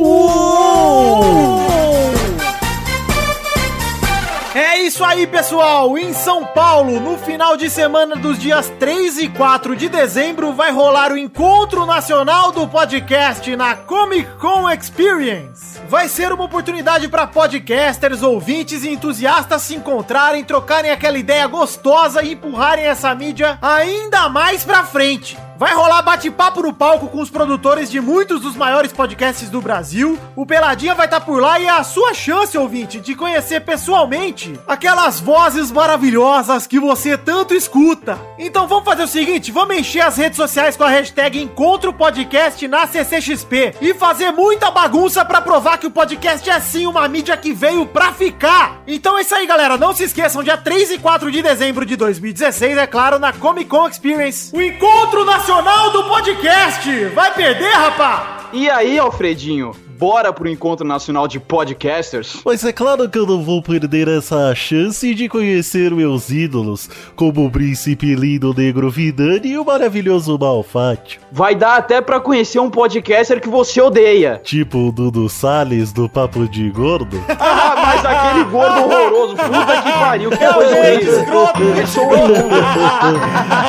É 4.60 4.76
isso 4.80 5.04
aí, 5.04 5.24
pessoal! 5.24 5.96
Em 5.96 6.12
São 6.12 6.44
Paulo, 6.44 6.98
no 6.98 7.16
final 7.16 7.56
de 7.56 7.70
semana 7.70 8.16
dos 8.16 8.36
dias 8.36 8.68
3 8.80 9.18
e 9.18 9.28
4 9.28 9.76
de 9.76 9.88
dezembro, 9.88 10.52
vai 10.52 10.72
rolar 10.72 11.12
o 11.12 11.16
Encontro 11.16 11.86
Nacional 11.86 12.50
do 12.50 12.66
Podcast 12.66 13.54
na 13.54 13.76
Comic 13.76 14.28
Con 14.38 14.68
Experience. 14.68 15.78
Vai 15.88 16.08
ser 16.08 16.32
uma 16.32 16.42
oportunidade 16.42 17.06
para 17.06 17.24
podcasters, 17.24 18.20
ouvintes 18.24 18.82
e 18.82 18.88
entusiastas 18.88 19.62
se 19.62 19.76
encontrarem, 19.76 20.42
trocarem 20.42 20.90
aquela 20.90 21.18
ideia 21.18 21.46
gostosa 21.46 22.20
e 22.24 22.32
empurrarem 22.32 22.84
essa 22.84 23.14
mídia 23.14 23.60
ainda 23.62 24.28
mais 24.28 24.64
pra 24.64 24.82
frente. 24.82 25.38
Vai 25.58 25.74
rolar 25.74 26.02
bate-papo 26.02 26.62
no 26.62 26.72
palco 26.72 27.08
com 27.08 27.20
os 27.20 27.30
produtores 27.30 27.90
de 27.90 28.00
muitos 28.00 28.40
dos 28.40 28.54
maiores 28.54 28.92
podcasts 28.92 29.50
do 29.50 29.60
Brasil. 29.60 30.16
O 30.36 30.46
Peladinha 30.46 30.94
vai 30.94 31.06
estar 31.06 31.20
por 31.20 31.42
lá 31.42 31.58
e 31.58 31.66
é 31.66 31.70
a 31.70 31.82
sua 31.82 32.14
chance, 32.14 32.56
ouvinte, 32.56 33.00
de 33.00 33.16
conhecer 33.16 33.62
pessoalmente 33.62 34.56
aquelas 34.68 35.18
vozes 35.18 35.72
maravilhosas 35.72 36.64
que 36.64 36.78
você 36.78 37.18
tanto 37.18 37.54
escuta. 37.54 38.16
Então 38.38 38.68
vamos 38.68 38.84
fazer 38.84 39.02
o 39.02 39.08
seguinte, 39.08 39.50
vamos 39.50 39.76
encher 39.76 40.02
as 40.02 40.16
redes 40.16 40.36
sociais 40.36 40.76
com 40.76 40.84
a 40.84 40.90
hashtag 40.90 41.42
Encontro 41.42 41.92
Podcast 41.92 42.68
na 42.68 42.86
CCXP 42.86 43.74
e 43.80 43.92
fazer 43.94 44.30
muita 44.30 44.70
bagunça 44.70 45.24
pra 45.24 45.40
provar 45.40 45.78
que 45.78 45.88
o 45.88 45.90
podcast 45.90 46.48
é 46.48 46.60
sim 46.60 46.86
uma 46.86 47.08
mídia 47.08 47.36
que 47.36 47.52
veio 47.52 47.84
pra 47.84 48.12
ficar. 48.12 48.80
Então 48.86 49.18
é 49.18 49.22
isso 49.22 49.34
aí, 49.34 49.44
galera. 49.44 49.76
Não 49.76 49.92
se 49.92 50.04
esqueçam, 50.04 50.40
dia 50.40 50.56
3 50.56 50.92
e 50.92 50.98
4 50.98 51.32
de 51.32 51.42
dezembro 51.42 51.84
de 51.84 51.96
2016, 51.96 52.78
é 52.78 52.86
claro, 52.86 53.18
na 53.18 53.32
Comic 53.32 53.68
Con 53.68 53.88
Experience, 53.88 54.54
o 54.54 54.62
Encontro 54.62 55.24
Nacional 55.24 55.47
do 55.48 56.04
Podcast. 56.04 57.06
Vai 57.14 57.32
perder, 57.32 57.72
rapá? 57.72 58.47
E 58.50 58.70
aí, 58.70 58.98
Alfredinho, 58.98 59.72
bora 59.98 60.32
pro 60.32 60.48
Encontro 60.48 60.86
Nacional 60.86 61.28
de 61.28 61.38
Podcasters? 61.38 62.40
Mas 62.46 62.64
é 62.64 62.72
claro 62.72 63.06
que 63.06 63.18
eu 63.18 63.26
não 63.26 63.42
vou 63.42 63.62
perder 63.62 64.08
essa 64.08 64.54
chance 64.54 65.14
de 65.14 65.28
conhecer 65.28 65.90
meus 65.90 66.30
ídolos, 66.30 66.88
como 67.14 67.44
o 67.44 67.50
príncipe 67.50 68.14
lindo 68.14 68.54
negro 68.54 68.90
Vidani 68.90 69.50
e 69.50 69.58
o 69.58 69.64
maravilhoso 69.66 70.38
Malfátio. 70.38 71.20
Vai 71.30 71.54
dar 71.54 71.76
até 71.76 72.00
pra 72.00 72.20
conhecer 72.20 72.58
um 72.58 72.70
podcaster 72.70 73.38
que 73.38 73.50
você 73.50 73.82
odeia. 73.82 74.40
Tipo 74.42 74.88
o 74.88 74.92
Dudu 74.92 75.28
Salles 75.28 75.92
do 75.92 76.08
Papo 76.08 76.48
de 76.48 76.70
Gordo. 76.70 77.22
Ah, 77.40 77.74
mas 77.76 78.04
aquele 78.04 78.44
gordo 78.44 78.82
horroroso, 78.82 79.36
puta 79.36 79.82
que 79.82 79.92
pariu, 79.92 80.30
que 80.30 80.36
coisa 80.36 80.76
horrível. 80.76 81.20
escroto, 81.20 81.62
Eu 81.62 81.86
sou 81.86 82.06
o 82.06 82.10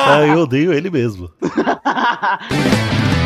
ah, 0.06 0.26
eu 0.26 0.40
odeio 0.40 0.72
ele 0.72 0.90
mesmo. 0.90 1.30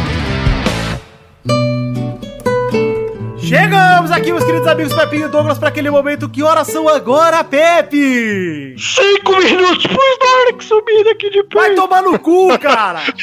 Chegamos 3.54 4.10
aqui, 4.10 4.32
meus 4.32 4.42
queridos 4.42 4.66
amigos 4.66 4.92
Pepinho 4.92 5.28
e 5.28 5.30
Douglas, 5.30 5.58
para 5.58 5.68
aquele 5.68 5.88
momento. 5.88 6.28
Que 6.28 6.42
horas 6.42 6.66
são 6.66 6.88
agora, 6.88 7.44
Pepe? 7.44 8.74
Cinco 8.76 9.36
minutos 9.36 9.86
pros 9.86 10.18
Dark 10.18 10.60
subir 10.60 11.04
daqui 11.04 11.30
de 11.30 11.44
pé. 11.44 11.58
Vai 11.60 11.72
tomar 11.76 12.02
no 12.02 12.18
cu, 12.18 12.48
cara! 12.58 13.02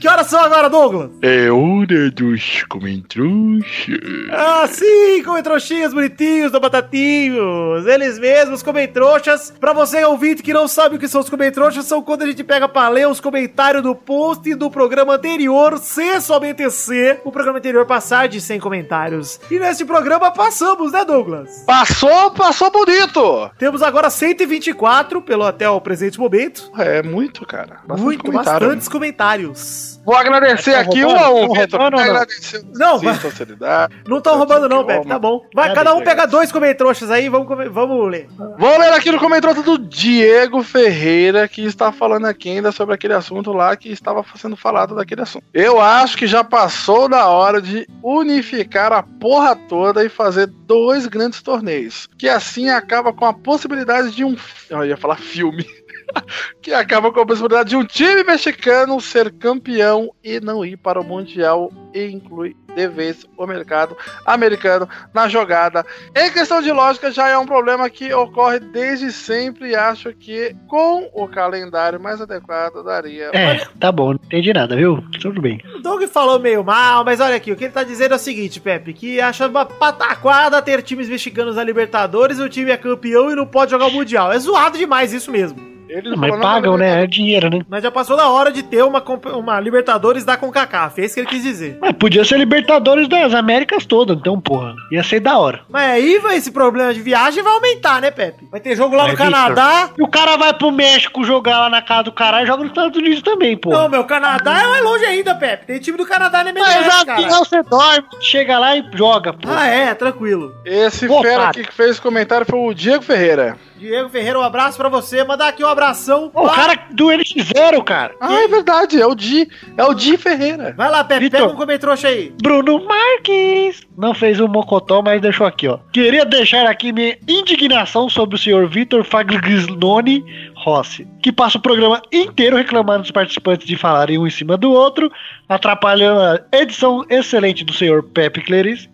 que 0.00 0.08
horas 0.08 0.26
são 0.26 0.40
agora, 0.40 0.68
Douglas? 0.68 1.12
É 1.22 1.48
hora 1.48 2.10
dos 2.10 2.64
comentrouxas. 2.64 3.96
Ah, 4.32 4.66
sim, 4.66 5.22
comentrouxinhas 5.24 5.94
bonitinhos 5.94 6.50
do 6.50 6.58
Batatinhos. 6.58 7.86
Eles 7.86 8.18
mesmos, 8.18 8.60
comentrouxas. 8.60 9.54
Pra 9.60 9.72
você 9.72 10.04
ouvinte 10.04 10.42
que 10.42 10.52
não 10.52 10.66
sabe 10.66 10.96
o 10.96 10.98
que 10.98 11.06
são 11.06 11.20
os 11.20 11.30
comentrouxas, 11.30 11.84
são 11.84 12.02
quando 12.02 12.22
a 12.22 12.26
gente 12.26 12.42
pega 12.42 12.68
pra 12.68 12.88
ler 12.88 13.06
os 13.06 13.20
comentários 13.20 13.84
do 13.84 13.94
post 13.94 14.52
do 14.56 14.68
programa 14.68 15.14
anterior, 15.14 15.78
se 15.78 16.20
somente 16.20 16.68
se 16.72 17.20
o 17.24 17.35
programa 17.36 17.58
anterior 17.58 17.84
passar 17.84 18.28
de 18.28 18.40
100 18.40 18.58
comentários. 18.60 19.38
E 19.50 19.58
neste 19.58 19.84
programa 19.84 20.30
passamos, 20.30 20.92
né, 20.92 21.04
Douglas? 21.04 21.62
Passou, 21.66 22.30
passou 22.30 22.70
bonito. 22.70 23.50
Temos 23.58 23.82
agora 23.82 24.08
124 24.08 25.20
pelo 25.20 25.44
até 25.44 25.68
o 25.68 25.78
presente 25.80 26.18
momento. 26.18 26.70
É 26.78 27.02
muito, 27.02 27.44
cara. 27.46 27.76
Bastante 27.86 28.02
Muito, 28.04 28.24
comentário. 28.24 28.60
bastantes 28.60 28.88
comentários. 28.88 30.00
Vou 30.04 30.14
agradecer 30.16 30.72
Tá 30.72 30.80
aqui 30.80 31.04
um 31.04 31.10
a 31.16 31.30
um, 31.30 31.48
Tá 31.52 31.60
Vitor. 31.60 31.90
não? 31.90 31.98
Agradecer 31.98 32.64
Não, 32.74 32.98
sinceridade. 32.98 33.94
Não 34.06 34.18
estão 34.18 34.38
roubando 34.38 34.68
não, 34.68 34.84
Pepe, 34.86 35.06
tá 35.08 35.18
bom. 35.18 35.42
Vai, 35.54 35.70
É, 35.70 35.74
cada 35.74 35.94
um 35.94 36.02
pega 36.02 36.26
dois 36.26 36.50
comentrouxas 36.52 37.10
aí, 37.10 37.28
vamos, 37.28 37.48
come- 37.48 37.68
vamos 37.68 38.08
ler. 38.10 38.28
Vou 38.58 38.78
ler 38.78 38.92
aqui 38.92 39.10
no 39.10 39.18
comentário 39.18 39.62
do 39.62 39.76
Diego 39.78 40.62
Ferreira, 40.62 41.48
que 41.48 41.64
está 41.64 41.90
falando 41.92 42.26
aqui 42.26 42.48
ainda 42.50 42.70
sobre 42.72 42.94
aquele 42.94 43.14
assunto 43.14 43.52
lá 43.52 43.74
que 43.76 43.90
estava 43.90 44.24
sendo 44.36 44.56
falado 44.56 44.94
daquele 44.94 45.22
assunto. 45.22 45.44
Eu 45.52 45.80
acho 45.80 46.16
que 46.16 46.26
já 46.26 46.44
passou 46.44 47.08
da 47.08 47.15
hora 47.24 47.62
de 47.62 47.86
unificar 48.02 48.92
a 48.92 49.02
porra 49.02 49.56
toda 49.56 50.04
e 50.04 50.08
fazer 50.08 50.46
dois 50.46 51.06
grandes 51.06 51.40
torneios. 51.40 52.08
Que 52.18 52.28
assim 52.28 52.68
acaba 52.68 53.12
com 53.12 53.24
a 53.24 53.32
possibilidade 53.32 54.10
de 54.10 54.24
um. 54.24 54.36
Eu 54.68 54.84
ia 54.84 54.96
falar 54.96 55.16
filme. 55.16 55.66
que 56.60 56.72
acaba 56.72 57.12
com 57.12 57.20
a 57.20 57.26
possibilidade 57.26 57.70
de 57.70 57.76
um 57.76 57.84
time 57.84 58.22
mexicano 58.24 59.00
ser 59.00 59.32
campeão 59.32 60.12
e 60.22 60.40
não 60.40 60.64
ir 60.64 60.76
para 60.76 61.00
o 61.00 61.04
Mundial 61.04 61.72
e 61.94 62.06
inclui 62.06 62.54
de 62.76 62.86
vez 62.86 63.26
o 63.38 63.46
mercado 63.46 63.96
americano 64.26 64.86
na 65.14 65.28
jogada. 65.28 65.84
Em 66.14 66.30
questão 66.30 66.60
de 66.60 66.70
lógica, 66.70 67.10
já 67.10 67.26
é 67.26 67.38
um 67.38 67.46
problema 67.46 67.88
que 67.88 68.12
ocorre 68.12 68.60
desde 68.60 69.10
sempre 69.10 69.70
e 69.70 69.74
acho 69.74 70.12
que 70.12 70.54
com 70.68 71.08
o 71.14 71.26
calendário 71.26 71.98
mais 71.98 72.20
adequado 72.20 72.84
daria. 72.84 73.30
É, 73.32 73.64
tá 73.80 73.90
bom, 73.90 74.12
não 74.12 74.20
entendi 74.22 74.52
nada, 74.52 74.76
viu? 74.76 75.02
Tudo 75.22 75.40
bem. 75.40 75.58
O 75.74 75.80
Doug 75.80 76.02
falou 76.04 76.38
meio 76.38 76.62
mal, 76.62 77.02
mas 77.02 77.18
olha 77.18 77.36
aqui, 77.36 77.50
o 77.50 77.56
que 77.56 77.64
ele 77.64 77.72
tá 77.72 77.82
dizendo 77.82 78.12
é 78.12 78.16
o 78.16 78.20
seguinte, 78.20 78.60
Pepe, 78.60 78.92
que 78.92 79.20
acha 79.20 79.48
uma 79.48 79.64
pataquada 79.64 80.60
ter 80.60 80.82
times 80.82 81.08
mexicanos 81.08 81.56
na 81.56 81.64
Libertadores, 81.64 82.38
o 82.38 82.48
time 82.48 82.70
é 82.70 82.76
campeão 82.76 83.30
e 83.30 83.34
não 83.34 83.46
pode 83.46 83.70
jogar 83.70 83.86
o 83.86 83.92
Mundial. 83.92 84.30
É 84.30 84.38
zoado 84.38 84.76
demais 84.76 85.14
isso 85.14 85.30
mesmo. 85.30 85.65
Eles 85.96 86.14
Mas 86.14 86.28
falam, 86.28 86.42
pagam, 86.42 86.72
não, 86.72 86.78
né? 86.78 87.04
É 87.04 87.06
dinheiro, 87.06 87.48
né? 87.48 87.60
Mas 87.68 87.82
já 87.82 87.90
passou 87.90 88.16
da 88.16 88.28
hora 88.28 88.52
de 88.52 88.62
ter 88.62 88.82
uma, 88.82 89.02
uma 89.34 89.58
Libertadores 89.58 90.24
da 90.24 90.36
CONCACAF, 90.36 91.00
é 91.00 91.04
isso 91.04 91.14
que 91.14 91.20
ele 91.20 91.28
quis 91.28 91.42
dizer. 91.42 91.78
Mas 91.80 91.92
podia 91.92 92.22
ser 92.22 92.38
Libertadores 92.38 93.08
das 93.08 93.32
Américas 93.32 93.86
todas, 93.86 94.18
então, 94.18 94.38
porra. 94.38 94.74
Ia 94.92 95.02
ser 95.02 95.20
da 95.20 95.38
hora. 95.38 95.60
Mas 95.70 95.90
aí 95.92 96.18
vai, 96.18 96.36
esse 96.36 96.50
problema 96.50 96.92
de 96.92 97.00
viagem 97.00 97.42
vai 97.42 97.52
aumentar, 97.54 98.02
né, 98.02 98.10
Pepe? 98.10 98.46
Vai 98.50 98.60
ter 98.60 98.76
jogo 98.76 98.94
lá 98.94 99.04
Mas, 99.04 99.12
no 99.12 99.18
Canadá. 99.18 99.90
E 99.96 100.02
o 100.02 100.08
cara 100.08 100.36
vai 100.36 100.52
pro 100.52 100.70
México 100.70 101.24
jogar 101.24 101.60
lá 101.60 101.70
na 101.70 101.80
casa 101.80 102.04
do 102.04 102.12
caralho 102.12 102.44
e 102.44 102.46
joga 102.46 102.62
nos 102.62 102.72
Estados 102.72 102.98
Unidos 102.98 103.22
também, 103.22 103.56
porra. 103.56 103.82
Não, 103.82 103.88
meu, 103.88 104.04
Canadá 104.04 104.60
é 104.62 104.66
mais 104.66 104.84
longe 104.84 105.04
ainda, 105.04 105.34
Pepe. 105.34 105.66
Tem 105.66 105.78
time 105.78 105.96
do 105.96 106.06
Canadá 106.06 106.44
na 106.44 106.52
Mas 106.52 106.62
MLS, 106.62 106.88
avião 106.88 107.06
cara. 107.06 107.38
você 107.38 107.62
dorme, 107.62 108.06
chega 108.20 108.58
lá 108.58 108.76
e 108.76 108.84
joga, 108.94 109.32
porra. 109.32 109.60
Ah, 109.60 109.66
é, 109.66 109.94
tranquilo. 109.94 110.54
Esse 110.64 111.06
Pô, 111.06 111.22
fera 111.22 111.36
cara. 111.36 111.50
aqui 111.50 111.64
que 111.64 111.72
fez 111.72 111.98
o 111.98 112.02
comentário 112.02 112.46
foi 112.46 112.58
o 112.58 112.74
Diego 112.74 113.02
Ferreira. 113.02 113.56
Diego 113.78 114.08
Ferreira, 114.08 114.38
um 114.38 114.42
abraço 114.42 114.76
pra 114.78 114.88
você. 114.88 115.22
Mandar 115.22 115.48
aqui 115.48 115.62
um 115.62 115.68
abração. 115.68 116.30
Ô, 116.34 116.46
o 116.46 116.50
cara 116.50 116.78
do 116.92 117.06
NX0, 117.06 117.82
cara. 117.84 118.14
Ah, 118.20 118.42
é 118.42 118.48
verdade, 118.48 119.00
é 119.00 119.06
o 119.06 119.14
Di, 119.14 119.48
é 119.76 119.84
o 119.84 119.92
Di 119.94 120.16
Ferreira. 120.16 120.74
Vai 120.76 120.90
lá, 120.90 121.04
Pepe, 121.04 121.20
Vitor. 121.24 121.40
pega 121.40 121.52
um 121.52 121.56
comentrouxa 121.56 122.08
aí. 122.08 122.32
Bruno 122.42 122.82
Marques. 122.84 123.82
Não 123.96 124.14
fez 124.14 124.40
o 124.40 124.48
mocotó, 124.48 125.02
mas 125.02 125.20
deixou 125.20 125.46
aqui, 125.46 125.68
ó. 125.68 125.78
Queria 125.92 126.24
deixar 126.24 126.66
aqui 126.66 126.92
minha 126.92 127.16
indignação 127.28 128.08
sobre 128.08 128.36
o 128.36 128.38
senhor 128.38 128.66
Vitor 128.68 129.04
Faglignoni 129.04 130.24
Rossi, 130.70 131.06
que 131.22 131.30
passa 131.30 131.58
o 131.58 131.62
programa 131.62 132.02
inteiro 132.12 132.56
reclamando 132.56 133.02
dos 133.02 133.12
participantes 133.12 133.64
de 133.68 133.76
falarem 133.76 134.18
um 134.18 134.26
em 134.26 134.30
cima 134.30 134.56
do 134.56 134.72
outro, 134.72 135.08
atrapalhando 135.48 136.20
a 136.20 136.58
edição 136.58 137.04
excelente 137.08 137.62
do 137.64 137.72
senhor 137.72 138.02
Pepe 138.02 138.42
Clarice, 138.42 138.90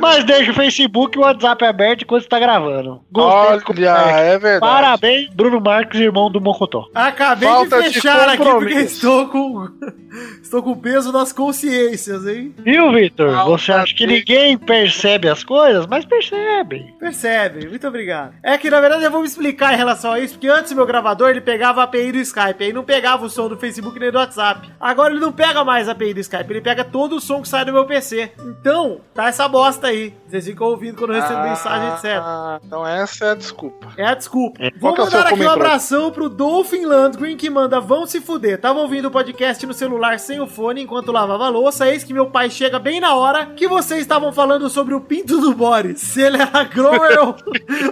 mas 0.00 0.22
deixa 0.22 0.52
o 0.52 0.54
Facebook 0.54 1.16
e 1.16 1.20
o 1.20 1.24
WhatsApp 1.24 1.64
aberto 1.64 2.02
enquanto 2.02 2.22
está 2.22 2.38
gravando. 2.38 3.02
Gostei. 3.10 3.74
Olha, 3.82 4.20
é 4.20 4.38
verdade. 4.38 4.60
Parabéns, 4.60 5.28
Bruno 5.34 5.60
Marques, 5.60 5.98
irmão 6.00 6.30
do 6.30 6.40
Mocotó. 6.40 6.88
Acabei 6.94 7.48
Falta 7.48 7.82
de 7.82 7.88
de 7.88 7.94
fechar 7.94 8.28
aqui 8.28 8.44
porque 8.44 8.74
estou 8.74 9.26
com 9.26 9.68
estou 10.40 10.62
com 10.62 10.70
o 10.70 10.76
peso 10.76 11.12
das 11.12 11.32
consciências, 11.32 12.24
hein? 12.24 12.54
Viu, 12.58 12.92
Vitor? 12.92 13.32
Você 13.46 13.72
acha 13.72 13.92
que 13.92 14.06
de- 14.06 14.14
ninguém 14.14 14.56
percebe 14.56 15.28
as 15.28 15.42
coisas, 15.42 15.86
mas 15.88 16.04
percebe. 16.04 16.94
Percebe, 17.00 17.66
muito 17.68 17.86
obrigado. 17.88 18.34
É 18.44 18.56
que 18.56 18.70
na 18.70 18.80
verdade 18.80 19.02
eu 19.02 19.10
vou 19.10 19.20
me 19.22 19.26
explicar 19.26 19.74
em 19.74 19.76
relação 19.76 20.12
a 20.12 20.20
isso, 20.20 20.34
porque 20.34 20.46
antes 20.46 20.72
meu 20.72 20.86
gravador 20.86 21.15
ele 21.24 21.40
pegava 21.40 21.80
a 21.80 21.84
API 21.84 22.12
do 22.12 22.18
Skype, 22.18 22.64
aí 22.64 22.72
não 22.72 22.84
pegava 22.84 23.24
o 23.24 23.30
som 23.30 23.48
do 23.48 23.56
Facebook 23.56 23.98
nem 23.98 24.10
do 24.10 24.18
WhatsApp. 24.18 24.70
Agora 24.80 25.12
ele 25.12 25.20
não 25.20 25.32
pega 25.32 25.64
mais 25.64 25.88
a 25.88 25.92
API 25.92 26.14
do 26.14 26.20
Skype, 26.20 26.50
ele 26.50 26.60
pega 26.60 26.84
todo 26.84 27.16
o 27.16 27.20
som 27.20 27.42
que 27.42 27.48
sai 27.48 27.64
do 27.64 27.72
meu 27.72 27.86
PC. 27.86 28.32
Então, 28.40 29.00
tá 29.14 29.28
essa 29.28 29.48
bosta 29.48 29.88
aí. 29.88 30.14
Vocês 30.26 30.44
ficam 30.46 30.66
ouvindo 30.66 30.96
quando 30.96 31.14
eu 31.14 31.20
recebo 31.20 31.42
mensagem, 31.42 31.88
etc. 31.94 32.20
Ah, 32.22 32.60
então 32.64 32.86
essa 32.86 33.26
é 33.26 33.30
a 33.30 33.34
desculpa. 33.34 33.88
É 33.96 34.04
a 34.04 34.14
desculpa. 34.14 34.62
É. 34.62 34.70
Vou 34.78 34.94
é 34.94 34.98
mandar 34.98 35.10
seu 35.10 35.20
aqui 35.20 35.42
um 35.42 35.50
abração 35.50 36.10
pro 36.10 36.28
Dolphin 36.28 36.84
Landgreen 36.84 37.36
que 37.36 37.48
manda 37.48 37.80
vão 37.80 38.06
se 38.06 38.20
fuder. 38.20 38.60
Tava 38.60 38.80
ouvindo 38.80 39.06
o 39.06 39.10
podcast 39.10 39.64
no 39.66 39.72
celular 39.74 40.18
sem 40.18 40.40
o 40.40 40.46
fone 40.46 40.82
enquanto 40.82 41.12
lavava 41.12 41.46
a 41.46 41.48
louça. 41.48 41.88
Eis 41.88 42.02
que 42.02 42.12
meu 42.12 42.26
pai 42.26 42.50
chega 42.50 42.78
bem 42.78 43.00
na 43.00 43.14
hora 43.14 43.46
que 43.46 43.68
vocês 43.68 44.00
estavam 44.00 44.32
falando 44.32 44.68
sobre 44.68 44.94
o 44.94 45.00
pinto 45.00 45.40
do 45.40 45.54
Boris. 45.54 46.00
Se 46.00 46.20
ele 46.20 46.38
era 46.40 46.64
grower 46.64 47.18
ou, 47.20 47.36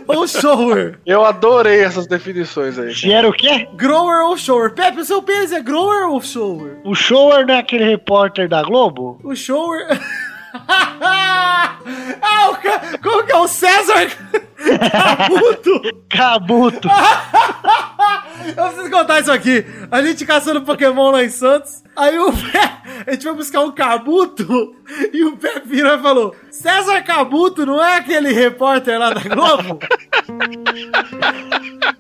ou 0.17 0.27
shower. 0.27 0.99
Eu 1.07 1.25
adorei 1.25 1.81
essas 1.81 2.07
definições 2.07 2.79
aí. 2.79 2.93
Se 3.05 3.13
era 3.13 3.29
o 3.29 3.33
quê? 3.35 3.69
Grower 3.75 4.25
ou 4.25 4.37
shower. 4.39 4.73
Pepe, 4.73 5.01
o 5.01 5.05
seu 5.05 5.23
pênis 5.23 5.53
é 5.53 5.61
grower 5.61 6.09
ou 6.09 6.23
shower? 6.23 6.79
O 6.85 6.95
shower 6.95 7.47
não 7.47 7.55
é 7.55 7.59
aquele 7.59 7.85
repórter 7.85 8.49
da 8.49 8.63
Globo? 8.63 9.21
O 9.23 9.37
shower. 9.37 9.87
ah, 11.03 11.77
o 12.51 12.57
ca... 12.57 12.99
Como 13.03 13.25
que 13.25 13.33
é 13.33 13.37
o 13.37 13.47
César? 13.47 14.09
Caputo. 14.91 15.83
Cabuto. 16.09 16.89
Eu 18.49 18.67
preciso 18.69 18.91
contar 18.91 19.21
isso 19.21 19.33
aqui. 19.33 19.65
A 19.91 20.03
gente 20.03 20.27
caçando 20.27 20.63
Pokémon 20.63 21.11
lá 21.11 21.25
em 21.25 21.29
Santos. 21.29 21.83
Aí 21.97 22.19
o 22.19 22.33
Pé, 22.33 23.05
a 23.07 23.13
gente 23.13 23.23
foi 23.23 23.35
buscar 23.35 23.61
um 23.61 23.71
Cabuto 23.71 24.75
e 25.13 25.25
o 25.25 25.37
Pé 25.37 25.61
virou 25.65 25.95
e 25.95 26.03
falou: 26.03 26.37
César 26.51 27.03
Cabuto 27.03 27.65
não 27.65 27.83
é 27.83 27.99
aquele 27.99 28.33
repórter 28.33 28.99
lá 28.99 29.11
da 29.11 29.21
Globo? 29.21 29.79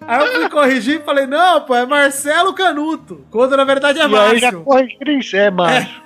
aí 0.06 0.20
eu 0.20 0.32
fui 0.34 0.48
corrigir 0.48 1.00
e 1.00 1.04
falei: 1.04 1.26
Não, 1.26 1.60
pô, 1.60 1.74
é 1.76 1.86
Marcelo 1.86 2.52
Canuto. 2.54 3.24
Quando 3.30 3.56
na 3.56 3.64
verdade 3.64 4.00
é 4.00 4.02
e 4.02 4.04
aí 4.16 4.38
já 4.38 4.50
Márcio. 4.50 4.64
corrigiram 4.64 5.18
isso, 5.18 5.36
é, 5.36 5.50
macho. 5.50 6.02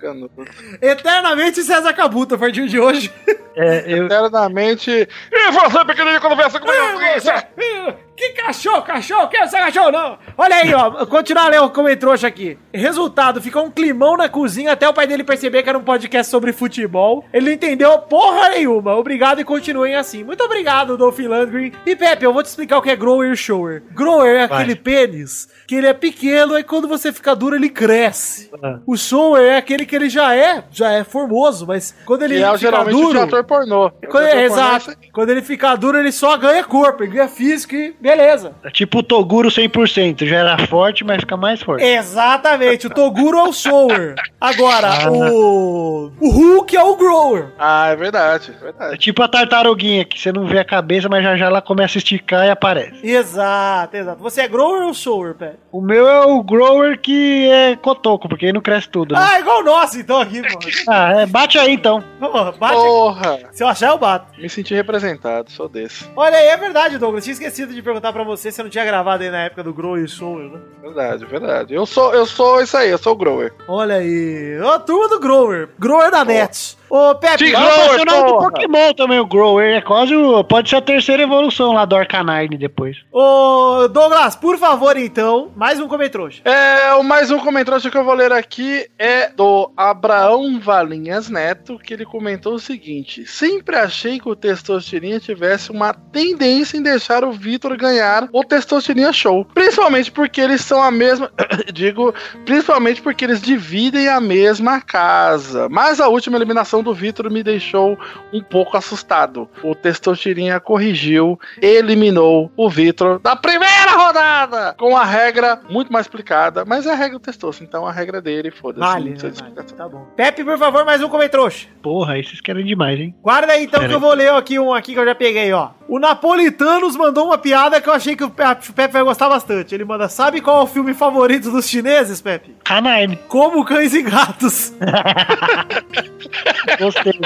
Canuto. 0.00 0.44
Eternamente 0.80 1.62
César 1.62 1.92
Cabuto 1.92 2.34
a 2.34 2.38
partir 2.38 2.66
de 2.68 2.78
hoje. 2.78 3.12
É, 3.56 3.84
eu, 3.92 4.06
Eternamente. 4.06 4.90
E 4.90 5.50
você, 5.50 5.84
pequenininho, 5.84 6.20
conversa 6.20 6.60
com 6.60 6.70
a 6.70 8.07
Que 8.18 8.30
cachorro, 8.30 8.82
cachorro, 8.82 9.28
que 9.28 9.36
esse 9.36 9.56
cachorro 9.56 9.92
não? 9.92 10.18
Olha 10.36 10.56
aí, 10.56 10.74
ó, 10.74 11.06
continuar 11.06 11.44
a 11.44 11.48
ler 11.50 11.60
o 11.60 11.70
comentrouxa 11.70 12.26
aqui. 12.26 12.58
Resultado, 12.74 13.40
ficou 13.40 13.64
um 13.64 13.70
climão 13.70 14.16
na 14.16 14.28
cozinha 14.28 14.72
até 14.72 14.88
o 14.88 14.92
pai 14.92 15.06
dele 15.06 15.22
perceber 15.22 15.62
que 15.62 15.68
era 15.68 15.78
um 15.78 15.84
podcast 15.84 16.28
sobre 16.28 16.52
futebol. 16.52 17.24
Ele 17.32 17.46
não 17.46 17.52
entendeu 17.52 17.96
porra 18.00 18.48
nenhuma. 18.48 18.96
Obrigado 18.96 19.40
e 19.40 19.44
continuem 19.44 19.94
assim. 19.94 20.24
Muito 20.24 20.42
obrigado, 20.42 20.96
Dolphin 20.96 21.28
Landgreen. 21.28 21.72
E 21.86 21.94
Pepe, 21.94 22.24
eu 22.24 22.32
vou 22.32 22.42
te 22.42 22.46
explicar 22.46 22.78
o 22.78 22.82
que 22.82 22.90
é 22.90 22.96
grower 22.96 23.36
shower. 23.36 23.84
Grower 23.92 24.34
é 24.34 24.46
Vai. 24.48 24.62
aquele 24.62 24.74
pênis 24.74 25.48
que 25.68 25.76
ele 25.76 25.86
é 25.86 25.94
pequeno 25.94 26.58
e 26.58 26.64
quando 26.64 26.88
você 26.88 27.12
fica 27.12 27.36
duro 27.36 27.54
ele 27.54 27.68
cresce. 27.70 28.50
Ah. 28.60 28.80
O 28.84 28.96
shower 28.96 29.42
é 29.42 29.58
aquele 29.58 29.86
que 29.86 29.94
ele 29.94 30.08
já 30.08 30.34
é, 30.34 30.64
já 30.72 30.90
é 30.90 31.04
formoso, 31.04 31.68
mas 31.68 31.94
quando 32.04 32.22
ele 32.22 32.38
E 32.38 32.42
é 32.42 32.58
fica 32.58 32.80
o 32.82 32.90
duro... 32.90 33.20
ator 33.20 33.44
pornô. 33.44 33.90
Quando- 33.90 34.02
O 34.02 34.06
ator 34.08 34.10
pornô 34.10 34.26
é 34.40 34.44
exato. 34.44 34.92
Quando 35.12 35.30
ele 35.30 35.42
fica 35.42 35.76
duro, 35.76 35.98
ele 35.98 36.10
só 36.10 36.36
ganha 36.36 36.64
corpo, 36.64 37.04
ele 37.04 37.12
ganha 37.12 37.28
físico 37.28 37.76
e 37.76 37.94
Beleza. 38.08 38.52
É 38.64 38.70
tipo 38.70 38.98
o 38.98 39.02
Toguro 39.02 39.48
100%, 39.50 40.24
já 40.26 40.36
era 40.38 40.58
forte, 40.66 41.04
mas 41.04 41.20
fica 41.20 41.36
mais 41.36 41.60
forte. 41.60 41.84
Exatamente, 41.84 42.86
o 42.86 42.90
Toguro 42.90 43.38
é 43.38 43.42
o 43.42 43.52
shower. 43.52 44.14
Agora, 44.40 45.10
o. 45.10 46.10
O 46.20 46.30
Hulk 46.30 46.76
é 46.76 46.82
o 46.82 46.96
grower. 46.96 47.48
Ah, 47.58 47.88
é 47.88 47.96
verdade, 47.96 48.52
é 48.52 48.54
É 48.54 48.58
verdade. 48.64 48.98
tipo 48.98 49.22
a 49.22 49.28
tartaruguinha, 49.28 50.04
que 50.04 50.18
você 50.20 50.32
não 50.32 50.46
vê 50.46 50.58
a 50.58 50.64
cabeça, 50.64 51.08
mas 51.08 51.22
já 51.22 51.36
já 51.36 51.46
ela 51.46 51.60
começa 51.60 51.98
a 51.98 52.00
esticar 52.00 52.46
e 52.46 52.50
aparece. 52.50 52.98
Exato, 53.06 53.96
exato. 53.96 54.22
Você 54.22 54.40
é 54.42 54.48
grower 54.48 54.82
ou 54.86 54.94
shower, 54.94 55.34
Pé? 55.34 55.54
O 55.70 55.80
meu 55.82 56.06
é 56.08 56.24
o 56.24 56.42
grower 56.42 56.98
que 56.98 57.48
é 57.50 57.76
cotoco, 57.76 58.28
porque 58.28 58.46
aí 58.46 58.52
não 58.52 58.60
cresce 58.60 58.88
tudo, 58.88 59.14
né? 59.14 59.20
Ah, 59.22 59.40
igual 59.40 59.60
o 59.60 59.64
nosso, 59.64 59.98
então, 59.98 60.20
aqui, 60.20 60.40
pô. 60.42 60.58
Ah, 60.88 61.20
é, 61.22 61.26
bate 61.26 61.58
aí 61.58 61.72
então. 61.74 62.02
Pô, 62.18 62.52
bate. 62.52 62.74
Porra! 62.74 63.38
Se 63.52 63.62
eu 63.62 63.68
achar, 63.68 63.88
eu 63.90 63.98
bato. 63.98 64.40
Me 64.40 64.48
senti 64.48 64.74
representado, 64.74 65.50
sou 65.50 65.68
desse. 65.68 66.04
Olha 66.16 66.36
aí, 66.38 66.46
é 66.46 66.56
verdade, 66.56 66.96
Douglas. 66.98 67.24
Tinha 67.24 67.32
esquecido 67.32 67.74
de 67.74 67.82
perguntar 67.82 67.97
pra 68.00 68.24
você 68.24 68.50
se 68.50 68.60
eu 68.60 68.64
não 68.64 68.70
tinha 68.70 68.84
gravado 68.84 69.22
aí 69.22 69.30
na 69.30 69.44
época 69.44 69.62
do 69.62 69.74
grower 69.74 70.04
e 70.04 70.08
shower, 70.08 70.50
né? 70.50 70.60
Verdade, 70.80 71.24
verdade. 71.26 71.74
Eu 71.74 71.84
sou, 71.84 72.14
eu 72.14 72.24
sou 72.24 72.62
isso 72.62 72.76
aí, 72.76 72.90
eu 72.90 72.98
sou 72.98 73.12
o 73.12 73.16
grower. 73.16 73.52
Olha 73.66 73.96
aí. 73.96 74.58
Ó, 74.62 74.74
a 74.74 74.78
turma 74.78 75.08
do 75.08 75.20
grower. 75.20 75.68
Grower 75.78 76.10
da 76.10 76.24
net. 76.24 76.77
Ô, 76.90 77.14
Pepe, 77.14 77.48
Sim, 77.48 77.52
É 77.54 77.58
o 77.58 77.60
Grower, 77.60 77.90
personagem 77.90 78.24
do 78.24 78.32
porra. 78.32 78.50
Pokémon 78.50 78.92
também, 78.94 79.18
o 79.18 79.26
Grower. 79.26 79.76
É 79.76 79.80
quase 79.80 80.14
o. 80.14 80.42
Pode 80.44 80.70
ser 80.70 80.76
a 80.76 80.80
terceira 80.80 81.22
evolução 81.22 81.72
lá 81.72 81.84
do 81.84 81.96
Arcanine 81.96 82.56
depois. 82.56 82.96
ô, 83.12 83.88
Douglas, 83.88 84.36
por 84.36 84.58
favor, 84.58 84.96
então, 84.96 85.50
mais 85.56 85.80
um 85.80 85.88
comentrouxa. 85.88 86.42
É, 86.44 86.94
o 86.94 87.02
mais 87.02 87.30
um 87.30 87.38
comentário 87.38 87.90
que 87.90 87.96
eu 87.96 88.04
vou 88.04 88.14
ler 88.14 88.32
aqui 88.32 88.88
é 88.98 89.28
do 89.30 89.70
Abraão 89.76 90.58
Valinhas 90.60 91.28
Neto, 91.28 91.78
que 91.78 91.92
ele 91.94 92.04
comentou 92.04 92.54
o 92.54 92.58
seguinte: 92.58 93.26
Sempre 93.26 93.76
achei 93.76 94.18
que 94.18 94.28
o 94.28 94.36
Testosterinha 94.36 95.20
tivesse 95.20 95.70
uma 95.70 95.92
tendência 95.92 96.76
em 96.76 96.82
deixar 96.82 97.24
o 97.24 97.32
Vitor 97.32 97.76
ganhar 97.76 98.28
o 98.32 98.42
Testosterinha 98.44 99.12
Show. 99.12 99.44
Principalmente 99.54 100.10
porque 100.10 100.40
eles 100.40 100.60
são 100.62 100.82
a 100.82 100.90
mesma. 100.90 101.30
digo, 101.72 102.14
principalmente 102.44 103.02
porque 103.02 103.24
eles 103.24 103.40
dividem 103.40 104.08
a 104.08 104.20
mesma 104.20 104.80
casa. 104.80 105.68
Mas 105.68 106.00
a 106.00 106.08
última 106.08 106.36
eliminação 106.36 106.77
do 106.82 106.94
Vitor 106.94 107.30
me 107.30 107.42
deixou 107.42 107.98
um 108.32 108.42
pouco 108.42 108.76
assustado. 108.76 109.48
O 109.62 109.74
Testosterinha 109.74 110.58
corrigiu, 110.60 111.38
eliminou 111.60 112.50
o 112.56 112.68
Vitor 112.68 113.18
da 113.18 113.36
primeira 113.36 113.77
rodada 114.08 114.74
com 114.78 114.96
a 114.96 115.04
regra 115.04 115.60
muito 115.68 115.92
mais 115.92 116.06
explicada, 116.06 116.64
mas 116.64 116.86
é 116.86 116.92
a 116.92 116.94
regra 116.94 117.18
do 117.18 117.22
Testoso, 117.22 117.62
então 117.62 117.86
a 117.86 117.92
regra 117.92 118.20
dele, 118.20 118.50
foda-se. 118.50 118.80
Vale, 118.80 119.10
né, 119.10 119.16
vale. 119.18 119.66
Tá 119.76 119.88
bom. 119.88 120.06
Pepe, 120.16 120.44
por 120.44 120.58
favor, 120.58 120.84
mais 120.84 121.02
um 121.02 121.08
comentrouxa. 121.08 121.66
Porra, 121.82 122.14
vocês 122.14 122.40
querem 122.40 122.64
demais, 122.64 122.98
hein? 122.98 123.14
Guarda 123.22 123.52
aí 123.52 123.64
então 123.64 123.80
Pera 123.80 123.88
que 123.88 123.94
eu 123.94 123.98
aí. 123.98 124.02
vou 124.02 124.14
ler 124.14 124.32
aqui 124.32 124.58
um 124.58 124.72
aqui 124.72 124.94
que 124.94 124.98
eu 124.98 125.04
já 125.04 125.14
peguei, 125.14 125.52
ó. 125.52 125.70
O 125.86 125.98
Napolitanos 125.98 126.96
mandou 126.96 127.26
uma 127.26 127.38
piada 127.38 127.80
que 127.80 127.88
eu 127.88 127.94
achei 127.94 128.14
que 128.14 128.24
o 128.24 128.30
Pepe, 128.30 128.92
vai 128.92 129.02
gostar 129.02 129.28
bastante. 129.28 129.74
Ele 129.74 129.84
manda: 129.84 130.08
Sabe 130.08 130.40
qual 130.40 130.60
é 130.60 130.64
o 130.64 130.66
filme 130.66 130.92
favorito 130.92 131.50
dos 131.50 131.66
chineses, 131.66 132.20
Pepe? 132.20 132.56
Canine. 132.64 133.18
Como 133.26 133.64
Cães 133.64 133.94
e 133.94 134.02
Gatos. 134.02 134.74
Gostei. 136.78 137.18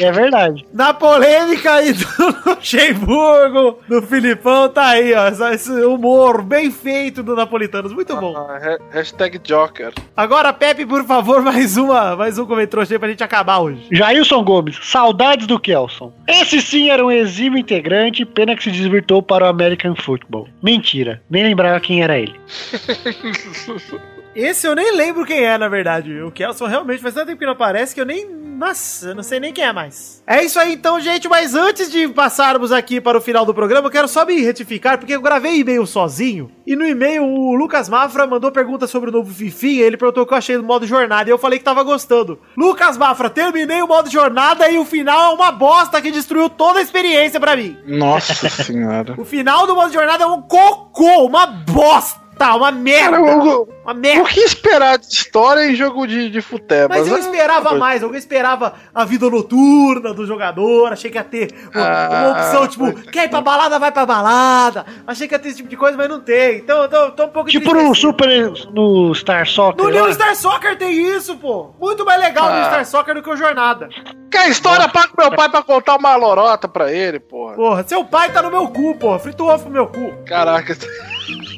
é 0.00 0.10
verdade. 0.10 0.66
Na 0.72 0.94
polêmica 0.94 1.74
aí 1.74 1.92
do 1.92 2.06
Luxemburgo, 2.46 3.78
do 3.86 4.00
Filipão, 4.02 4.68
tá 4.70 4.86
aí, 4.86 5.12
ó. 5.14 5.28
Esse 5.52 5.70
humor 6.02 6.42
bem 6.42 6.70
feito 6.70 7.22
do 7.22 7.36
Napolitanos. 7.36 7.92
Muito 7.92 8.16
bom. 8.16 8.36
Ah, 8.36 8.58
ha- 8.58 8.78
hashtag 8.90 9.38
Joker. 9.38 9.92
Agora, 10.16 10.52
Pepe, 10.52 10.84
por 10.84 11.04
favor, 11.04 11.40
mais 11.42 11.76
uma, 11.76 12.16
mais 12.16 12.38
um 12.38 12.44
comentário 12.44 12.86
aí 12.90 12.98
pra 12.98 13.08
gente 13.08 13.22
acabar 13.22 13.58
hoje. 13.60 13.86
Jailson 13.92 14.42
Gomes, 14.42 14.78
saudades 14.82 15.46
do 15.46 15.60
Kelson. 15.60 16.12
Esse 16.26 16.60
sim 16.60 16.90
era 16.90 17.04
um 17.04 17.10
exímio 17.10 17.58
integrante, 17.58 18.24
pena 18.24 18.56
que 18.56 18.64
se 18.64 18.70
desvirtou 18.72 19.22
para 19.22 19.44
o 19.44 19.48
American 19.48 19.94
Football. 19.94 20.48
Mentira, 20.62 21.22
nem 21.30 21.44
lembrava 21.44 21.78
quem 21.78 22.02
era 22.02 22.18
ele. 22.18 22.34
Esse 24.34 24.66
eu 24.66 24.74
nem 24.74 24.96
lembro 24.96 25.26
quem 25.26 25.44
é, 25.44 25.58
na 25.58 25.68
verdade. 25.68 26.22
O 26.22 26.30
Kelson 26.30 26.66
realmente 26.66 27.02
faz 27.02 27.12
tanto 27.14 27.26
tempo 27.26 27.38
que 27.38 27.44
não 27.44 27.52
aparece 27.52 27.94
que 27.94 28.00
eu 28.00 28.06
nem. 28.06 28.26
Nossa, 28.62 29.08
eu 29.08 29.14
não 29.16 29.24
sei 29.24 29.40
nem 29.40 29.52
quem 29.52 29.64
é 29.64 29.72
mais. 29.72 30.22
É 30.24 30.44
isso 30.44 30.56
aí 30.56 30.74
então, 30.74 31.00
gente. 31.00 31.28
Mas 31.28 31.52
antes 31.52 31.90
de 31.90 32.06
passarmos 32.06 32.70
aqui 32.70 33.00
para 33.00 33.18
o 33.18 33.20
final 33.20 33.44
do 33.44 33.52
programa, 33.52 33.88
eu 33.88 33.90
quero 33.90 34.06
só 34.06 34.24
me 34.24 34.40
retificar, 34.40 34.98
porque 34.98 35.12
eu 35.12 35.20
gravei 35.20 35.58
e-mail 35.58 35.84
sozinho. 35.84 36.48
E 36.64 36.76
no 36.76 36.86
e-mail 36.86 37.24
o 37.24 37.56
Lucas 37.56 37.88
Mafra 37.88 38.24
mandou 38.24 38.52
pergunta 38.52 38.86
sobre 38.86 39.10
o 39.10 39.12
novo 39.12 39.34
Fifi. 39.34 39.78
E 39.78 39.82
ele 39.82 39.96
perguntou 39.96 40.22
o 40.22 40.26
que 40.26 40.32
eu 40.32 40.38
achei 40.38 40.56
do 40.56 40.62
modo 40.62 40.86
jornada. 40.86 41.28
E 41.28 41.32
eu 41.32 41.38
falei 41.38 41.58
que 41.58 41.64
tava 41.64 41.82
gostando. 41.82 42.38
Lucas 42.56 42.96
Mafra, 42.96 43.28
terminei 43.28 43.82
o 43.82 43.88
modo 43.88 44.08
jornada 44.08 44.70
e 44.70 44.78
o 44.78 44.84
final 44.84 45.32
é 45.32 45.34
uma 45.34 45.50
bosta 45.50 46.00
que 46.00 46.12
destruiu 46.12 46.48
toda 46.48 46.78
a 46.78 46.82
experiência 46.82 47.40
pra 47.40 47.56
mim. 47.56 47.76
Nossa 47.84 48.32
senhora. 48.48 49.16
O 49.18 49.24
final 49.24 49.66
do 49.66 49.74
modo 49.74 49.92
jornada 49.92 50.22
é 50.22 50.26
um 50.28 50.40
cocô, 50.40 51.26
uma 51.26 51.46
bosta, 51.46 52.20
uma 52.56 52.72
merda. 52.72 53.18
Cara, 53.18 53.22
o, 53.38 53.68
Uma 53.84 53.94
merda. 53.94 54.22
o 54.22 54.26
que 54.26 54.40
esperar 54.40 54.98
de 54.98 55.06
história 55.06 55.64
em 55.70 55.74
jogo 55.76 56.06
de, 56.06 56.28
de 56.28 56.40
futebol? 56.40 56.88
Mas 56.88 57.06
eu 57.06 57.16
esperava 57.18 57.74
mais, 57.76 58.02
eu 58.02 58.12
esperava 58.14 58.74
a 58.94 59.04
vida 59.04 59.28
noturna 59.30 60.12
do 60.12 60.26
jogador, 60.26 60.92
achei 60.92 61.10
que 61.10 61.16
ia 61.18 61.22
ter 61.24 61.52
uma, 61.74 62.08
uma 62.08 62.30
opção, 62.32 62.66
tipo, 62.66 62.92
quer 63.10 63.24
ir 63.26 63.28
pra 63.28 63.40
balada, 63.40 63.78
vai 63.78 63.92
pra 63.92 64.04
balada. 64.06 64.84
Achei 65.06 65.28
que 65.28 65.34
ia 65.34 65.38
ter 65.38 65.48
esse 65.48 65.58
tipo 65.58 65.68
de 65.68 65.76
coisa, 65.76 65.96
mas 65.96 66.08
não 66.08 66.20
tem. 66.20 66.56
Então 66.58 66.82
eu 66.82 66.88
tô, 66.88 67.10
tô 67.12 67.24
um 67.26 67.28
pouco 67.28 67.48
Tipo 67.50 67.72
no. 67.74 67.94
Super. 67.94 68.50
no 68.72 69.14
Star 69.14 69.46
Soccer. 69.46 69.84
No 69.84 69.90
New 69.90 70.06
lá. 70.06 70.12
Star 70.12 70.34
Soccer 70.34 70.76
tem 70.76 70.92
isso, 71.16 71.36
pô. 71.36 71.74
Muito 71.80 72.04
mais 72.04 72.20
legal 72.20 72.46
no 72.46 72.56
Ah. 72.56 72.64
Star 72.64 72.86
Soccer 72.86 73.14
do 73.14 73.22
que 73.22 73.30
o 73.30 73.36
Jornada. 73.36 73.88
Que 74.30 74.38
a 74.38 74.48
história 74.48 74.88
paga 74.88 75.10
meu 75.16 75.30
pai 75.36 75.48
pra 75.48 75.62
contar 75.62 75.96
uma 75.96 76.16
lorota 76.16 76.66
pra 76.66 76.90
ele, 76.90 77.20
porra. 77.20 77.54
Porra, 77.54 77.84
seu 77.86 78.02
pai 78.04 78.32
tá 78.32 78.40
no 78.42 78.50
meu 78.50 78.66
cu, 78.68 78.96
porra. 78.96 79.18
Frito 79.18 79.46
ovo 79.46 79.64
pro 79.64 79.72
meu 79.72 79.86
cu. 79.86 80.12
Caraca. 80.26 80.74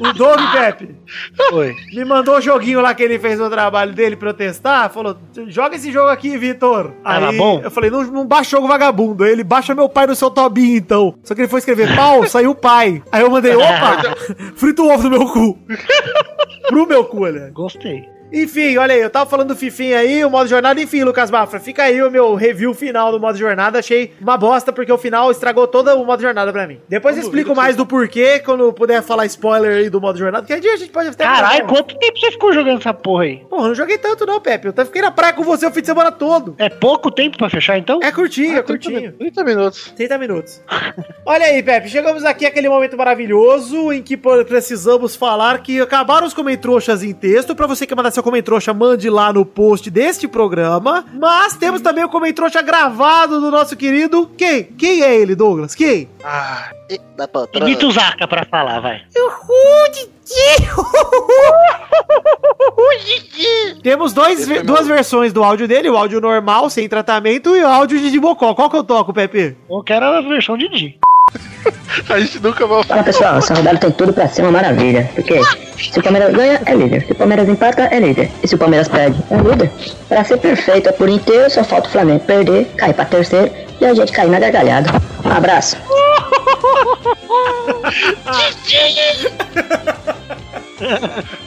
O 0.00 0.12
Doug 0.12 0.40
Pepe 0.52 0.96
Foi. 1.50 1.74
me 1.92 2.04
mandou 2.04 2.36
o 2.36 2.40
joguinho 2.40 2.80
lá 2.80 2.94
que 2.94 3.02
ele 3.02 3.18
fez 3.18 3.38
no 3.38 3.50
trabalho 3.50 3.92
dele 3.92 4.16
pra 4.16 4.30
eu 4.30 4.34
testar. 4.34 4.88
Falou: 4.88 5.16
joga 5.48 5.76
esse 5.76 5.92
jogo 5.92 6.08
aqui, 6.08 6.36
Vitor. 6.36 6.92
Tava 7.02 7.32
bom? 7.32 7.60
Eu 7.62 7.70
falei: 7.70 7.90
não, 7.90 8.02
não 8.04 8.26
baixa 8.26 8.48
o 8.48 8.60
jogo 8.60 8.68
vagabundo. 8.68 9.24
Aí 9.24 9.32
ele 9.32 9.44
baixa 9.44 9.74
meu 9.74 9.88
pai 9.88 10.06
no 10.06 10.14
seu 10.14 10.30
Tobinho, 10.30 10.76
então. 10.76 11.14
Só 11.22 11.34
que 11.34 11.42
ele 11.42 11.48
foi 11.48 11.58
escrever 11.58 11.94
pau, 11.94 12.26
saiu 12.28 12.54
pai. 12.54 13.02
Aí 13.12 13.22
eu 13.22 13.30
mandei: 13.30 13.54
opa, 13.54 14.16
frito 14.56 14.86
ovo 14.88 15.08
no 15.08 15.18
meu 15.18 15.26
cu. 15.26 15.58
Pro 16.68 16.86
meu 16.86 17.04
cu, 17.04 17.24
aliás. 17.24 17.52
Gostei. 17.52 18.13
Enfim, 18.34 18.76
olha 18.78 18.94
aí, 18.94 19.00
eu 19.00 19.08
tava 19.10 19.30
falando 19.30 19.48
do 19.48 19.56
Fifinha 19.56 19.98
aí, 19.98 20.24
o 20.24 20.30
modo 20.30 20.48
jornada, 20.48 20.80
enfim, 20.80 21.04
Lucas 21.04 21.30
Mafra, 21.30 21.60
fica 21.60 21.84
aí 21.84 22.02
o 22.02 22.10
meu 22.10 22.34
review 22.34 22.74
final 22.74 23.12
do 23.12 23.20
modo 23.20 23.38
jornada, 23.38 23.78
achei 23.78 24.12
uma 24.20 24.36
bosta, 24.36 24.72
porque 24.72 24.92
o 24.92 24.98
final 24.98 25.30
estragou 25.30 25.66
todo 25.68 25.88
o 25.94 26.04
modo 26.04 26.20
jornada 26.20 26.52
pra 26.52 26.66
mim. 26.66 26.80
Depois 26.88 27.16
eu 27.16 27.22
explico 27.22 27.54
mais 27.54 27.76
do 27.76 27.86
porquê, 27.86 28.40
quando 28.40 28.72
puder 28.72 29.02
falar 29.02 29.24
spoiler 29.26 29.76
aí 29.78 29.88
do 29.88 30.00
modo 30.00 30.18
jornada, 30.18 30.44
que 30.44 30.52
a 30.52 30.58
dia 30.58 30.72
a 30.74 30.76
gente 30.76 30.90
pode 30.90 31.08
até... 31.10 31.22
Caralho, 31.24 31.66
quanto 31.66 31.96
tempo 31.96 32.18
você 32.18 32.32
ficou 32.32 32.52
jogando 32.52 32.80
essa 32.80 32.92
porra 32.92 33.22
aí? 33.22 33.36
Porra, 33.48 33.62
eu 33.64 33.68
não 33.68 33.74
joguei 33.74 33.98
tanto 33.98 34.26
não, 34.26 34.40
Pepe, 34.40 34.66
eu 34.66 34.70
até 34.70 34.84
fiquei 34.84 35.00
na 35.02 35.12
praia 35.12 35.32
com 35.32 35.44
você 35.44 35.64
o 35.66 35.70
fim 35.70 35.80
de 35.80 35.86
semana 35.86 36.10
todo. 36.10 36.56
É 36.58 36.68
pouco 36.68 37.12
tempo 37.12 37.38
pra 37.38 37.48
fechar 37.48 37.78
então? 37.78 38.00
É 38.02 38.10
curtinho, 38.10 38.58
é 38.58 38.62
30 38.62 38.66
curtinho. 38.66 39.00
min- 39.12 39.12
30 39.30 39.44
minutos. 39.44 39.92
30 39.96 40.18
minutos. 40.18 40.60
Olha 41.24 41.46
aí, 41.46 41.62
Pepe, 41.62 41.88
chegamos 41.88 42.24
aqui 42.24 42.44
àquele 42.46 42.68
momento 42.68 42.96
maravilhoso 42.96 43.92
em 43.92 44.02
que 44.02 44.16
pô, 44.16 44.44
precisamos 44.44 45.14
falar 45.14 45.62
que 45.62 45.80
acabaram 45.80 46.26
os 46.26 46.34
comentrouxas 46.34 47.02
em 47.04 47.12
texto. 47.12 47.54
Pra 47.54 47.66
você 47.68 47.86
que 47.86 47.94
mandar 47.94 48.10
seu 48.10 48.23
comentrouxa, 48.24 48.74
mande 48.74 49.08
lá 49.08 49.32
no 49.32 49.44
post 49.46 49.88
deste 49.90 50.26
programa. 50.26 51.04
Mas 51.14 51.56
temos 51.56 51.80
também 51.80 52.02
o 52.04 52.08
comentrouxa 52.08 52.60
gravado 52.62 53.40
do 53.40 53.50
nosso 53.50 53.76
querido. 53.76 54.28
Quem? 54.36 54.64
Quem 54.64 55.02
é 55.02 55.14
ele, 55.14 55.34
Douglas? 55.36 55.74
Quem? 55.74 56.08
Ah, 56.24 56.70
Imita 57.54 57.86
o 57.86 57.92
Zaka 57.92 58.26
pra 58.26 58.44
falar, 58.44 58.80
vai. 58.80 59.02
Temos 63.82 64.12
dois, 64.12 64.46
ve- 64.46 64.62
duas 64.62 64.86
versões 64.86 65.32
do 65.32 65.42
áudio 65.42 65.68
dele: 65.68 65.90
o 65.90 65.96
áudio 65.96 66.20
normal, 66.20 66.68
sem 66.70 66.88
tratamento, 66.88 67.54
e 67.56 67.62
o 67.62 67.68
áudio 67.68 67.98
de 67.98 68.10
Dibocó. 68.10 68.54
Qual 68.54 68.70
que 68.70 68.76
eu 68.76 68.84
toco, 68.84 69.12
Pepe? 69.12 69.56
Eu 69.68 69.82
quero 69.82 70.04
a 70.06 70.20
versão 70.20 70.56
de 70.56 70.68
Di. 70.68 70.98
a 72.08 72.20
gente 72.20 72.40
nunca 72.40 72.66
vai 72.66 72.82
Fala 72.84 73.02
pessoal, 73.02 73.38
essa 73.38 73.54
rodada 73.54 73.78
tem 73.78 73.90
tudo 73.90 74.12
pra 74.12 74.28
ser 74.28 74.42
uma 74.42 74.52
maravilha. 74.52 75.10
Porque 75.14 75.40
se 75.76 75.98
o 75.98 76.02
Palmeiras 76.02 76.34
ganha, 76.34 76.60
é 76.66 76.74
líder. 76.74 77.06
Se 77.06 77.12
o 77.12 77.14
Palmeiras 77.14 77.48
empata, 77.48 77.82
é 77.90 77.98
líder. 77.98 78.30
E 78.42 78.48
se 78.48 78.54
o 78.54 78.58
Palmeiras 78.58 78.88
perde, 78.88 79.18
é 79.30 79.36
líder. 79.36 79.70
Pra 80.08 80.24
ser 80.24 80.38
perfeito 80.38 80.92
por 80.94 81.08
inteiro, 81.08 81.50
só 81.50 81.64
falta 81.64 81.88
o 81.88 81.92
Flamengo 81.92 82.20
perder, 82.20 82.66
cair 82.76 82.94
pra 82.94 83.04
terceiro 83.04 83.50
e 83.80 83.86
a 83.86 83.94
gente 83.94 84.12
cair 84.12 84.30
na 84.30 84.38
gargalhada. 84.38 84.90
Um 85.24 85.30
abraço. 85.30 85.76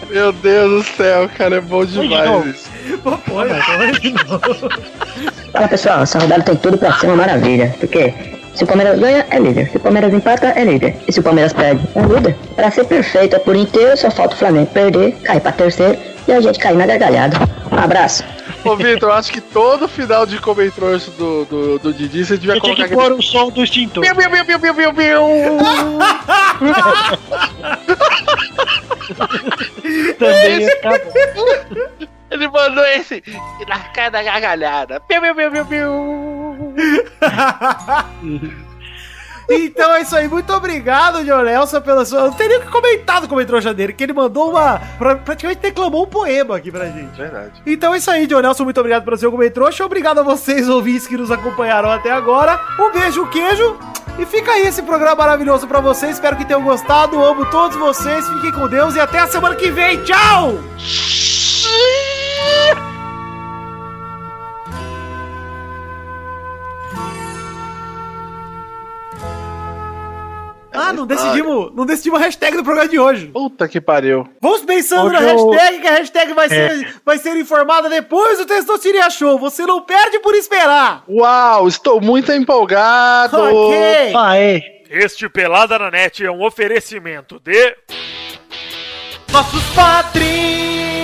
Meu 0.09 0.32
Deus 0.32 0.71
do 0.71 0.84
céu, 0.95 1.30
cara, 1.38 1.57
é 1.57 1.61
bom 1.61 1.86
demais 1.86 2.55
isso. 2.55 2.69
Pô, 3.03 3.11
de 3.99 4.11
novo. 4.11 4.69
Fala 5.51 5.67
pessoal, 5.67 6.01
essa 6.01 6.17
rodada 6.17 6.43
tem 6.43 6.55
tudo 6.55 6.78
pra 6.78 6.93
ser 6.93 7.07
uma 7.07 7.17
maravilha. 7.17 7.75
Porque 7.80 8.13
se 8.58 8.64
o 8.64 8.68
Palmeiras 8.68 8.99
ganha, 8.99 9.24
é 9.30 9.38
líder. 9.38 9.70
Se 9.70 9.78
o 9.78 9.80
Palmeiras 9.80 10.12
empata, 10.12 10.47
é 10.47 10.64
líder. 10.64 10.95
E 11.08 11.14
se 11.14 11.20
o 11.20 11.24
Palmeiras 11.24 11.53
perde, 11.53 11.88
é 11.93 12.01
líder. 12.01 12.36
Pra 12.55 12.72
ser 12.72 12.86
perfeito 12.86 13.39
por 13.41 13.55
inteiro, 13.55 13.95
só 13.95 14.10
falta 14.10 14.34
o 14.34 14.38
Flamengo 14.38 14.66
perder, 14.74 15.12
cair 15.18 15.39
pra 15.39 15.51
terceiro 15.51 15.95
e 16.28 16.32
a 16.32 16.41
gente 16.41 16.58
cair 16.58 16.76
na 16.76 16.88
gargalhada. 16.88 17.38
Um 17.72 17.78
abraço. 17.78 18.24
Ô, 18.66 18.76
Vitor, 18.76 19.10
eu 19.10 19.14
acho 19.14 19.32
que 19.32 19.39
todo 19.39 19.88
final 19.88 20.26
de 20.26 20.39
comentrouxa 20.39 21.12
do, 21.12 21.45
do, 21.45 21.78
do 21.78 21.93
Didi, 21.93 22.26
você 22.26 22.36
devia 22.36 22.55
Você 22.55 22.62
tinha 22.62 22.76
colocar 22.76 22.89
que 22.89 22.95
pôr 22.95 23.12
o 23.12 23.22
som 23.22 23.51
do 23.51 23.64
extintor. 23.64 24.03
Piu, 24.03 24.16
piu, 24.16 24.30
piu, 24.32 24.45
piu, 24.45 24.60
piu, 24.60 24.74
piu, 24.74 24.93
piu. 24.95 25.22
Também 30.18 30.68
ficar 30.68 30.99
bom. 30.99 32.08
Ele 32.32 32.47
mandou 32.49 32.84
esse 32.86 33.24
na 33.68 33.80
cara 33.80 34.10
da 34.10 34.24
gargalhada. 34.24 34.99
Piu, 35.01 35.22
piu, 35.22 35.36
piu, 35.36 35.51
piu, 35.51 35.66
piu. 35.66 36.47
Então 39.49 39.95
é 39.95 40.01
isso 40.01 40.13
aí, 40.13 40.28
muito 40.28 40.51
obrigado, 40.51 41.23
John 41.23 41.41
Nelson, 41.41 41.80
pela 41.80 42.03
sua. 42.03 42.19
Eu 42.19 42.25
não 42.25 42.34
teria 42.34 42.59
que 42.59 42.67
comentar 42.67 43.21
no 43.21 43.30
comentário 43.30 43.73
dele, 43.73 43.93
que 43.93 44.03
ele 44.03 44.11
mandou 44.11 44.49
uma. 44.49 44.78
pra- 44.97 45.15
praticamente 45.15 45.61
declamou 45.61 46.03
um 46.03 46.07
poema 46.07 46.57
aqui 46.57 46.69
pra 46.69 46.88
gente. 46.88 47.15
Verdade. 47.15 47.53
Então 47.65 47.93
é 47.93 47.97
isso 47.97 48.11
aí, 48.11 48.28
John 48.28 48.41
Nelson, 48.41 48.65
muito 48.65 48.78
obrigado 48.78 49.05
pelo 49.05 49.15
seu 49.15 49.32
comentário. 49.32 49.86
Obrigado 49.86 50.19
a 50.19 50.23
vocês, 50.23 50.67
ouvintes, 50.67 51.07
que 51.07 51.15
nos 51.15 51.32
acompanharam 51.32 51.89
até 51.89 52.11
agora. 52.11 52.59
Um 52.78 52.91
beijo, 52.91 53.23
um 53.23 53.28
queijo. 53.28 53.78
E 54.19 54.25
fica 54.25 54.51
aí 54.51 54.67
esse 54.67 54.82
programa 54.82 55.15
maravilhoso 55.15 55.65
pra 55.65 55.80
vocês. 55.80 56.15
Espero 56.15 56.36
que 56.36 56.43
tenham 56.43 56.63
gostado. 56.63 57.23
Amo 57.23 57.45
todos 57.45 57.78
vocês. 57.78 58.28
Fiquem 58.28 58.51
com 58.51 58.67
Deus 58.67 58.95
e 58.95 58.99
até 58.99 59.19
a 59.19 59.28
semana 59.28 59.55
que 59.55 59.71
vem. 59.71 60.03
Tchau! 60.03 60.57
Ah, 70.78 70.93
não 70.93 71.05
decidimos, 71.05 71.71
não 71.75 71.86
decidimos 71.86 72.19
a 72.19 72.23
hashtag 72.23 72.57
do 72.57 72.63
programa 72.63 72.88
de 72.89 72.99
hoje. 72.99 73.28
Puta 73.28 73.67
que 73.67 73.82
pariu. 73.82 74.28
Vamos 74.41 74.61
pensando 74.61 75.11
na 75.11 75.19
Hoje 75.19 75.30
eu- 75.30 75.49
hashtag, 75.51 75.80
que 75.82 75.88
a 75.88 75.91
hashtag 75.91 76.34
vai 76.34 76.49
ser, 76.49 76.95
vai 77.05 77.17
ser 77.17 77.36
informada 77.38 77.89
depois 77.89 78.38
do 78.38 78.45
Testosterinha 78.45 79.09
Show. 79.09 79.38
Você 79.39 79.65
não 79.65 79.82
perde 79.82 80.19
por 80.19 80.34
esperar. 80.36 81.03
Uau, 81.09 81.67
estou 81.67 81.99
muito 82.01 82.32
empolgado. 82.32 83.38
Ok. 83.38 84.13
Este 84.89 85.28
Pelada 85.30 85.78
na 85.78 85.91
Net 85.91 86.25
é 86.25 86.32
um 86.32 86.43
oferecimento 86.43 87.39
de. 87.43 87.75
Nossos 89.32 89.63
padrinhos! 89.75 90.97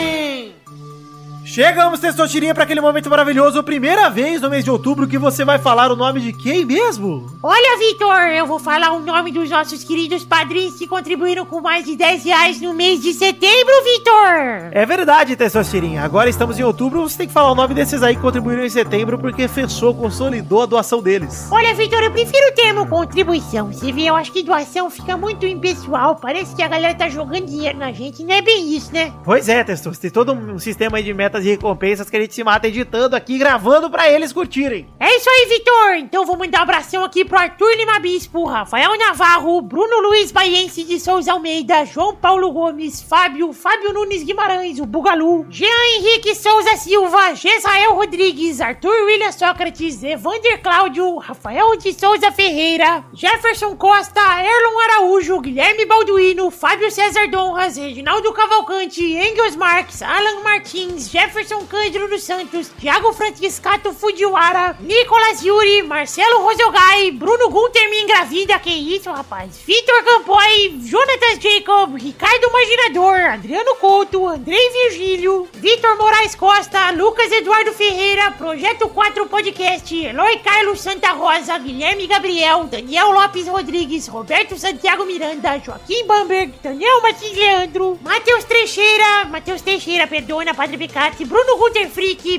Chegamos, 1.54 2.00
Testosterinha, 2.00 2.52
para 2.52 2.64
aquele 2.64 2.82
momento 2.82 3.12
maravilhoso. 3.12 3.62
Primeira 3.62 4.10
vez 4.10 4.42
no 4.42 4.50
mês 4.50 4.64
de 4.64 4.72
outubro 4.72 5.08
que 5.08 5.20
você 5.20 5.46
vai 5.46 5.60
falar 5.60 5.92
o 5.92 5.96
nome 5.96 6.20
de 6.20 6.34
quem 6.34 6.66
mesmo? 6.66 7.30
Olha, 7.44 7.78
Vitor, 7.78 8.22
eu 8.36 8.48
vou 8.48 8.58
falar 8.58 8.92
o 8.94 9.00
nome 9.00 9.32
dos 9.32 9.52
nossos 9.52 9.84
queridos 9.84 10.26
padrinhos 10.26 10.80
que 10.80 10.88
contribuíram 10.88 11.46
com 11.46 11.62
mais 11.62 11.86
de 11.86 11.96
10 11.96 12.24
reais 12.24 12.60
no 12.60 12.74
mês 12.74 13.04
de 13.04 13.14
setembro, 13.14 13.72
Vitor! 13.84 14.72
É 14.72 14.84
verdade, 14.84 15.36
Testosterinha. 15.36 16.02
Agora 16.02 16.28
estamos 16.28 16.58
em 16.58 16.64
outubro, 16.64 17.08
você 17.08 17.20
tem 17.20 17.28
que 17.28 17.34
falar 17.34 17.52
o 17.52 17.56
nome 17.56 17.76
desses 17.76 18.02
aí 18.02 18.16
que 18.16 18.22
contribuíram 18.24 18.66
em 18.66 18.70
setembro, 18.70 19.20
porque 19.20 19.48
fechou, 19.48 19.94
consolidou 19.94 20.64
a 20.64 20.66
doação 20.66 21.04
deles. 21.04 21.50
Olha, 21.52 21.76
Vitor, 21.76 22.02
eu 22.02 22.12
prefiro 22.12 22.48
o 22.50 22.56
termo 22.56 22.88
contribuição. 22.88 23.72
Você 23.72 23.92
vê, 23.92 24.06
eu 24.06 24.16
acho 24.16 24.32
que 24.32 24.42
doação 24.42 24.90
fica 24.90 25.16
muito 25.16 25.46
impessoal. 25.46 26.16
Parece 26.16 26.56
que 26.56 26.64
a 26.64 26.68
galera 26.68 26.96
tá 26.96 27.08
jogando 27.10 27.46
dinheiro 27.46 27.78
na 27.78 27.92
gente. 27.92 28.24
Não 28.24 28.34
é 28.34 28.42
bem 28.42 28.76
isso, 28.76 28.92
né? 28.92 29.14
Pois 29.24 29.48
é, 29.48 29.64
Testos, 29.64 30.00
tem 30.00 30.10
todo 30.10 30.34
um 30.34 30.58
sistema 30.58 30.98
aí 30.98 31.04
de 31.04 31.14
metas 31.14 31.43
e 31.44 31.50
recompensas 31.50 32.10
que 32.10 32.18
a 32.18 32.22
gente 32.22 32.34
se 32.34 32.44
mata 32.44 32.68
editando 32.68 33.16
aqui, 33.16 33.38
gravando 33.38 33.90
pra 33.90 34.10
eles 34.10 34.34
curtirem. 34.34 34.88
É 35.00 35.18
isso 35.18 35.30
aí, 35.30 35.48
Vitor! 35.50 35.96
Então 35.98 36.26
vou 36.26 36.38
mandar 36.38 36.60
um 36.60 36.64
abração 36.64 37.04
aqui 37.04 37.26
pro 37.26 37.38
Arthur 37.38 37.76
Lima 37.78 38.00
Bispo, 38.00 38.46
Rafael 38.46 38.98
Navarro, 38.98 39.62
Bruno 39.62 40.02
Luiz 40.02 40.32
Baiense 40.32 40.84
de 40.84 41.00
Souza 41.00 41.32
Almeida, 41.32 41.86
João 41.86 42.16
Paulo 42.16 42.52
Gomes, 42.52 43.02
Fábio, 43.02 43.54
Fábio 43.54 43.94
Nunes 43.94 44.24
Guimarães, 44.24 44.80
o 44.80 44.86
Bugalu, 44.86 45.46
Jean 45.50 45.68
Henrique 45.98 46.36
Souza 46.36 46.76
Silva, 46.78 47.36
Gesael 47.36 47.94
Rodrigues, 47.94 48.62
Arthur 48.62 49.06
William 49.06 49.32
Sócrates, 49.32 50.04
Evander 50.04 50.62
Cláudio, 50.62 51.18
Rafael 51.18 51.76
de 51.78 51.94
Souza 51.94 52.32
Ferreira, 52.32 53.04
Jefferson 53.14 53.76
Costa, 53.76 54.22
Erlon 54.22 54.80
Araújo, 54.80 55.40
Guilherme 55.42 55.86
Balduino, 55.86 56.50
Fábio 56.52 56.90
César 56.92 57.28
Donras, 57.28 57.78
Reginaldo 57.78 58.32
Cavalcante, 58.34 59.04
Engels 59.04 59.56
Marques, 59.56 60.02
Alan 60.02 60.42
Martins, 60.44 61.10
Jefferson 61.34 61.66
Cândido 61.66 62.08
dos 62.08 62.22
Santos, 62.22 62.70
Thiago 62.80 63.12
Franciscato 63.12 63.92
Fujiwara, 63.92 64.78
Nicolas 64.80 65.42
Yuri, 65.42 65.82
Marcelo 65.82 66.44
Rosogai, 66.44 67.10
Bruno 67.10 67.50
Gunter 67.50 67.90
me 67.90 68.02
engravida, 68.02 68.60
que 68.60 68.70
isso, 68.70 69.10
rapaz? 69.10 69.58
Vitor 69.66 70.04
Campoy, 70.04 70.80
Jonatas 70.84 71.40
Jacob, 71.42 71.96
Ricardo 71.96 72.48
Imaginador, 72.50 73.32
Adriano 73.32 73.76
Couto, 73.78 74.28
Andrei 74.28 74.70
Virgílio, 74.70 75.48
Vitor 75.56 75.98
Moraes 75.98 76.36
Costa, 76.36 76.92
Lucas 76.92 77.32
Eduardo 77.32 77.74
Ferreira, 77.74 78.30
Projeto 78.34 78.88
4 78.90 79.26
Podcast, 79.26 79.92
Eloy 79.92 80.38
Carlos 80.38 80.82
Santa 80.82 81.14
Rosa, 81.14 81.58
Guilherme 81.58 82.06
Gabriel, 82.06 82.66
Daniel 82.66 83.12
Lopes 83.12 83.48
Rodrigues, 83.48 84.08
Roberto 84.08 84.56
Santiago 84.56 85.04
Miranda, 85.04 85.60
Joaquim 85.66 86.06
Bamberg, 86.06 86.54
Daniel 86.62 87.02
Martins 87.02 87.36
Leandro, 87.36 87.98
Matheus 88.04 88.44
Teixeira, 88.44 89.26
Matheus 89.26 89.64
Teixeira, 89.64 90.06
perdona, 90.06 90.54
Padre 90.54 90.78
Bruno 91.26 91.58
Gunter 91.58 91.90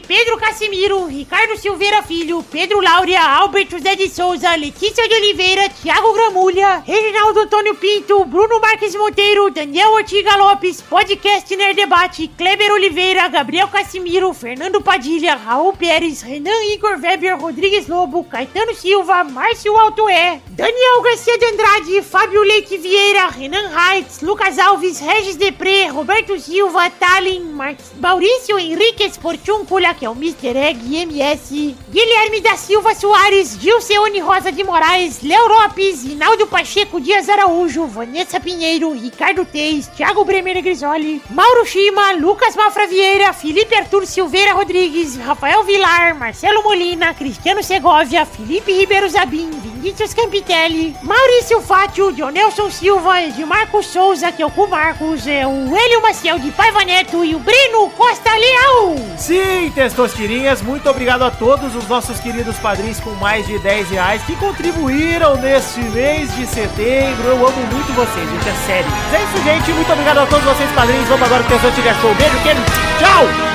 Pedro 0.07 0.37
Casimiro, 0.37 1.07
Ricardo 1.07 1.57
Silveira 1.57 2.03
Filho, 2.03 2.43
Pedro 2.43 2.80
Laura, 2.80 3.20
Albert 3.20 3.70
José 3.70 3.97
de 3.97 4.09
Souza, 4.09 4.55
Letícia 4.57 5.09
de 5.09 5.14
Oliveira, 5.14 5.68
Thiago 5.70 6.12
Gramulha, 6.12 6.82
Reginaldo 6.87 7.41
Antônio 7.41 7.74
Pinto, 7.76 8.24
Bruno 8.26 8.61
Marques 8.61 8.95
Monteiro, 8.95 9.51
Daniel 9.51 9.89
Ortiga 9.93 10.37
Lopes, 10.37 10.82
Podcast 10.82 11.51
Nerd 11.57 11.76
Debate, 11.76 12.28
Kleber 12.37 12.72
Oliveira, 12.72 13.28
Gabriel 13.28 13.68
Casimiro, 13.68 14.35
Fernando 14.35 14.80
Padilha, 14.82 15.35
Raul 15.35 15.74
Pérez, 15.76 16.22
Renan 16.22 16.62
Igor 16.72 16.99
Weber, 17.01 17.39
Rodrigues 17.39 17.89
Lobo, 17.89 18.24
Caetano 18.24 18.74
Silva, 18.74 19.24
Márcio 19.24 19.78
Altoé, 19.78 20.43
Daniel 20.51 21.03
Garcia 21.03 21.39
de 21.39 21.47
Andrade, 21.47 22.03
Fábio 22.03 22.43
Leite 22.43 22.76
Vieira, 22.76 23.28
Renan 23.28 23.72
Heitz, 23.72 24.20
Lucas 24.20 24.59
Alves, 24.59 25.01
Regis 25.01 25.37
Depré, 25.37 25.89
Roberto 25.91 26.39
Silva, 26.39 26.91
Tallin, 26.91 27.53
Mar 27.53 27.74
Maurício 27.99 28.59
Henrique 28.59 28.74
Esportúncula, 29.05 29.95
que 29.95 30.05
é 30.05 30.11
o 30.11 30.12
Mr. 30.12 30.57
Egg 30.57 31.07
MS, 31.07 31.77
Guilherme 31.91 32.41
da 32.41 32.57
Silva 32.57 32.95
Soares, 32.95 33.57
Gilceone 33.61 34.20
Rosa 34.20 34.51
de 34.51 34.64
Moraes, 34.64 35.22
Léo 35.22 35.47
Lopes, 35.47 36.05
Rinaldo 36.05 36.47
Pacheco 36.47 37.01
Dias 37.01 37.29
Araújo, 37.29 37.87
Vanessa 37.87 38.41
Pinheiro, 38.41 38.93
Ricardo 38.93 39.45
Teis, 39.45 39.87
Thiago 39.89 40.25
Bremer 40.25 40.61
Grisoli, 40.62 41.22
Mauro 41.31 41.64
Shima, 41.64 42.12
Lucas 42.12 42.57
Mafra 42.57 42.87
Vieira, 42.87 43.33
Felipe 43.33 43.75
Arthur 43.75 44.07
Silveira 44.07 44.53
Rodrigues, 44.55 45.16
Rafael 45.16 45.62
Vilar, 45.64 46.14
Marcelo 46.14 46.62
Molina, 46.62 47.14
Cristiano 47.14 47.62
Segovia, 47.62 48.27
Felipe 48.27 48.72
Ribeiro 48.72 49.09
Zabim, 49.09 49.51
Vinícius 49.85 50.14
Campitelli, 50.14 50.97
Maurício 51.03 51.61
Fátio, 51.61 52.11
Dionelson 52.11 52.70
Silva, 52.70 53.20
Edmarco 53.20 53.82
Souza, 53.82 54.32
que 54.32 54.43
é 54.43 54.47
o 54.47 54.66
Marcos, 54.66 55.26
é 55.26 55.47
o 55.47 55.76
Hélio 55.76 56.01
Maciel 56.01 56.39
de 56.39 56.51
Paiva 56.53 56.82
Neto 56.87 57.22
e 57.22 57.35
o 57.35 57.39
Breno 57.39 57.91
Costa 57.91 58.30
Leal. 58.35 58.97
Sim, 59.18 59.70
Testostirinhas, 59.74 60.62
muito 60.62 60.89
obrigado 60.89 61.20
a 61.20 61.30
todos 61.30 61.76
os 61.76 61.87
nossos 61.87 62.18
queridos 62.18 62.57
padrinhos 62.57 62.99
com 62.99 63.11
mais 63.11 63.47
de 63.47 63.59
10 63.59 63.91
reais 63.91 64.22
que 64.22 64.35
contribuíram 64.37 65.37
neste 65.37 65.80
mês 65.80 66.35
de 66.35 66.47
setembro. 66.47 67.28
Eu 67.28 67.47
amo 67.47 67.66
muito 67.70 67.93
vocês, 67.93 68.26
gente, 68.26 68.49
é 68.49 68.55
sério. 68.66 68.91
É 69.12 69.22
isso, 69.22 69.45
gente. 69.45 69.70
Muito 69.74 69.93
obrigado 69.93 70.16
a 70.16 70.26
todos 70.26 70.47
vocês, 70.47 70.72
padrinhos. 70.72 71.07
Vamos 71.09 71.26
agora 71.26 71.45
pro 71.45 71.53
Testostirinha 71.53 71.95
Show. 72.01 72.14
Beijo, 72.14 72.43
queijo. 72.43 72.62
Tchau! 72.99 73.54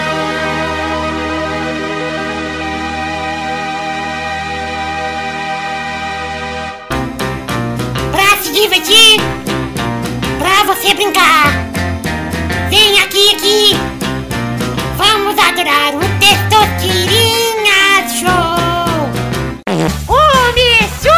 Divertir, 8.70 9.20
pra 10.38 10.64
você 10.64 10.94
brincar. 10.94 11.48
Vem 12.70 13.00
aqui, 13.00 13.34
aqui. 13.36 13.76
Vamos 14.96 15.36
adorar 15.40 15.96
o 15.96 16.00
Testosterinha 16.20 18.08
Show. 18.08 19.10
Começou! 20.06 21.10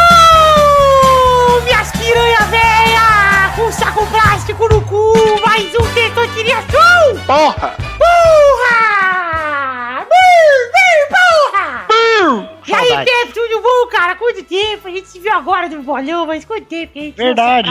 Minhas 1.64 1.92
piranha 1.92 2.40
véia! 2.48 3.52
Com 3.54 3.70
saco 3.70 4.06
plástico 4.06 4.66
no 4.68 4.80
cu! 4.82 5.12
Mais 5.44 5.74
um 5.74 5.84
Testosterinha 5.92 6.64
Show! 6.70 7.18
Porra! 7.26 7.76
Porra! 7.98 8.78
Bum, 10.08 10.70
bum, 10.72 11.00
porra! 11.10 11.86
E 12.66 12.74
aí. 12.74 13.04
Pepe, 13.04 13.32
tudo 13.34 13.60
bom, 13.60 13.86
cara? 13.90 14.16
Quanto 14.16 14.42
tempo? 14.42 14.81
Viu 15.22 15.32
agora 15.32 15.68
no 15.68 15.82
bolão, 15.82 16.26
mas 16.26 16.44
quanto 16.44 16.64
tempo 16.66 16.92
que 16.92 16.98
a 16.98 17.02
gente 17.02 17.16
Verdade. 17.16 17.70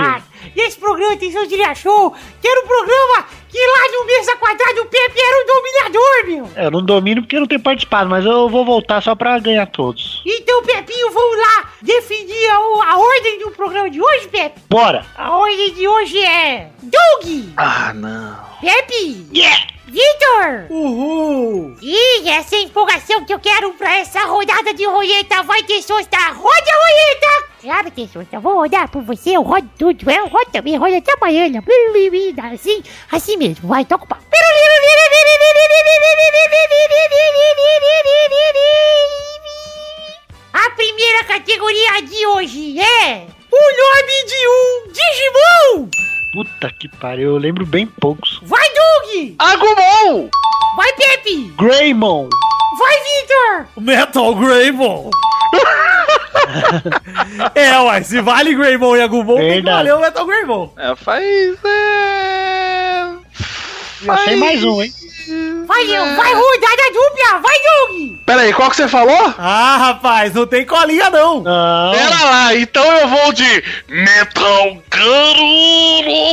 E 0.56 0.62
esse 0.62 0.78
programa 0.78 1.18
tem 1.18 1.32
seu 1.32 1.46
diria 1.46 1.76
show, 1.76 2.16
que 2.42 2.48
era 2.48 2.62
um 2.62 2.68
programa 2.68 3.26
que 3.50 3.58
lá 3.60 3.92
no 3.92 4.06
Mesa 4.06 4.36
Quadrada 4.38 4.82
o 4.82 4.86
Pepe 4.86 5.20
era 5.20 5.44
o 5.44 5.48
dominador, 5.48 6.26
meu! 6.28 6.52
É, 6.56 6.66
Eu 6.68 6.72
não 6.72 6.82
domino 6.84 7.22
porque 7.22 7.38
não 7.38 7.46
tenho 7.46 7.62
participado, 7.62 8.10
mas 8.10 8.26
eu 8.26 8.48
vou 8.50 8.64
voltar 8.66 9.02
só 9.02 9.14
pra 9.14 9.38
ganhar 9.40 9.66
todos. 9.66 10.24
Então, 10.26 10.64
Pepinho, 10.64 11.12
vamos 11.12 11.38
lá 11.38 11.70
definir 11.82 12.50
a, 12.50 12.56
a 12.94 12.98
ordem 12.98 13.40
do 13.40 13.52
programa 13.52 13.90
de 13.90 14.02
hoje, 14.02 14.30
Pepe? 14.30 14.62
Bora! 14.70 15.06
A 15.18 15.36
ordem 15.36 15.74
de 15.74 15.86
hoje 15.88 16.18
é... 16.24 16.70
Doug! 16.82 17.50
Ah, 17.58 17.94
não. 17.94 18.38
Pepe! 18.62 19.28
Yeah! 19.36 19.68
Vitor! 19.92 20.68
Uhul! 20.70 21.76
E 21.82 22.30
essa 22.30 22.56
é 22.56 22.60
a 22.60 22.62
empolgação 22.62 23.26
que 23.26 23.34
eu 23.34 23.40
quero 23.40 23.74
pra 23.74 23.98
essa 23.98 24.24
rodada 24.26 24.74
de 24.74 24.86
roleta 24.86 25.44
vai 25.44 25.64
ter 25.64 25.82
sosta. 25.82 26.18
Roda 26.30 26.72
a 26.72 26.76
roleta! 26.76 27.92
Tessosta, 27.94 28.38
eu 28.38 28.40
vou 28.42 28.56
rodar 28.56 28.90
por 28.90 29.04
você, 29.04 29.32
eu 29.32 29.42
rodo 29.42 29.70
tudo. 29.78 30.10
Eu 30.10 30.28
rodo 30.28 30.50
também, 30.50 30.78
rodo 30.78 30.96
até 30.96 31.12
amanhã. 31.12 31.50
né? 31.50 31.62
Assim, 32.54 32.82
assim 33.12 33.36
mesmo, 33.36 33.68
vai, 33.68 33.84
toca 33.84 34.06
o 34.06 34.08
pau. 34.08 34.18
A 40.54 40.70
primeira 40.70 41.24
categoria 41.26 42.02
de 42.02 42.26
hoje 42.28 42.80
é 42.80 43.28
o 43.52 43.60
nome 43.60 44.26
de 44.26 44.48
um 44.48 44.92
Digimon! 44.92 46.21
Puta 46.32 46.72
que 46.72 46.88
pariu, 46.88 47.32
eu 47.32 47.38
lembro 47.38 47.66
bem 47.66 47.86
poucos. 47.86 48.40
Vai, 48.44 48.66
Doug! 48.70 49.36
Agumon! 49.38 50.30
Vai, 50.78 50.94
Pepe! 50.94 51.52
Greymon! 51.58 52.30
Vai, 52.80 52.96
Victor! 53.04 53.68
Metal 53.84 54.34
Greymon! 54.36 55.10
é, 57.54 57.78
uai, 57.80 58.02
se 58.06 58.22
vale 58.22 58.56
Greymon 58.56 58.96
e 58.96 59.02
Agumon, 59.02 59.36
tem 59.36 59.46
que 59.48 59.54
Verdade. 59.56 59.76
valer 59.78 59.94
o 59.94 60.00
Metal 60.00 60.26
Greymon. 60.26 60.70
É, 60.78 60.96
faz. 60.96 61.58
É... 61.66 63.10
Já 64.04 64.18
tem 64.24 64.38
mais 64.38 64.64
um, 64.64 64.82
hein? 64.82 64.90
Valeu, 65.66 66.16
vai 66.16 66.34
rodada 66.34 66.92
dupla! 66.94 67.40
Vai, 67.40 67.56
Doug! 67.60 68.18
Pera 68.26 68.42
aí, 68.42 68.54
qual 68.54 68.70
que 68.70 68.76
você 68.76 68.88
falou? 68.88 69.34
Ah, 69.38 69.78
rapaz, 69.78 70.34
não 70.34 70.46
tem 70.46 70.66
colinha 70.66 71.10
não. 71.10 71.42
Não. 71.42 71.92
Pera 71.92 72.24
lá, 72.26 72.56
então 72.56 72.84
eu 72.84 73.08
vou 73.08 73.34
de 73.34 73.64
Metal 73.88 74.78
Garurumon. 74.90 76.32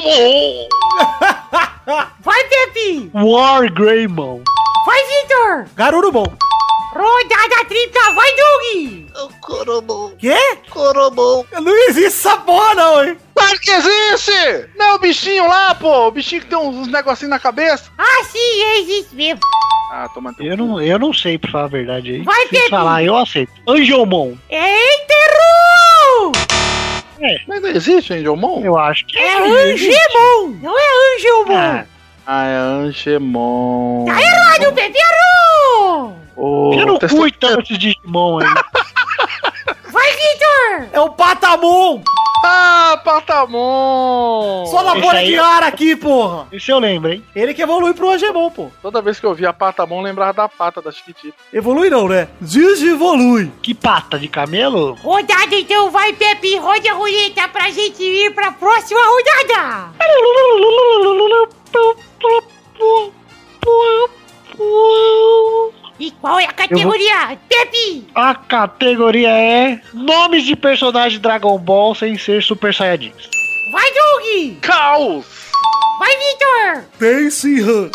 Vai, 2.20 2.44
Pepe! 2.44 3.10
War 3.14 3.72
Greymon! 3.72 4.42
Vai, 4.84 5.02
Victor! 5.06 5.66
Garuro 5.74 6.12
bom. 6.12 6.47
Rodada 6.92 7.64
tripla, 7.68 8.12
vai, 8.14 8.28
Doug! 8.34 9.30
Coromon, 9.40 10.10
Quê? 10.18 10.36
coromon. 10.70 11.44
Não 11.52 11.74
existe 11.88 12.06
essa 12.06 12.36
porra 12.38 12.74
não, 12.74 13.04
hein? 13.04 13.16
Claro 13.34 13.58
que 13.60 13.70
existe! 13.70 14.68
Não 14.76 14.86
é 14.86 14.94
o 14.94 14.98
bichinho 14.98 15.46
lá, 15.46 15.74
pô? 15.74 16.06
O 16.06 16.10
bichinho 16.10 16.42
que 16.42 16.48
tem 16.48 16.58
uns, 16.58 16.74
uns 16.76 16.88
negocinhos 16.88 17.30
na 17.30 17.38
cabeça? 17.38 17.90
Ah, 17.98 18.24
sim, 18.24 18.62
existe 18.78 19.14
mesmo. 19.14 19.40
Ah, 19.92 20.08
toma 20.14 20.32
teu 20.34 20.46
Eu 20.46 20.56
não, 20.56 20.80
eu 20.80 20.98
não 20.98 21.12
sei, 21.12 21.38
pra 21.38 21.50
falar 21.50 21.64
a 21.64 21.68
verdade 21.68 22.10
aí. 22.12 22.22
Vai, 22.22 22.46
Se 22.48 22.68
falar, 22.68 23.02
eu 23.02 23.16
aceito. 23.16 23.52
Angelmon! 23.66 24.34
Enterro! 24.50 26.32
Mas 27.48 27.60
não 27.62 27.68
existe 27.70 28.14
Angelmon? 28.14 28.62
Eu 28.64 28.78
acho 28.78 29.04
que 29.06 29.18
É 29.18 29.70
existe. 29.72 29.90
Angemon, 29.90 30.56
não 30.62 30.78
é 30.78 31.16
Angelmon. 31.16 31.54
Ah, 31.56 31.84
Ah, 32.26 32.44
é 32.46 32.56
Angemon. 32.56 34.04
Tá 34.06 34.20
errado, 34.22 34.72
Pepe, 34.74 34.98
eu 36.38 36.86
não 36.86 36.98
testa- 36.98 37.16
fui 37.16 37.32
tanto 37.32 37.62
esses 37.64 37.78
Digimon 37.78 38.38
aí. 38.38 38.46
Vai, 39.90 40.10
Victor! 40.12 40.88
É 40.92 41.00
o 41.00 41.10
Patamon. 41.10 42.02
Ah, 42.44 43.00
Patamon! 43.04 44.64
Só 44.66 44.84
na 44.84 44.92
aí- 45.16 45.26
de 45.26 45.38
ar 45.38 45.64
aqui, 45.64 45.96
porra. 45.96 46.46
Isso 46.52 46.70
eu 46.70 46.78
lembro, 46.78 47.10
hein? 47.12 47.24
Ele 47.34 47.52
que 47.52 47.62
evolui 47.62 47.92
pro 47.94 48.10
Angemon, 48.10 48.48
pô. 48.50 48.70
Toda 48.80 49.02
vez 49.02 49.18
que 49.18 49.26
eu 49.26 49.34
via 49.34 49.52
Patamon, 49.52 49.98
eu 49.98 50.02
lembrava 50.04 50.32
da 50.32 50.48
pata 50.48 50.80
da 50.80 50.92
Chiquitita. 50.92 51.36
Evolui 51.52 51.90
não, 51.90 52.06
né? 52.06 52.28
Digivolui. 52.40 53.50
Que 53.60 53.74
pata 53.74 54.18
de 54.18 54.28
camelo? 54.28 54.94
Rodada 55.02 55.52
então, 55.52 55.90
vai, 55.90 56.12
Pepe, 56.12 56.56
roda 56.58 56.90
a 56.90 56.94
roleta 56.94 57.48
pra 57.48 57.70
gente 57.70 58.02
ir 58.02 58.32
pra 58.34 58.52
próxima 58.52 59.00
rodada! 59.00 59.92
E 65.98 66.10
qual 66.12 66.38
é 66.38 66.44
a 66.44 66.52
categoria? 66.52 67.36
Pepe! 67.48 68.06
A 68.14 68.34
categoria 68.34 69.30
é 69.30 69.80
nomes 69.92 70.44
de 70.44 70.54
personagens 70.54 71.20
Dragon 71.20 71.58
Ball 71.58 71.94
sem 71.94 72.16
ser 72.16 72.42
Super 72.42 72.72
Saiyajins. 72.72 73.28
Vai, 73.72 73.90
Doug! 73.92 74.58
Caos! 74.62 75.26
Vai, 75.98 76.16
Victor! 76.16 76.84
Tenshinhan. 76.98 77.90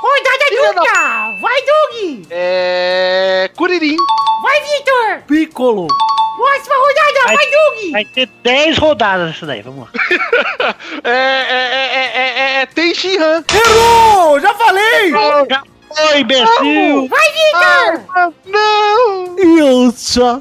Rodada 0.00 0.44
Filha 0.48 0.72
da- 0.72 0.80
dupla! 0.80 1.40
Vai, 1.42 1.62
Doug! 1.62 2.26
É. 2.30 3.50
Curirim. 3.56 3.96
Vai, 4.42 4.60
Victor! 4.62 5.22
Piccolo. 5.26 5.88
Próxima 6.36 6.76
rodada, 6.76 7.24
Vai- 7.26 7.36
vai, 7.36 7.46
Doug! 7.50 7.92
Vai 7.92 8.04
ter 8.14 8.26
10 8.44 8.78
rodadas 8.78 9.30
essa 9.36 9.44
daí, 9.46 9.60
vamos 9.62 9.80
lá. 9.80 9.90
É. 11.04 11.10
É. 11.10 11.50
É. 11.50 12.12
É. 12.14 12.58
É. 12.58 12.62
é 12.62 12.66
Tenshinhan. 12.66 13.44
Errou! 13.52 14.38
Já 14.40 14.54
falei! 14.54 15.10
Já 15.50 15.62
foi, 15.96 16.20
imbecil! 16.20 17.08
Vai, 17.08 17.32
Victor! 17.32 18.04
Ah, 18.16 18.30
não! 18.46 19.36
Yamcha. 19.38 20.40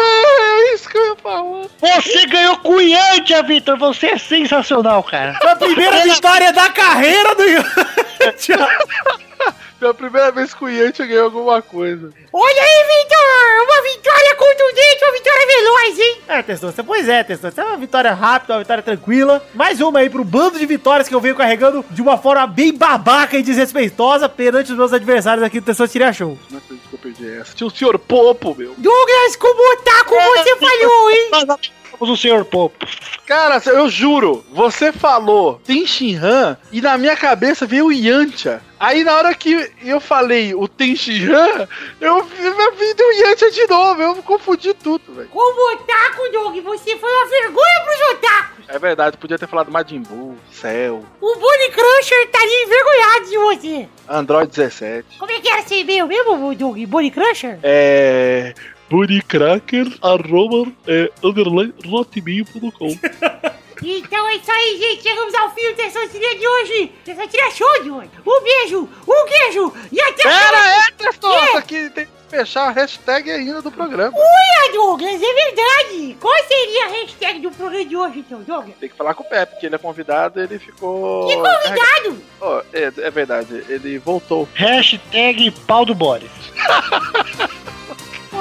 É 0.00 0.74
isso 0.74 0.88
que 0.88 0.96
eu 0.96 1.06
ia 1.08 1.16
falar. 1.16 1.66
Você 1.80 2.26
ganhou 2.26 2.56
com 2.58 2.74
o 2.74 2.80
Yantia, 2.80 3.42
Vitor! 3.42 3.76
Você 3.78 4.06
é 4.08 4.18
sensacional, 4.18 5.02
cara! 5.02 5.34
Foi 5.40 5.50
a 5.50 5.56
primeira 5.56 6.02
vitória 6.02 6.52
da 6.52 6.70
carreira 6.70 7.34
do 7.34 7.42
Yamcha. 7.42 8.68
Foi 9.78 9.88
a 9.88 9.94
primeira 9.94 10.32
vez 10.32 10.52
que 10.52 10.64
o 10.64 10.68
Yantia 10.68 11.06
ganhou 11.06 11.26
alguma 11.26 11.62
coisa. 11.62 12.10
Olha 12.32 12.62
aí, 12.62 12.98
Victor! 12.98 13.18
Uma 13.62 13.82
vitória 13.82 14.34
contundente, 14.34 15.04
uma 15.04 15.12
vitória 15.12 15.46
veloz, 15.46 15.98
hein? 15.98 16.16
É, 16.26 16.42
Testosta, 16.42 16.82
pois 16.82 17.08
é, 17.08 17.22
Testosta. 17.22 17.62
É 17.62 17.64
uma 17.64 17.76
vitória 17.76 18.12
rápida, 18.12 18.54
uma 18.54 18.58
vitória 18.58 18.82
tranquila. 18.82 19.46
Mais 19.54 19.80
uma 19.80 20.00
aí 20.00 20.10
pro 20.10 20.24
bando 20.24 20.58
de 20.58 20.66
vitórias 20.66 21.08
que 21.08 21.14
eu 21.14 21.20
venho 21.20 21.36
carregando 21.36 21.84
de 21.90 22.02
uma 22.02 22.18
forma 22.18 22.44
bem 22.48 22.76
babaca 22.76 23.36
e 23.38 23.42
desrespeitosa 23.42 24.28
perante 24.28 24.72
os 24.72 24.76
meus 24.78 24.92
adversários 24.92 25.46
aqui 25.46 25.60
do 25.60 25.66
Testosta 25.66 25.92
Tiria 25.92 26.12
Show. 26.12 26.36
Não 26.50 26.58
acredito 26.58 26.88
que 26.88 26.94
eu 26.94 26.98
perdi 26.98 27.30
essa. 27.38 27.54
Tinha 27.54 27.68
o 27.68 27.70
Sr. 27.70 28.00
Popo, 28.00 28.56
meu. 28.58 28.74
Douglas, 28.76 29.36
como 29.36 29.74
otaku 29.74 30.14
você 30.14 30.56
falhou, 30.56 31.10
hein? 31.10 31.30
Vamos 32.00 32.18
o 32.18 32.20
senhor 32.20 32.44
Popo. 32.44 32.86
Cara, 33.26 33.60
eu 33.66 33.88
juro, 33.88 34.44
você 34.52 34.92
falou 34.92 35.60
Tenshinhan 35.64 36.56
e 36.70 36.80
na 36.80 36.96
minha 36.96 37.16
cabeça 37.16 37.66
veio 37.66 37.86
o 37.86 37.92
Yantia. 37.92 38.60
Aí 38.80 39.02
na 39.02 39.16
hora 39.16 39.34
que 39.34 39.70
eu 39.82 40.00
falei 40.00 40.54
o 40.54 40.68
Tenshinhan, 40.68 41.68
eu 42.00 42.22
vi 42.24 42.40
minha 42.42 42.70
vida 42.72 43.02
o 43.02 43.12
Yantia 43.12 43.50
de 43.50 43.66
novo. 43.66 44.02
Eu 44.02 44.16
confundi 44.22 44.72
tudo, 44.74 45.14
velho. 45.14 45.28
Como 45.28 45.74
otaku, 45.74 46.32
Doug, 46.32 46.56
você 46.62 46.96
foi 46.96 47.10
uma 47.10 47.26
vergonha 47.28 47.80
pros 47.84 48.10
otakus. 48.12 48.64
É 48.68 48.78
verdade, 48.78 49.16
podia 49.16 49.38
ter 49.38 49.48
falado 49.48 49.70
Majin 49.72 50.00
Buu, 50.02 50.36
Cell, 50.52 51.04
O 51.20 51.34
Bonnie 51.36 51.70
Crusher 51.70 52.22
estaria 52.24 52.64
envergonhado 52.64 53.30
de 53.30 53.38
você. 53.38 53.88
Android 54.08 54.48
17. 54.50 55.18
Como 55.18 55.32
é 55.32 55.40
que 55.40 55.48
era 55.48 55.62
ser 55.62 55.84
meu 55.84 56.06
mesmo, 56.06 56.54
Doug? 56.54 56.78
Bonnie 56.86 57.10
Crusher? 57.10 57.58
É. 57.62 58.54
Buddycracker, 58.90 59.86
arroba, 60.00 60.70
é, 60.86 61.10
underline, 61.22 61.74
rotmail.com. 61.84 62.88
Então 63.82 64.28
é 64.28 64.36
isso 64.36 64.50
aí, 64.50 64.78
gente. 64.78 65.02
Chegamos 65.02 65.34
ao 65.34 65.50
fim 65.54 65.68
do 65.70 65.76
Terçotiria 65.76 66.36
de 66.36 66.46
hoje. 66.46 66.92
Terçotiria 67.04 67.50
show 67.50 67.82
de 67.82 67.90
hoje. 67.90 68.10
Um 68.26 68.42
beijo, 68.42 68.88
um 69.06 69.24
queijo 69.26 69.72
e 69.92 70.00
até 70.00 70.22
a 70.22 70.30
Pera 70.32 70.48
próxima. 70.50 70.84
aí, 70.84 70.92
Testosta, 70.98 71.62
que 71.62 71.90
tem 71.90 72.06
que 72.06 72.12
fechar 72.28 72.68
a 72.68 72.70
hashtag 72.70 73.30
ainda 73.30 73.62
do 73.62 73.70
programa. 73.70 74.12
Uia, 74.16 74.72
Douglas, 74.72 75.14
é 75.14 75.32
verdade. 75.34 76.16
Qual 76.20 76.34
seria 76.46 76.84
a 76.84 76.88
hashtag 76.88 77.40
do 77.40 77.50
programa 77.50 77.84
de 77.84 77.96
hoje, 77.96 78.18
então, 78.18 78.42
Douglas? 78.42 78.74
Tem 78.78 78.88
que 78.88 78.96
falar 78.96 79.14
com 79.14 79.22
o 79.22 79.28
Pepe, 79.28 79.58
que 79.58 79.66
ele 79.66 79.74
é 79.76 79.78
convidado, 79.78 80.40
ele 80.40 80.58
ficou. 80.58 81.26
Que 81.26 81.34
convidado! 81.36 82.22
Oh, 82.40 82.60
é, 82.72 82.92
é 83.06 83.10
verdade, 83.10 83.64
ele 83.68 83.98
voltou. 83.98 84.48
Hashtag 84.54 85.50
pau 85.66 85.84
do 85.84 85.94
Boris. 85.94 86.30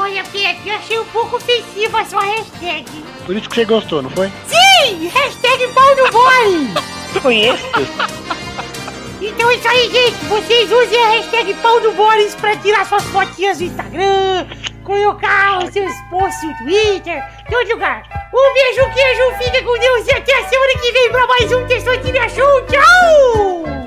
Olha, 0.08 0.24
Pepe, 0.24 0.72
achei 0.72 0.98
um 0.98 1.06
pouco 1.08 1.36
ofensiva 1.36 2.00
a 2.00 2.06
sua 2.06 2.22
hashtag. 2.22 2.86
Por 3.26 3.36
isso 3.36 3.50
que 3.50 3.56
você 3.56 3.66
gostou, 3.66 4.02
não 4.02 4.10
foi? 4.10 4.32
Sim, 4.48 5.06
hashtag 5.10 5.68
pau 5.74 5.96
no 5.98 6.10
boy. 6.12 7.22
Conheço. 7.22 7.64
Então 9.20 9.50
é 9.50 9.56
isso 9.56 9.68
aí, 9.68 9.90
gente. 9.90 10.26
Vocês 10.26 10.72
usem 10.72 11.04
a 11.04 11.10
hashtag 11.10 11.52
pau 11.56 11.80
no 11.82 11.92
Boris 11.94 12.36
pra 12.36 12.56
tirar 12.58 12.86
suas 12.86 13.04
fotinhas 13.06 13.60
no 13.60 13.66
Instagram, 13.66 14.46
colocar 14.84 15.64
os 15.64 15.74
seus 15.74 15.92
posts 16.12 16.44
no 16.44 16.56
Twitter, 16.60 17.24
todo 17.50 17.68
lugar. 17.68 18.04
Um 18.32 18.54
beijo, 18.54 18.94
queijo, 18.94 19.44
fica 19.44 19.64
com 19.64 19.80
Deus 19.80 20.08
e 20.08 20.12
até 20.12 20.34
a 20.40 20.48
semana 20.48 20.74
que 20.80 20.92
vem 20.92 21.12
pra 21.12 21.28
mais 21.28 21.52
um 21.52 21.68
Show. 22.30 22.62
Tchau! 22.68 23.87